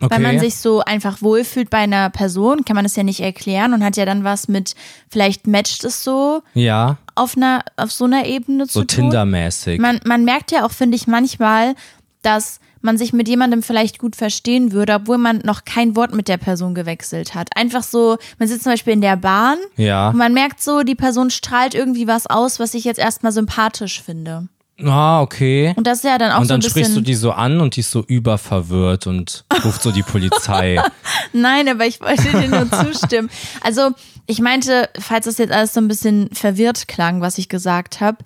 Weil 0.00 0.06
Okay. 0.12 0.22
man 0.22 0.38
sich 0.38 0.56
so 0.56 0.80
einfach 0.80 1.22
wohlfühlt 1.22 1.70
bei 1.70 1.78
einer 1.78 2.08
Person, 2.10 2.64
kann 2.64 2.76
man 2.76 2.84
das 2.84 2.94
ja 2.96 3.02
nicht 3.02 3.20
erklären 3.20 3.72
und 3.74 3.82
hat 3.84 3.96
ja 3.96 4.04
dann 4.04 4.22
was 4.24 4.46
mit, 4.48 4.74
vielleicht 5.08 5.46
matcht 5.46 5.84
es 5.84 6.04
so 6.04 6.42
Ja, 6.54 6.98
auf 7.16 7.36
einer, 7.36 7.64
auf 7.76 7.90
so 7.90 8.04
einer 8.04 8.26
Ebene 8.26 8.66
so 8.66 8.80
zu 8.80 8.86
tun. 8.86 9.04
Tinder-mäßig. 9.10 9.80
Man, 9.80 10.00
man 10.04 10.24
merkt 10.24 10.52
ja 10.52 10.64
auch, 10.64 10.70
finde 10.70 10.96
ich, 10.96 11.06
manchmal, 11.08 11.74
dass 12.22 12.60
man 12.80 12.96
sich 12.96 13.12
mit 13.12 13.26
jemandem 13.26 13.64
vielleicht 13.64 13.98
gut 13.98 14.14
verstehen 14.14 14.70
würde, 14.70 14.94
obwohl 14.94 15.18
man 15.18 15.38
noch 15.38 15.64
kein 15.64 15.96
Wort 15.96 16.14
mit 16.14 16.28
der 16.28 16.36
Person 16.36 16.76
gewechselt 16.76 17.34
hat. 17.34 17.48
Einfach 17.56 17.82
so, 17.82 18.18
man 18.38 18.46
sitzt 18.48 18.62
zum 18.62 18.72
Beispiel 18.72 18.92
in 18.92 19.00
der 19.00 19.16
Bahn 19.16 19.58
Ja. 19.76 20.10
und 20.10 20.16
man 20.16 20.32
merkt 20.32 20.62
so, 20.62 20.84
die 20.84 20.94
Person 20.94 21.30
strahlt 21.30 21.74
irgendwie 21.74 22.06
was 22.06 22.28
aus, 22.28 22.60
was 22.60 22.74
ich 22.74 22.84
jetzt 22.84 23.00
erstmal 23.00 23.32
sympathisch 23.32 24.00
finde. 24.00 24.46
Ah, 24.84 25.22
okay. 25.22 25.74
Und 25.76 25.86
das 25.86 25.98
ist 25.98 26.04
ja 26.04 26.18
dann 26.18 26.30
auch 26.30 26.40
Und 26.40 26.46
so 26.46 26.54
ein 26.54 26.60
dann 26.60 26.70
sprichst 26.70 26.96
du 26.96 27.00
die 27.00 27.14
so 27.14 27.32
an 27.32 27.60
und 27.60 27.76
die 27.76 27.80
ist 27.80 27.90
so 27.90 28.04
überverwirrt 28.04 29.06
und 29.06 29.44
ruft 29.64 29.82
so 29.82 29.90
die 29.90 30.02
Polizei. 30.02 30.80
Nein, 31.32 31.68
aber 31.68 31.86
ich 31.86 32.00
wollte 32.00 32.30
dir 32.30 32.48
nur 32.48 32.70
zustimmen. 32.70 33.28
Also, 33.60 33.90
ich 34.26 34.40
meinte, 34.40 34.88
falls 34.98 35.24
das 35.24 35.38
jetzt 35.38 35.52
alles 35.52 35.74
so 35.74 35.80
ein 35.80 35.88
bisschen 35.88 36.28
verwirrt 36.32 36.86
klang, 36.86 37.20
was 37.20 37.38
ich 37.38 37.48
gesagt 37.48 38.00
habe, 38.00 38.18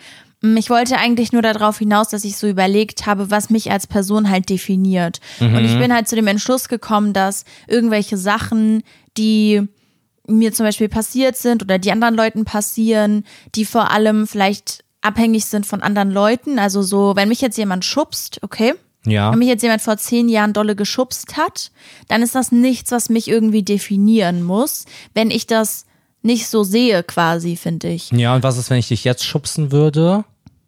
ich 0.56 0.70
wollte 0.70 0.98
eigentlich 0.98 1.32
nur 1.32 1.42
darauf 1.42 1.78
hinaus, 1.78 2.08
dass 2.08 2.24
ich 2.24 2.36
so 2.36 2.48
überlegt 2.48 3.06
habe, 3.06 3.30
was 3.30 3.48
mich 3.48 3.70
als 3.70 3.86
Person 3.86 4.28
halt 4.28 4.48
definiert. 4.50 5.20
Und 5.38 5.64
ich 5.64 5.78
bin 5.78 5.94
halt 5.94 6.08
zu 6.08 6.16
dem 6.16 6.26
Entschluss 6.26 6.68
gekommen, 6.68 7.12
dass 7.12 7.44
irgendwelche 7.68 8.16
Sachen, 8.16 8.82
die 9.16 9.62
mir 10.26 10.52
zum 10.52 10.66
Beispiel 10.66 10.88
passiert 10.88 11.36
sind 11.36 11.62
oder 11.62 11.78
die 11.78 11.92
anderen 11.92 12.16
Leuten 12.16 12.44
passieren, 12.44 13.24
die 13.54 13.64
vor 13.64 13.92
allem 13.92 14.26
vielleicht 14.26 14.81
abhängig 15.02 15.44
sind 15.46 15.66
von 15.66 15.82
anderen 15.82 16.10
Leuten. 16.10 16.58
Also 16.58 16.82
so, 16.82 17.14
wenn 17.16 17.28
mich 17.28 17.40
jetzt 17.40 17.58
jemand 17.58 17.84
schubst, 17.84 18.38
okay, 18.42 18.74
Ja. 19.04 19.30
wenn 19.32 19.38
mich 19.40 19.48
jetzt 19.48 19.62
jemand 19.62 19.82
vor 19.82 19.96
zehn 19.98 20.28
Jahren 20.28 20.52
dolle 20.52 20.74
geschubst 20.76 21.36
hat, 21.36 21.70
dann 22.08 22.22
ist 22.22 22.34
das 22.34 22.52
nichts, 22.52 22.90
was 22.92 23.08
mich 23.08 23.28
irgendwie 23.28 23.62
definieren 23.62 24.42
muss, 24.42 24.84
wenn 25.14 25.30
ich 25.30 25.46
das 25.46 25.84
nicht 26.22 26.46
so 26.46 26.62
sehe, 26.62 27.02
quasi, 27.02 27.56
finde 27.56 27.88
ich. 27.88 28.10
Ja, 28.12 28.34
und 28.34 28.42
was 28.44 28.56
ist, 28.56 28.70
wenn 28.70 28.78
ich 28.78 28.88
dich 28.88 29.02
jetzt 29.04 29.24
schubsen 29.24 29.72
würde? 29.72 30.24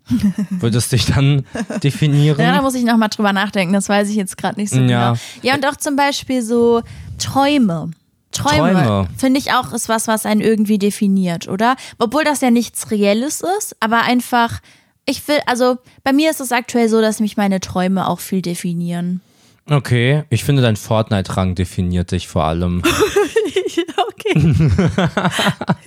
Würdest 0.50 0.92
dich 0.92 1.06
dann 1.06 1.46
definieren? 1.82 2.38
Ja, 2.38 2.54
da 2.56 2.60
muss 2.62 2.74
ich 2.74 2.84
nochmal 2.84 3.08
drüber 3.08 3.32
nachdenken, 3.32 3.72
das 3.72 3.88
weiß 3.88 4.10
ich 4.10 4.16
jetzt 4.16 4.36
gerade 4.36 4.60
nicht 4.60 4.70
so 4.70 4.80
Ja. 4.80 5.12
genau. 5.12 5.20
Ja, 5.42 5.54
und 5.54 5.64
auch 5.66 5.76
zum 5.76 5.96
Beispiel 5.96 6.42
so 6.42 6.82
Träume. 7.18 7.90
Träume, 8.34 8.72
Träume. 8.72 9.08
finde 9.16 9.40
ich 9.40 9.52
auch, 9.52 9.72
ist 9.72 9.88
was, 9.88 10.06
was 10.06 10.26
einen 10.26 10.40
irgendwie 10.40 10.78
definiert, 10.78 11.48
oder? 11.48 11.76
Obwohl 11.98 12.24
das 12.24 12.40
ja 12.40 12.50
nichts 12.50 12.90
Reelles 12.90 13.42
ist, 13.58 13.76
aber 13.80 14.02
einfach, 14.02 14.60
ich 15.06 15.26
will, 15.28 15.38
also 15.46 15.78
bei 16.02 16.12
mir 16.12 16.30
ist 16.30 16.40
es 16.40 16.52
aktuell 16.52 16.88
so, 16.88 17.00
dass 17.00 17.20
mich 17.20 17.36
meine 17.36 17.60
Träume 17.60 18.08
auch 18.08 18.20
viel 18.20 18.42
definieren. 18.42 19.20
Okay, 19.70 20.24
ich 20.28 20.44
finde, 20.44 20.60
dein 20.60 20.76
Fortnite-Rang 20.76 21.54
definiert 21.54 22.10
dich 22.12 22.28
vor 22.28 22.44
allem. 22.44 22.82
okay. 24.08 24.34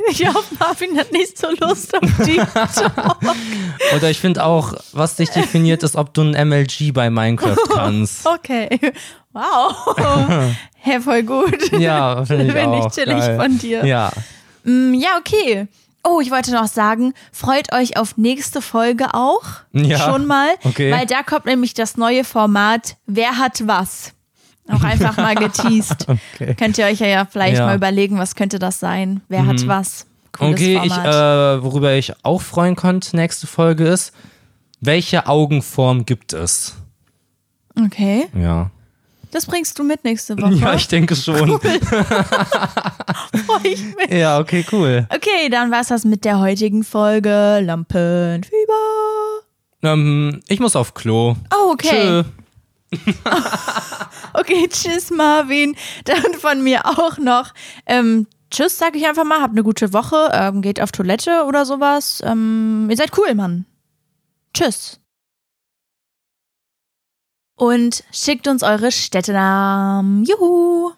ich 0.09 0.27
hoffe, 0.27 0.55
Marvin 0.59 0.97
hat 0.97 1.11
nicht 1.11 1.37
so 1.37 1.47
Lust 1.59 1.93
auf 1.95 2.25
die 2.25 2.39
Oder 3.95 4.09
ich 4.09 4.19
finde 4.19 4.43
auch, 4.43 4.73
was 4.93 5.15
dich 5.15 5.29
definiert, 5.29 5.83
ist, 5.83 5.95
ob 5.95 6.13
du 6.13 6.21
ein 6.23 6.49
MLG 6.49 6.91
bei 6.91 7.09
Minecraft 7.09 7.57
kannst. 7.71 8.25
Okay. 8.25 8.79
Wow. 9.37 10.55
Hä, 10.79 10.99
voll 10.99 11.23
gut. 11.23 11.71
Ja, 11.71 12.25
finde 12.25 12.45
ich 12.45 12.53
ich 12.55 12.65
auch. 12.65 12.91
chillig 12.91 13.17
geil. 13.19 13.39
von 13.39 13.57
dir. 13.57 13.85
Ja. 13.85 14.11
Mm, 14.63 14.93
Ja, 14.93 15.17
okay. 15.19 15.67
Oh, 16.03 16.21
ich 16.21 16.31
wollte 16.31 16.51
noch 16.53 16.67
sagen, 16.67 17.13
freut 17.33 17.73
euch 17.73 17.97
auf 17.97 18.15
nächste 18.17 18.61
Folge 18.61 19.13
auch. 19.13 19.41
Ja, 19.73 19.97
Schon 19.99 20.25
mal. 20.25 20.47
okay. 20.63 20.91
Weil 20.91 21.05
da 21.05 21.21
kommt 21.21 21.45
nämlich 21.45 21.73
das 21.73 21.97
neue 21.97 22.23
Format 22.23 22.95
Wer 23.07 23.37
hat 23.37 23.67
was? 23.67 24.13
Auch 24.69 24.83
einfach 24.83 25.17
mal 25.17 25.35
geteased. 25.35 26.07
Okay. 26.07 26.55
Könnt 26.55 26.77
ihr 26.77 26.85
euch 26.85 26.99
ja, 26.99 27.25
vielleicht 27.29 27.55
Ja. 27.57 27.63
Mhm. 27.63 27.67
mal 27.67 27.75
überlegen, 27.75 28.17
was 28.19 28.35
könnte 28.35 28.57
das 28.57 28.79
sein? 28.79 29.21
Wer 29.27 29.45
hat 29.45 29.67
was? 29.67 30.05
Cooles 30.31 30.53
Okay, 30.53 30.79
ich, 30.83 30.93
äh, 30.93 31.63
worüber 31.63 31.93
ich 31.93 32.13
auch 32.23 32.41
freuen 32.41 32.75
konnte, 32.77 33.15
nächste 33.15 33.47
Folge 33.47 33.85
ist, 33.87 34.13
welche 34.79 35.27
Augenform 35.27 36.05
gibt 36.05 36.31
es? 36.33 36.75
okay, 37.77 38.27
Ja. 38.33 38.69
Das 39.31 39.45
bringst 39.45 39.77
du 39.79 39.83
mit 39.83 40.03
nächste 40.03 40.37
Woche. 40.41 40.53
Ja, 40.55 40.73
ich 40.73 40.87
denke 40.87 41.15
schon. 41.15 41.59
Freu 41.61 41.69
ich 43.63 43.83
mich. 43.95 44.09
ja, 44.11 44.39
okay, 44.39 44.65
cool. 44.71 45.07
Okay, 45.13 45.49
dann 45.49 45.71
war's 45.71 45.87
das 45.87 46.05
mit 46.05 46.25
der 46.25 46.39
heutigen 46.39 46.83
Folge 46.83 47.59
Lampenfieber. 47.61 48.73
Ähm, 49.83 50.41
ich 50.47 50.59
muss 50.59 50.75
auf 50.75 50.93
Klo. 50.93 51.35
Oh, 51.53 51.71
okay. 51.71 52.23
Tschö. 52.23 52.23
Okay, 54.33 54.67
tschüss 54.69 55.09
Marvin. 55.09 55.75
Dann 56.05 56.33
von 56.39 56.63
mir 56.63 56.85
auch 56.85 57.17
noch. 57.17 57.53
Ähm, 57.85 58.27
tschüss, 58.51 58.77
sag 58.77 58.95
ich 58.95 59.05
einfach 59.07 59.23
mal. 59.25 59.41
Habt 59.41 59.53
eine 59.53 59.63
gute 59.63 59.93
Woche. 59.93 60.29
Ähm, 60.31 60.61
geht 60.61 60.79
auf 60.81 60.91
Toilette 60.91 61.43
oder 61.47 61.65
sowas. 61.65 62.21
Ähm, 62.25 62.87
ihr 62.89 62.95
seid 62.97 63.17
cool, 63.17 63.33
Mann. 63.35 63.65
Tschüss. 64.53 64.99
Und 67.57 68.03
schickt 68.11 68.47
uns 68.47 68.63
eure 68.63 68.91
Städtenamen. 68.91 70.23
Juhu. 70.23 70.91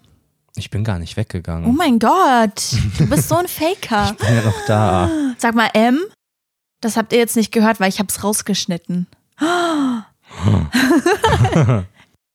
Ich 0.56 0.70
bin 0.70 0.84
gar 0.84 1.00
nicht 1.00 1.14
Oh 1.14 1.18
weggegangen. 1.22 1.74
mein 1.76 2.00
Gott. 2.00 2.62
Du 2.98 3.08
bist 3.08 3.30
so 3.30 3.38
ein 3.38 3.48
Faker. 3.48 4.12
Ich 4.20 4.28
bin 4.28 4.36
ja 4.36 4.42
noch 4.44 4.66
da. 4.68 5.10
Sag 5.38 5.56
mal 5.56 5.70
M. 5.74 6.00
Das 6.82 6.98
habt 6.98 7.14
ihr 7.14 7.20
jetzt 7.20 7.38
nicht 7.38 7.52
gehört, 7.54 7.80
weil 7.80 7.88
ich 7.90 8.00
hab's 8.00 8.24
rausgeschnitten. 8.24 9.08